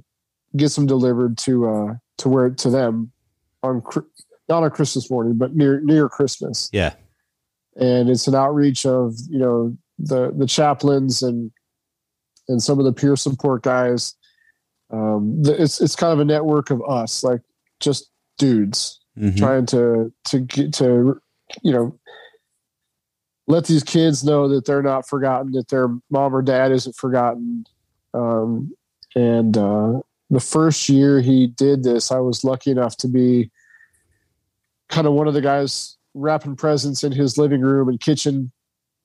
gets 0.55 0.75
them 0.75 0.85
delivered 0.85 1.37
to 1.39 1.67
uh, 1.69 1.93
to 2.19 2.29
where 2.29 2.49
to 2.49 2.69
them 2.69 3.11
on 3.63 3.81
not 4.49 4.63
on 4.63 4.69
Christmas 4.71 5.09
morning, 5.09 5.37
but 5.37 5.55
near 5.55 5.79
near 5.81 6.09
Christmas. 6.09 6.69
Yeah. 6.73 6.93
And 7.75 8.09
it's 8.09 8.27
an 8.27 8.35
outreach 8.35 8.85
of 8.85 9.15
you 9.29 9.39
know 9.39 9.75
the 9.99 10.31
the 10.35 10.47
chaplains 10.47 11.21
and 11.23 11.51
and 12.47 12.61
some 12.61 12.77
of 12.79 12.85
the 12.85 12.93
peer 12.93 13.15
support 13.15 13.63
guys. 13.63 14.15
Um, 14.91 15.41
the, 15.41 15.59
it's 15.61 15.81
it's 15.81 15.95
kind 15.95 16.13
of 16.13 16.19
a 16.19 16.25
network 16.25 16.69
of 16.69 16.81
us, 16.87 17.23
like 17.23 17.41
just 17.79 18.09
dudes 18.37 18.99
Mhm. 19.17 19.37
trying 19.37 19.65
to 19.67 20.11
to 20.25 20.39
get 20.39 20.73
to 20.75 21.21
you 21.61 21.71
know 21.71 21.99
let 23.47 23.65
these 23.65 23.83
kids 23.83 24.23
know 24.23 24.47
that 24.47 24.65
they're 24.65 24.81
not 24.81 25.07
forgotten, 25.07 25.51
that 25.51 25.67
their 25.67 25.87
mom 26.09 26.33
or 26.35 26.41
dad 26.41 26.71
isn't 26.71 26.95
forgotten. 26.95 27.65
Um, 28.13 28.73
and 29.15 29.57
uh, 29.57 29.99
the 30.33 30.39
first 30.39 30.89
year 30.89 31.21
he 31.21 31.47
did 31.47 31.83
this, 31.83 32.11
I 32.11 32.19
was 32.19 32.43
lucky 32.43 32.71
enough 32.71 32.97
to 32.97 33.07
be 33.07 33.51
kind 34.89 35.07
of 35.07 35.13
one 35.13 35.27
of 35.27 35.33
the 35.33 35.41
guys 35.41 35.97
wrapping 36.13 36.55
presents 36.55 37.03
in 37.03 37.11
his 37.11 37.37
living 37.37 37.61
room 37.61 37.89
and 37.89 37.99
kitchen 37.99 38.51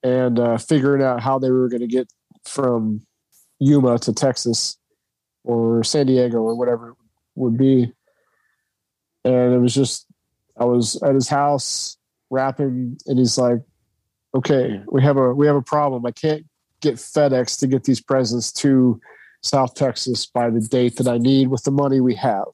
and 0.03 0.39
uh, 0.39 0.59
figuring 0.59 1.03
out 1.03 1.23
how 1.23 1.39
they 1.39 1.51
were 1.51 1.69
going 1.69 1.81
to 1.81 1.87
get 1.87 2.13
from 2.45 3.01
Yuma 3.59 3.99
to 4.01 4.13
Texas 4.13 4.77
or 5.45 5.83
San 5.83 6.07
Diego 6.07 6.39
or 6.39 6.57
whatever 6.57 6.95
would 7.35 7.57
be. 7.57 7.93
And 9.25 9.55
it 9.55 9.59
was 9.59 9.75
just, 9.75 10.07
I 10.59 10.65
was 10.65 11.01
at 11.03 11.15
his 11.15 11.29
house 11.29 11.97
wrapping, 12.31 12.99
and 13.07 13.19
he's 13.19 13.39
like, 13.39 13.61
"Okay, 14.35 14.81
we 14.91 15.03
have 15.03 15.17
a 15.17 15.35
we 15.35 15.47
have 15.47 15.57
a 15.57 15.63
problem. 15.63 16.05
I 16.07 16.11
can't 16.11 16.45
get 16.81 16.97
FedEx 16.97 17.59
to 17.61 17.67
get 17.67 17.85
these 17.85 18.01
presents 18.01 18.53
to 18.53 19.01
South 19.43 19.75
Texas 19.75 20.27
by 20.27 20.51
the 20.51 20.61
date 20.61 20.97
that 20.97 21.09
I 21.09 21.19
need 21.19 21.49
with 21.49 21.65
the 21.65 21.71
money 21.71 22.01
we 22.01 22.15
have." 22.15 22.49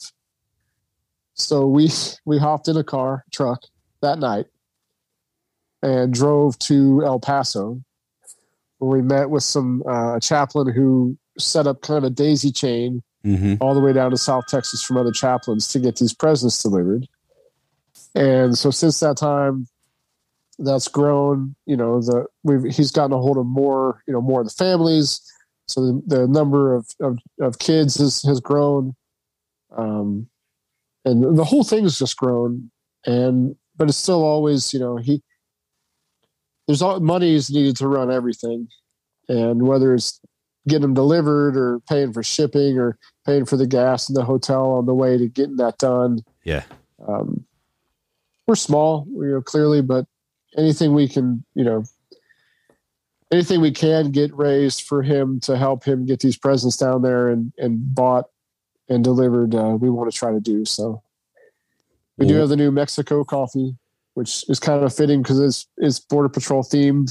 So 1.35 1.66
we 1.66 1.91
we 2.24 2.39
hopped 2.39 2.68
in 2.68 2.76
a 2.76 2.85
car 2.85 3.24
truck 3.32 3.62
that 4.01 4.18
night 4.18 4.47
and 5.82 6.12
drove 6.12 6.59
to 6.61 7.03
El 7.05 7.20
Paso. 7.20 7.82
Where 8.78 9.01
we 9.01 9.03
met 9.03 9.30
with 9.30 9.45
some 9.45 9.82
uh, 9.89 10.20
chaplain 10.20 10.72
who 10.72 11.16
set 11.39 11.66
up 11.66 11.80
kind 11.80 11.99
of 11.99 12.05
a 12.05 12.11
daisy 12.11 12.53
chain 12.53 13.03
Mm-hmm. 13.24 13.55
all 13.62 13.72
the 13.72 13.80
way 13.80 13.95
down 13.95 14.11
to 14.11 14.18
South 14.18 14.45
Texas 14.49 14.82
from 14.82 14.99
other 14.99 15.11
chaplains 15.11 15.68
to 15.68 15.78
get 15.78 15.97
these 15.97 16.12
presents 16.12 16.62
delivered. 16.62 17.09
And 18.14 18.59
so 18.59 18.70
since 18.70 19.01
that 19.01 19.16
time, 19.16 19.66
that's 20.59 20.89
grown. 20.89 21.55
You 21.64 21.78
know, 21.78 22.03
the 22.03 22.26
we've 22.43 22.64
he's 22.64 22.91
gotten 22.91 23.14
a 23.14 23.18
hold 23.18 23.39
of 23.39 23.47
more. 23.47 24.03
You 24.07 24.12
know, 24.12 24.20
more 24.20 24.43
of 24.43 24.47
the 24.47 24.53
families. 24.53 25.22
So 25.66 25.80
the, 25.80 26.02
the 26.06 26.28
number 26.28 26.74
of, 26.74 26.86
of 27.00 27.18
of 27.40 27.58
kids 27.58 27.96
has 27.96 28.22
has 28.22 28.40
grown, 28.40 28.94
um, 29.76 30.28
and 31.04 31.36
the 31.36 31.44
whole 31.44 31.64
thing 31.64 31.84
has 31.84 31.98
just 31.98 32.16
grown. 32.16 32.70
And 33.06 33.56
but 33.76 33.88
it's 33.88 33.98
still 33.98 34.22
always 34.22 34.72
you 34.72 34.80
know 34.80 34.96
he 34.96 35.22
there's 36.66 36.82
all 36.82 37.00
money 37.00 37.34
is 37.34 37.50
needed 37.50 37.76
to 37.76 37.88
run 37.88 38.10
everything, 38.10 38.68
and 39.28 39.66
whether 39.66 39.94
it's 39.94 40.20
getting 40.66 40.82
them 40.82 40.94
delivered 40.94 41.56
or 41.56 41.80
paying 41.80 42.12
for 42.12 42.22
shipping 42.22 42.78
or 42.78 42.98
paying 43.26 43.44
for 43.44 43.56
the 43.56 43.66
gas 43.66 44.08
in 44.08 44.14
the 44.14 44.24
hotel 44.24 44.72
on 44.72 44.86
the 44.86 44.94
way 44.94 45.18
to 45.18 45.28
getting 45.28 45.56
that 45.56 45.78
done. 45.78 46.20
Yeah. 46.42 46.62
Um, 47.06 47.44
we're 48.46 48.54
small, 48.54 49.06
you 49.10 49.26
know, 49.26 49.42
clearly, 49.42 49.82
but 49.82 50.06
anything 50.56 50.94
we 50.94 51.08
can, 51.08 51.44
you 51.54 51.64
know, 51.64 51.84
anything 53.35 53.61
we 53.61 53.72
can 53.72 54.11
get 54.11 54.35
raised 54.35 54.82
for 54.82 55.03
him 55.03 55.41
to 55.41 55.57
help 55.57 55.85
him 55.85 56.07
get 56.07 56.20
these 56.20 56.37
presents 56.37 56.76
down 56.76 57.03
there 57.03 57.28
and, 57.28 57.53
and 57.59 57.95
bought 57.95 58.26
and 58.89 59.03
delivered, 59.03 59.55
uh, 59.55 59.76
we 59.80 59.91
want 59.91 60.11
to 60.11 60.16
try 60.16 60.30
to 60.30 60.41
do. 60.41 60.64
So 60.64 61.03
we 62.16 62.26
do 62.26 62.37
have 62.37 62.49
the 62.49 62.57
new 62.57 62.70
Mexico 62.70 63.24
coffee, 63.24 63.76
which 64.14 64.49
is 64.49 64.61
kind 64.61 64.85
of 64.85 64.95
fitting 64.95 65.22
because 65.22 65.41
it's, 65.41 65.66
it's 65.78 65.99
border 65.99 66.28
patrol 66.28 66.62
themed. 66.62 67.11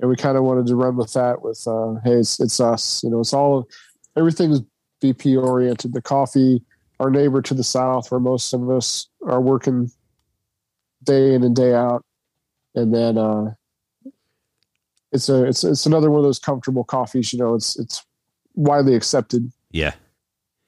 And 0.00 0.08
we 0.08 0.16
kind 0.16 0.36
of 0.36 0.44
wanted 0.44 0.66
to 0.66 0.76
run 0.76 0.96
with 0.96 1.12
that 1.14 1.42
with, 1.42 1.62
uh, 1.66 1.94
Hey, 2.04 2.14
it's, 2.14 2.38
it's 2.40 2.60
us, 2.60 3.02
you 3.02 3.10
know, 3.10 3.20
it's 3.20 3.32
all, 3.32 3.68
everything's 4.16 4.60
BP 5.02 5.42
oriented. 5.42 5.92
The 5.92 6.02
coffee, 6.02 6.62
our 7.00 7.10
neighbor 7.10 7.40
to 7.42 7.54
the 7.54 7.64
south, 7.64 8.10
where 8.10 8.20
most 8.20 8.52
of 8.52 8.68
us 8.70 9.08
are 9.26 9.40
working 9.40 9.90
day 11.04 11.34
in 11.34 11.42
and 11.42 11.56
day 11.56 11.74
out, 11.74 12.04
and 12.74 12.94
then 12.94 13.16
uh, 13.16 13.54
it's 15.12 15.28
a 15.28 15.44
it's 15.44 15.64
it's 15.64 15.86
another 15.86 16.10
one 16.10 16.18
of 16.20 16.24
those 16.24 16.38
comfortable 16.38 16.84
coffees. 16.84 17.32
You 17.32 17.38
know, 17.38 17.54
it's 17.54 17.78
it's 17.78 18.04
widely 18.54 18.94
accepted, 18.94 19.50
Yeah. 19.70 19.94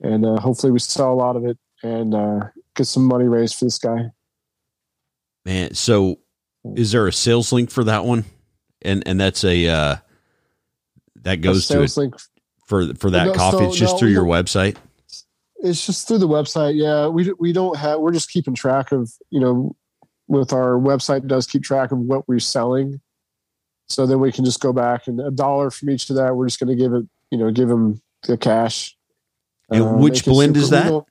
and 0.01 0.25
uh, 0.25 0.41
hopefully 0.41 0.73
we 0.73 0.79
sell 0.79 1.13
a 1.13 1.15
lot 1.15 1.37
of 1.37 1.45
it 1.45 1.59
and 1.83 2.15
uh, 2.15 2.41
get 2.77 2.87
some 2.87 3.05
money 3.05 3.25
raised 3.27 3.57
for 3.57 3.65
this 3.65 3.79
guy. 3.79 4.11
Man, 5.45 5.75
so 5.75 6.21
is 6.77 6.93
there 6.93 7.07
a 7.07 7.13
sales 7.13 7.53
link 7.53 7.71
for 7.71 7.85
that 7.85 8.05
one? 8.05 8.25
And 8.83 9.03
and 9.07 9.21
that's 9.21 9.45
a 9.45 9.67
uh 9.69 9.97
that 11.23 11.37
goes 11.43 11.67
to 11.69 11.75
it 11.83 11.89
sales 11.89 11.97
link. 11.97 12.15
for 12.67 12.95
for 12.95 13.11
that 13.11 13.27
No, 13.29 13.35
coffee. 13.35 13.59
so- 13.59 13.69
it's 13.69 13.77
just 13.77 13.95
no, 13.95 13.99
through 13.99 14.11
your 14.11 14.25
website. 14.25 14.77
It's 15.63 15.85
just 15.85 16.09
through 16.09 16.19
the 16.19 16.29
website. 16.29 16.77
Yeah, 16.81 17.09
we 17.09 17.31
we 17.39 17.53
don't 17.53 17.77
have. 17.77 18.01
We're 18.01 18.13
just 18.13 18.31
keeping 18.31 18.55
track 18.55 18.93
of 18.93 19.13
you 19.29 19.39
know, 19.41 19.77
with 20.29 20.53
our 20.55 20.79
website 20.79 21.27
does 21.27 21.47
keep 21.47 21.63
track 21.63 21.93
of 21.93 21.99
what 21.99 22.27
we're 22.27 22.39
selling, 22.41 23.01
so 23.91 24.07
then 24.07 24.21
we 24.21 24.31
can 24.33 24.45
just 24.45 24.61
go 24.61 24.73
back 24.73 25.07
and 25.09 25.21
a 25.21 25.31
dollar 25.31 25.71
from 25.71 25.91
each 25.91 26.09
of 26.11 26.17
that. 26.17 26.35
We're 26.35 26.47
just 26.47 26.61
going 26.61 26.77
to 26.77 26.83
give 26.83 26.93
it. 26.95 27.05
You 27.31 27.39
know, 27.39 27.51
give 27.51 27.69
them 27.69 28.01
the 28.27 28.37
cash. 28.37 28.97
And 29.71 29.83
Uh, 29.83 29.93
which 29.95 30.25
blend 30.25 30.57
is 30.57 30.71
that? 30.71 30.89
don't- 30.89 31.07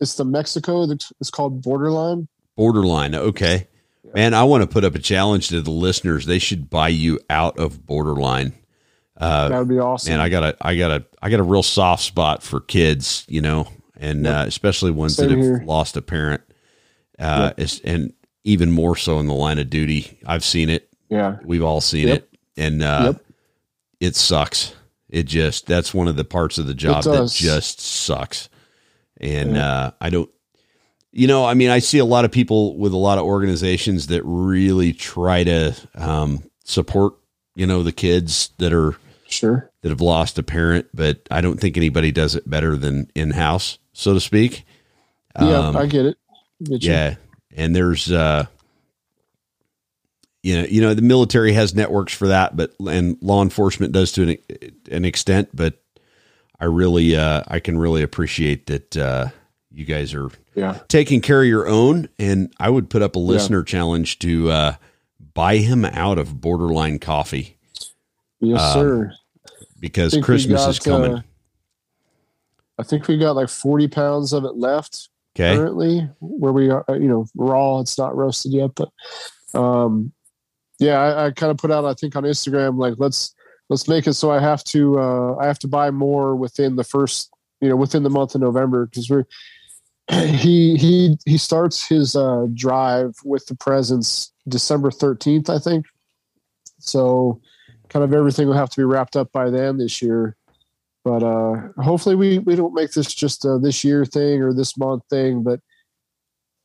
It's 0.00 0.14
the 0.14 0.24
Mexico. 0.24 0.84
that- 0.86 1.04
It's 1.20 1.30
called 1.30 1.62
Borderline. 1.62 2.28
Borderline. 2.56 3.14
Okay. 3.14 3.68
Man, 4.14 4.34
I 4.34 4.44
want 4.44 4.62
to 4.62 4.66
put 4.66 4.84
up 4.84 4.94
a 4.94 4.98
challenge 4.98 5.48
to 5.48 5.60
the 5.62 5.70
listeners. 5.70 6.26
They 6.26 6.38
should 6.38 6.68
buy 6.68 6.88
you 6.88 7.18
out 7.30 7.58
of 7.58 7.86
Borderline. 7.86 8.52
Uh, 9.16 9.48
That 9.48 9.58
would 9.60 9.68
be 9.68 9.78
awesome. 9.78 10.12
And 10.12 10.20
I 10.22 10.28
got 10.28 10.42
a, 10.42 10.56
I 10.60 10.76
got 10.76 10.90
a, 10.90 11.04
I 11.22 11.30
got 11.30 11.40
a 11.40 11.44
real 11.44 11.62
soft 11.62 12.02
spot 12.02 12.42
for 12.42 12.60
kids, 12.60 13.24
you 13.28 13.40
know, 13.40 13.68
and 13.96 14.24
Yep. 14.24 14.34
uh, 14.34 14.44
especially 14.48 14.90
ones 14.90 15.16
Same 15.16 15.28
that 15.28 15.36
have 15.36 15.44
here. 15.44 15.62
lost 15.64 15.96
a 15.96 16.02
parent. 16.02 16.42
Uh, 17.18 17.52
it's, 17.56 17.80
and 17.80 18.12
even 18.44 18.70
more 18.70 18.96
so 18.96 19.18
in 19.20 19.26
the 19.28 19.34
line 19.34 19.58
of 19.58 19.70
duty. 19.70 20.18
I've 20.26 20.44
seen 20.44 20.68
it. 20.68 20.91
Yeah. 21.12 21.36
We've 21.44 21.62
all 21.62 21.80
seen 21.80 22.08
Yep. 22.08 22.16
it, 22.18 22.38
and 22.56 22.82
uh, 22.82 23.02
Yep. 23.14 23.24
it 24.00 24.16
sucks. 24.16 24.74
It 25.08 25.24
just 25.24 25.66
that's 25.66 25.92
one 25.92 26.08
of 26.08 26.16
the 26.16 26.24
parts 26.24 26.56
of 26.58 26.66
the 26.66 26.74
job 26.74 27.04
that 27.04 27.30
just 27.34 27.80
sucks. 27.80 28.48
And 29.20 29.54
Yeah. 29.56 29.68
uh, 29.74 29.90
I 30.00 30.10
don't, 30.10 30.30
you 31.12 31.26
know, 31.26 31.44
I 31.44 31.52
mean, 31.54 31.68
I 31.68 31.80
see 31.80 31.98
a 31.98 32.04
lot 32.04 32.24
of 32.24 32.32
people 32.32 32.76
with 32.78 32.92
a 32.92 32.96
lot 32.96 33.18
of 33.18 33.24
organizations 33.24 34.06
that 34.06 34.22
really 34.24 34.92
try 34.94 35.44
to 35.44 35.74
um, 35.94 36.42
support, 36.64 37.14
you 37.54 37.66
know, 37.66 37.82
the 37.82 37.92
kids 37.92 38.50
that 38.58 38.72
are 38.72 38.96
Sure. 39.28 39.70
that 39.82 39.90
have 39.90 40.00
lost 40.00 40.38
a 40.38 40.42
parent, 40.42 40.86
but 40.94 41.20
I 41.30 41.40
don't 41.42 41.60
think 41.60 41.76
anybody 41.76 42.10
does 42.12 42.34
it 42.34 42.48
better 42.48 42.76
than 42.76 43.10
in 43.14 43.30
house, 43.32 43.78
so 43.92 44.14
to 44.14 44.20
speak. 44.20 44.64
Yeah, 45.38 45.58
Um, 45.68 45.76
I 45.76 45.86
get 45.86 46.06
it. 46.06 46.16
Get 46.64 46.82
yeah, 46.84 47.14
and 47.56 47.74
there's 47.76 48.10
uh 48.10 48.46
you 50.42 50.56
know, 50.60 50.66
you 50.68 50.80
know 50.80 50.94
the 50.94 51.02
military 51.02 51.52
has 51.52 51.74
networks 51.74 52.12
for 52.14 52.28
that, 52.28 52.56
but 52.56 52.72
and 52.80 53.16
law 53.20 53.42
enforcement 53.42 53.92
does 53.92 54.12
to 54.12 54.22
an, 54.22 54.36
an 54.90 55.04
extent, 55.04 55.50
but 55.54 55.74
I 56.60 56.64
really 56.66 57.16
uh 57.16 57.42
I 57.46 57.60
can 57.60 57.78
really 57.78 58.02
appreciate 58.02 58.66
that 58.66 58.96
uh 58.96 59.28
you 59.70 59.84
guys 59.84 60.12
are 60.14 60.30
Yeah. 60.54 60.80
taking 60.88 61.20
care 61.20 61.40
of 61.42 61.48
your 61.48 61.66
own 61.68 62.08
and 62.18 62.52
I 62.58 62.68
would 62.70 62.90
put 62.90 63.02
up 63.02 63.16
a 63.16 63.18
listener 63.20 63.62
challenge 63.62 64.18
to 64.20 64.50
uh 64.50 64.74
buy 65.34 65.56
him 65.58 65.84
out 65.84 66.18
of 66.18 66.40
borderline 66.40 66.98
coffee 66.98 67.56
Yes, 68.40 68.60
Um, 68.60 68.72
sir. 68.82 69.12
because 69.80 70.16
Christmas 70.22 70.66
is 70.66 70.78
coming. 70.80 71.14
uh, 71.14 71.22
I 72.78 72.82
think 72.82 73.06
we 73.06 73.16
got 73.18 73.36
like 73.36 73.48
40 73.48 73.88
pounds 73.88 74.32
of 74.32 74.44
it 74.44 74.56
left 74.56 75.08
okay. 75.36 75.56
currently 75.56 76.08
where 76.20 76.52
we 76.52 76.68
are, 76.70 76.84
you 76.90 77.06
know, 77.08 77.26
raw. 77.36 77.80
It's 77.80 77.96
not 77.96 78.16
roasted 78.16 78.52
yet, 78.52 78.70
but, 78.74 78.90
um, 79.58 80.12
yeah, 80.82 80.98
I, 80.98 81.26
I 81.26 81.30
kind 81.30 81.50
of 81.50 81.58
put 81.58 81.70
out, 81.70 81.84
I 81.84 81.94
think 81.94 82.16
on 82.16 82.24
Instagram, 82.24 82.78
like, 82.78 82.94
let's, 82.98 83.34
let's 83.68 83.88
make 83.88 84.06
it 84.06 84.14
so 84.14 84.30
I 84.30 84.40
have 84.40 84.64
to, 84.64 84.98
uh, 84.98 85.36
I 85.36 85.46
have 85.46 85.58
to 85.60 85.68
buy 85.68 85.90
more 85.90 86.36
within 86.36 86.76
the 86.76 86.84
first, 86.84 87.30
you 87.60 87.68
know, 87.68 87.76
within 87.76 88.02
the 88.02 88.10
month 88.10 88.34
of 88.34 88.40
November. 88.40 88.88
Cause 88.94 89.08
we're, 89.08 89.24
he, 90.10 90.76
he, 90.76 91.16
he 91.24 91.38
starts 91.38 91.86
his, 91.86 92.16
uh, 92.16 92.46
drive 92.54 93.14
with 93.24 93.46
the 93.46 93.54
presents 93.54 94.32
December 94.48 94.90
13th, 94.90 95.48
I 95.48 95.58
think. 95.58 95.86
So 96.78 97.40
kind 97.88 98.04
of 98.04 98.12
everything 98.12 98.48
will 98.48 98.54
have 98.54 98.70
to 98.70 98.76
be 98.76 98.84
wrapped 98.84 99.16
up 99.16 99.30
by 99.32 99.50
then 99.50 99.78
this 99.78 100.02
year 100.02 100.36
but 101.04 101.22
uh 101.22 101.68
hopefully 101.82 102.14
we 102.14 102.38
we 102.38 102.54
don't 102.56 102.74
make 102.74 102.92
this 102.92 103.12
just 103.12 103.44
a 103.44 103.58
this 103.58 103.84
year 103.84 104.04
thing 104.04 104.42
or 104.42 104.52
this 104.52 104.76
month 104.76 105.02
thing 105.10 105.42
but 105.42 105.60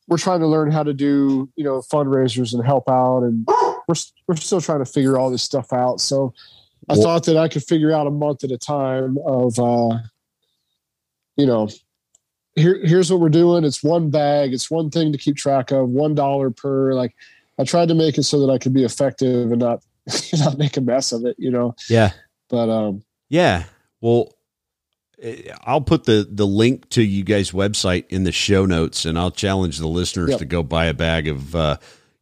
we're 0.07 0.17
trying 0.17 0.39
to 0.39 0.47
learn 0.47 0.71
how 0.71 0.83
to 0.83 0.93
do 0.93 1.49
you 1.55 1.63
know 1.63 1.81
fundraisers 1.81 2.53
and 2.53 2.65
help 2.65 2.89
out 2.89 3.23
and 3.23 3.47
we're 3.87 3.95
we're 4.27 4.35
still 4.35 4.61
trying 4.61 4.79
to 4.79 4.85
figure 4.85 5.17
all 5.17 5.29
this 5.29 5.43
stuff 5.43 5.71
out 5.73 5.99
so 6.01 6.33
i 6.89 6.93
Well- 6.93 7.01
thought 7.03 7.25
that 7.25 7.37
i 7.37 7.47
could 7.47 7.63
figure 7.63 7.91
out 7.91 8.07
a 8.07 8.11
month 8.11 8.43
at 8.43 8.51
a 8.51 8.57
time 8.57 9.17
of 9.25 9.57
uh 9.59 9.97
you 11.35 11.45
know 11.45 11.69
here 12.55 12.79
here's 12.83 13.11
what 13.11 13.19
we're 13.19 13.29
doing 13.29 13.63
it's 13.63 13.83
one 13.83 14.09
bag 14.09 14.53
it's 14.53 14.69
one 14.71 14.89
thing 14.89 15.11
to 15.11 15.17
keep 15.17 15.35
track 15.37 15.71
of 15.71 15.89
one 15.89 16.15
dollar 16.15 16.49
per 16.49 16.93
like 16.93 17.15
i 17.59 17.63
tried 17.63 17.87
to 17.87 17.95
make 17.95 18.17
it 18.17 18.23
so 18.23 18.39
that 18.45 18.51
i 18.51 18.57
could 18.57 18.73
be 18.73 18.83
effective 18.83 19.51
and 19.51 19.59
not 19.59 19.83
not 20.39 20.57
make 20.57 20.77
a 20.77 20.81
mess 20.81 21.11
of 21.11 21.25
it 21.25 21.35
you 21.37 21.51
know 21.51 21.75
Yeah. 21.89 22.11
but 22.49 22.69
um 22.69 23.03
Yeah. 23.29 23.63
Well, 23.99 24.31
eh, 25.21 25.51
I'll 25.63 25.81
put 25.81 26.05
the 26.05 26.25
the 26.29 26.45
link 26.47 26.87
to 26.91 27.01
you 27.01 27.23
guys' 27.23 27.51
website 27.51 28.05
in 28.09 28.23
the 28.23 28.31
show 28.31 28.65
notes, 28.65 29.03
and 29.05 29.17
I'll 29.19 29.31
challenge 29.31 29.79
the 29.79 29.87
listeners 29.87 30.29
Yep. 30.29 30.39
to 30.39 30.45
go 30.45 30.61
buy 30.63 30.85
a 30.85 30.93
bag 30.93 31.27
of. 31.27 31.55
Uh, 31.55 31.77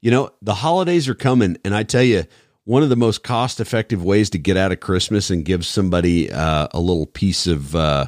you 0.06 0.12
know, 0.12 0.30
the 0.39 0.53
holidays 0.53 1.10
are 1.10 1.16
coming, 1.16 1.58
and 1.66 1.74
I 1.74 1.82
tell 1.82 2.03
you, 2.03 2.26
one 2.64 2.84
of 2.84 2.89
the 2.89 2.95
most 2.95 3.24
cost 3.24 3.60
effective 3.60 4.03
ways 4.03 4.30
to 4.30 4.38
get 4.38 4.56
out 4.56 4.72
of 4.72 4.80
Christmas 4.80 5.32
and 5.32 5.43
give 5.43 5.66
somebody 5.66 6.32
uh, 6.32 6.68
a 6.70 6.80
little 6.80 7.08
piece 7.08 7.47
of, 7.47 7.76
uh, 7.76 8.06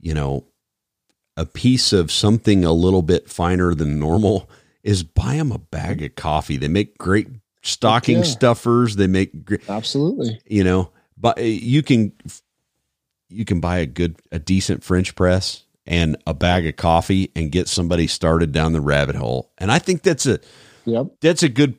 you 0.00 0.14
know, 0.14 0.46
a 1.36 1.46
piece 1.46 1.92
of 1.92 2.10
something 2.10 2.64
a 2.64 2.72
little 2.72 3.02
bit 3.02 3.30
finer 3.30 3.72
than 3.72 4.00
normal 4.00 4.50
is 4.82 5.04
buy 5.04 5.36
them 5.36 5.52
a 5.52 5.60
bag 5.60 6.02
of 6.02 6.16
coffee. 6.16 6.56
They 6.56 6.66
make 6.66 6.98
great 6.98 7.28
stocking 7.62 8.18
yeah. 8.18 8.24
stuffers. 8.24 8.96
They 8.96 9.06
make 9.06 9.44
great 9.44 9.70
absolutely 9.70 10.40
you 10.46 10.64
know 10.64 10.90
but 11.16 11.38
uh, 11.38 11.42
you 11.42 11.84
can 11.84 12.12
you 13.28 13.44
can 13.44 13.60
buy 13.60 13.78
a 13.78 13.86
good 13.86 14.16
a 14.32 14.40
decent 14.40 14.82
french 14.82 15.14
press 15.14 15.62
and 15.86 16.16
a 16.26 16.34
bag 16.34 16.66
of 16.66 16.74
coffee 16.74 17.30
and 17.36 17.52
get 17.52 17.68
somebody 17.68 18.08
started 18.08 18.50
down 18.50 18.72
the 18.72 18.80
rabbit 18.80 19.14
hole. 19.16 19.52
And 19.58 19.70
I 19.70 19.78
think 19.78 20.02
that's 20.02 20.26
a 20.26 20.40
Yep. 20.90 21.06
that's 21.20 21.42
a 21.42 21.48
good 21.48 21.78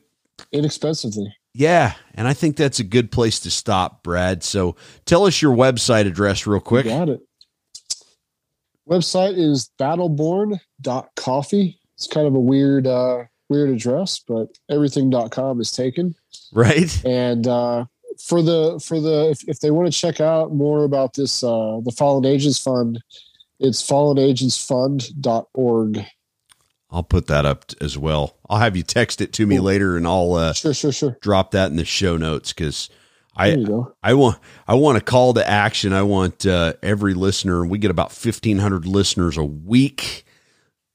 Inexpensively. 0.50 1.32
yeah, 1.54 1.94
and 2.14 2.26
I 2.26 2.32
think 2.34 2.56
that's 2.56 2.80
a 2.80 2.84
good 2.84 3.12
place 3.12 3.38
to 3.40 3.50
stop, 3.50 4.02
Brad. 4.02 4.42
So 4.42 4.76
tell 5.04 5.26
us 5.26 5.40
your 5.42 5.54
website 5.54 6.06
address 6.06 6.46
real 6.46 6.60
quick. 6.60 6.86
Got 6.86 7.10
it. 7.10 7.20
Website 8.88 9.36
is 9.38 9.70
battleborn.coffee. 9.78 11.78
It's 11.94 12.06
kind 12.06 12.26
of 12.26 12.34
a 12.34 12.40
weird 12.40 12.86
uh 12.86 13.24
weird 13.48 13.70
address, 13.70 14.20
but 14.26 14.48
everything.com 14.70 15.60
is 15.60 15.70
taken. 15.70 16.14
Right? 16.52 17.04
And 17.04 17.46
uh 17.46 17.84
for 18.26 18.42
the 18.42 18.80
for 18.84 19.00
the 19.00 19.30
if, 19.30 19.48
if 19.48 19.60
they 19.60 19.70
want 19.70 19.90
to 19.92 19.98
check 19.98 20.20
out 20.20 20.52
more 20.52 20.82
about 20.84 21.14
this 21.14 21.44
uh 21.44 21.80
the 21.84 21.92
Fallen 21.96 22.24
Agents 22.24 22.58
Fund, 22.58 23.00
it's 23.60 23.82
fallenagentsfund.org. 23.82 26.04
I'll 26.92 27.02
put 27.02 27.26
that 27.28 27.46
up 27.46 27.64
as 27.80 27.96
well. 27.96 28.36
I'll 28.50 28.58
have 28.58 28.76
you 28.76 28.82
text 28.82 29.20
it 29.22 29.32
to 29.34 29.46
me 29.46 29.56
Cool. 29.56 29.64
later 29.64 29.96
and 29.96 30.06
I'll 30.06 30.34
uh, 30.34 30.52
Sure, 30.52 30.74
sure, 30.74 30.92
sure. 30.92 31.16
drop 31.22 31.52
that 31.52 31.70
in 31.70 31.76
the 31.76 31.84
show 31.86 32.16
notes 32.16 32.52
cuz 32.52 32.90
I. 33.34 33.64
I 34.02 34.12
want 34.12 34.38
I 34.68 34.74
want 34.74 34.98
a 34.98 35.00
call 35.00 35.32
to 35.34 35.48
action. 35.48 35.94
I 35.94 36.02
want 36.02 36.44
uh, 36.44 36.74
every 36.82 37.14
listener. 37.14 37.64
We 37.64 37.78
get 37.78 37.90
about 37.90 38.08
1500 38.10 38.86
listeners 38.86 39.38
a 39.38 39.44
week 39.44 40.24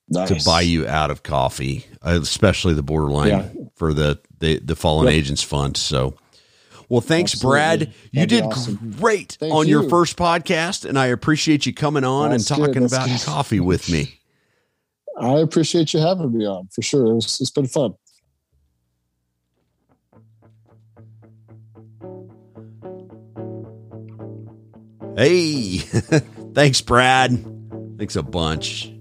Nice. 0.09 0.29
to 0.29 0.49
buy 0.49 0.61
you 0.61 0.87
out 0.87 1.09
of 1.11 1.23
coffee, 1.23 1.85
uh, 2.05 2.19
especially 2.21 2.75
the 2.75 2.83
borderline 2.83 3.27
Yeah. 3.29 3.49
for 3.75 3.91
the 3.93 4.19
the, 4.39 4.59
the 4.59 4.75
Fallen 4.75 5.07
Yep. 5.07 5.15
Agents 5.15 5.41
Fund. 5.41 5.75
So, 5.77 6.13
well, 6.89 7.01
thanks, 7.01 7.33
Absolutely. 7.33 7.55
Brad. 7.57 7.81
You 7.81 7.87
That'd 8.13 8.29
be 8.29 8.35
did 8.35 8.43
awesome. 8.43 8.95
great 8.99 9.35
Thank 9.39 9.51
on 9.51 9.67
your 9.67 9.89
first 9.89 10.15
podcast, 10.15 10.85
and 10.87 10.97
I 10.99 11.07
appreciate 11.07 11.65
you 11.65 11.73
coming 11.73 12.03
on 12.03 12.29
That's 12.29 12.49
and 12.51 12.59
talking 12.59 12.85
about 12.85 13.07
good. 13.09 13.19
coffee 13.23 13.59
with 13.59 13.89
me. 13.89 14.16
I 15.19 15.39
appreciate 15.39 15.93
you 15.93 15.99
having 15.99 16.37
me 16.37 16.45
on 16.45 16.67
for 16.67 16.81
sure. 16.81 17.07
It 17.07 17.15
was, 17.15 17.41
it's 17.41 17.49
been 17.49 17.67
fun. 17.67 17.95
Hey, 25.17 25.77
thanks, 26.53 26.81
Brad. 26.81 27.43
Thanks 27.97 28.15
a 28.15 28.21
bunch. 28.21 28.93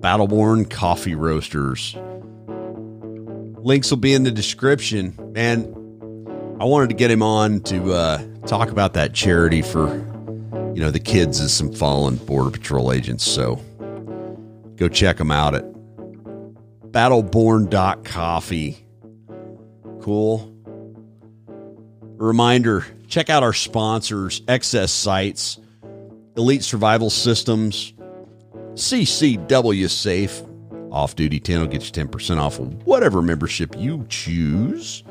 Battle 0.00 0.28
Born 0.28 0.64
Coffee 0.64 1.16
Roasters. 1.16 1.96
Links 3.60 3.90
will 3.90 3.98
be 3.98 4.14
in 4.14 4.22
the 4.22 4.30
description. 4.30 5.14
Man, 5.32 5.64
I 6.60 6.64
wanted 6.64 6.90
to 6.90 6.94
get 6.94 7.10
him 7.10 7.24
on 7.24 7.60
to 7.62 7.92
uh, 7.92 8.22
talk 8.46 8.70
about 8.70 8.94
that 8.94 9.14
charity 9.14 9.62
for, 9.62 9.96
you 10.74 10.80
know, 10.80 10.92
the 10.92 11.00
kids 11.00 11.40
as 11.40 11.52
some 11.52 11.72
fallen 11.72 12.16
Border 12.16 12.52
Patrol 12.52 12.92
agents. 12.92 13.24
So 13.24 13.60
go 14.78 14.88
check 14.88 15.16
them 15.16 15.30
out 15.30 15.54
at 15.54 15.64
battleborn.coffee. 16.90 18.86
Cool. 20.00 20.54
Reminder 22.16 22.86
check 23.08 23.30
out 23.30 23.42
our 23.42 23.52
sponsors, 23.52 24.40
XS 24.42 24.90
Sights, 24.90 25.58
Elite 26.36 26.62
Survival 26.62 27.10
Systems, 27.10 27.92
CCW 28.74 29.88
Safe. 29.90 30.42
Off 30.90 31.16
Duty 31.16 31.38
10 31.38 31.60
will 31.60 31.66
get 31.66 31.84
you 31.84 32.06
10% 32.06 32.38
off 32.38 32.58
of 32.58 32.86
whatever 32.86 33.20
membership 33.20 33.74
you 33.78 34.06
choose. 34.08 35.02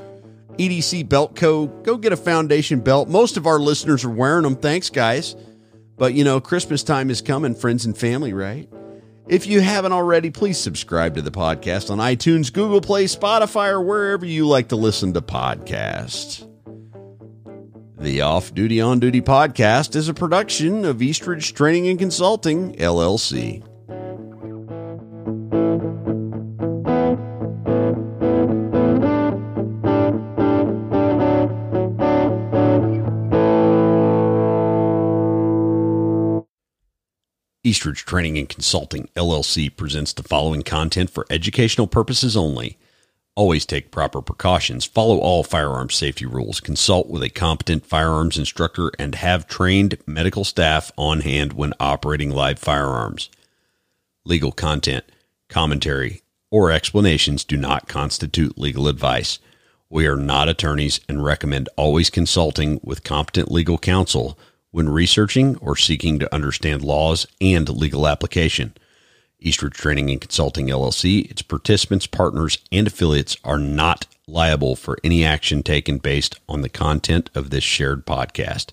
EDC 0.57 1.07
Belt 1.07 1.35
Co. 1.35 1.67
Go 1.67 1.97
get 1.97 2.13
a 2.13 2.17
foundation 2.17 2.79
belt. 2.79 3.09
Most 3.09 3.37
of 3.37 3.45
our 3.45 3.59
listeners 3.59 4.03
are 4.03 4.09
wearing 4.09 4.41
them. 4.41 4.55
Thanks, 4.55 4.89
guys. 4.89 5.35
But 5.97 6.15
you 6.15 6.23
know, 6.23 6.39
Christmas 6.39 6.83
time 6.83 7.11
is 7.11 7.21
coming, 7.21 7.53
friends 7.53 7.85
and 7.85 7.95
family, 7.95 8.33
right? 8.33 8.67
If 9.29 9.45
you 9.45 9.59
haven't 9.59 9.91
already, 9.91 10.29
please 10.29 10.57
subscribe 10.57 11.15
to 11.15 11.21
the 11.21 11.31
podcast 11.31 11.91
on 11.91 11.97
iTunes, 11.97 12.51
Google 12.51 12.79
Play, 12.79 13.05
Spotify, 13.05 13.71
or 13.71 13.81
wherever 13.81 14.25
you 14.25 14.47
like 14.47 14.69
to 14.69 14.77
listen 14.77 15.13
to 15.13 15.21
podcasts. 15.21 16.47
The 17.99 18.21
Off 18.21 18.53
Duty 18.53 18.79
On 18.79 18.99
Duty 18.99 19.21
podcast 19.21 19.97
is 19.97 20.07
a 20.07 20.13
production 20.13 20.85
of 20.85 21.01
Eastridge 21.01 21.53
Training 21.53 21.89
and 21.89 21.99
Consulting, 21.99 22.75
LLC. 22.75 23.67
Eastridge 37.67 38.05
Training 38.05 38.37
and 38.37 38.47
Consulting, 38.47 39.09
LLC 39.17 39.75
presents 39.75 40.13
the 40.13 40.23
following 40.23 40.63
content 40.63 41.09
for 41.09 41.27
educational 41.29 41.85
purposes 41.85 42.37
only. 42.37 42.77
Always 43.35 43.65
take 43.65 43.91
proper 43.91 44.21
precautions, 44.21 44.85
follow 44.85 45.17
all 45.17 45.43
firearms 45.43 45.93
safety 45.93 46.25
rules, 46.25 46.61
consult 46.61 47.09
with 47.09 47.21
a 47.23 47.29
competent 47.29 47.85
firearms 47.85 48.37
instructor, 48.37 48.89
and 48.97 49.15
have 49.15 49.49
trained 49.49 49.97
medical 50.05 50.45
staff 50.45 50.93
on 50.97 51.19
hand 51.19 51.51
when 51.51 51.73
operating 51.77 52.31
live 52.31 52.57
firearms. 52.57 53.29
Legal 54.23 54.53
content, 54.53 55.03
commentary, 55.49 56.21
or 56.49 56.71
explanations 56.71 57.43
do 57.43 57.57
not 57.57 57.89
constitute 57.89 58.57
legal 58.57 58.87
advice. 58.87 59.39
We 59.89 60.07
are 60.07 60.15
not 60.15 60.47
attorneys 60.47 61.01
and 61.09 61.21
recommend 61.21 61.67
always 61.75 62.09
consulting 62.09 62.79
with 62.81 63.03
competent 63.03 63.51
legal 63.51 63.77
counsel 63.77 64.39
when 64.77 64.87
researching 64.87 65.55
or 65.55 65.75
seeking 65.75 66.19
to 66.19 66.31
understand 66.31 66.83
laws 66.83 67.25
and 67.41 67.67
legal 67.67 68.07
application. 68.07 68.75
Eastridge 69.39 69.73
Training 69.73 70.11
and 70.11 70.21
Consulting 70.21 70.67
LLC, 70.67 71.27
its 71.31 71.41
participants, 71.41 72.05
partners, 72.05 72.59
and 72.71 72.85
affiliates 72.85 73.37
are 73.43 73.57
not 73.57 74.05
liable 74.27 74.75
for 74.75 74.99
any 75.03 75.25
action 75.25 75.63
taken 75.63 75.97
based 75.97 76.39
on 76.47 76.61
the 76.61 76.69
content 76.69 77.31
of 77.33 77.49
this 77.49 77.63
shared 77.63 78.05
podcast. 78.05 78.67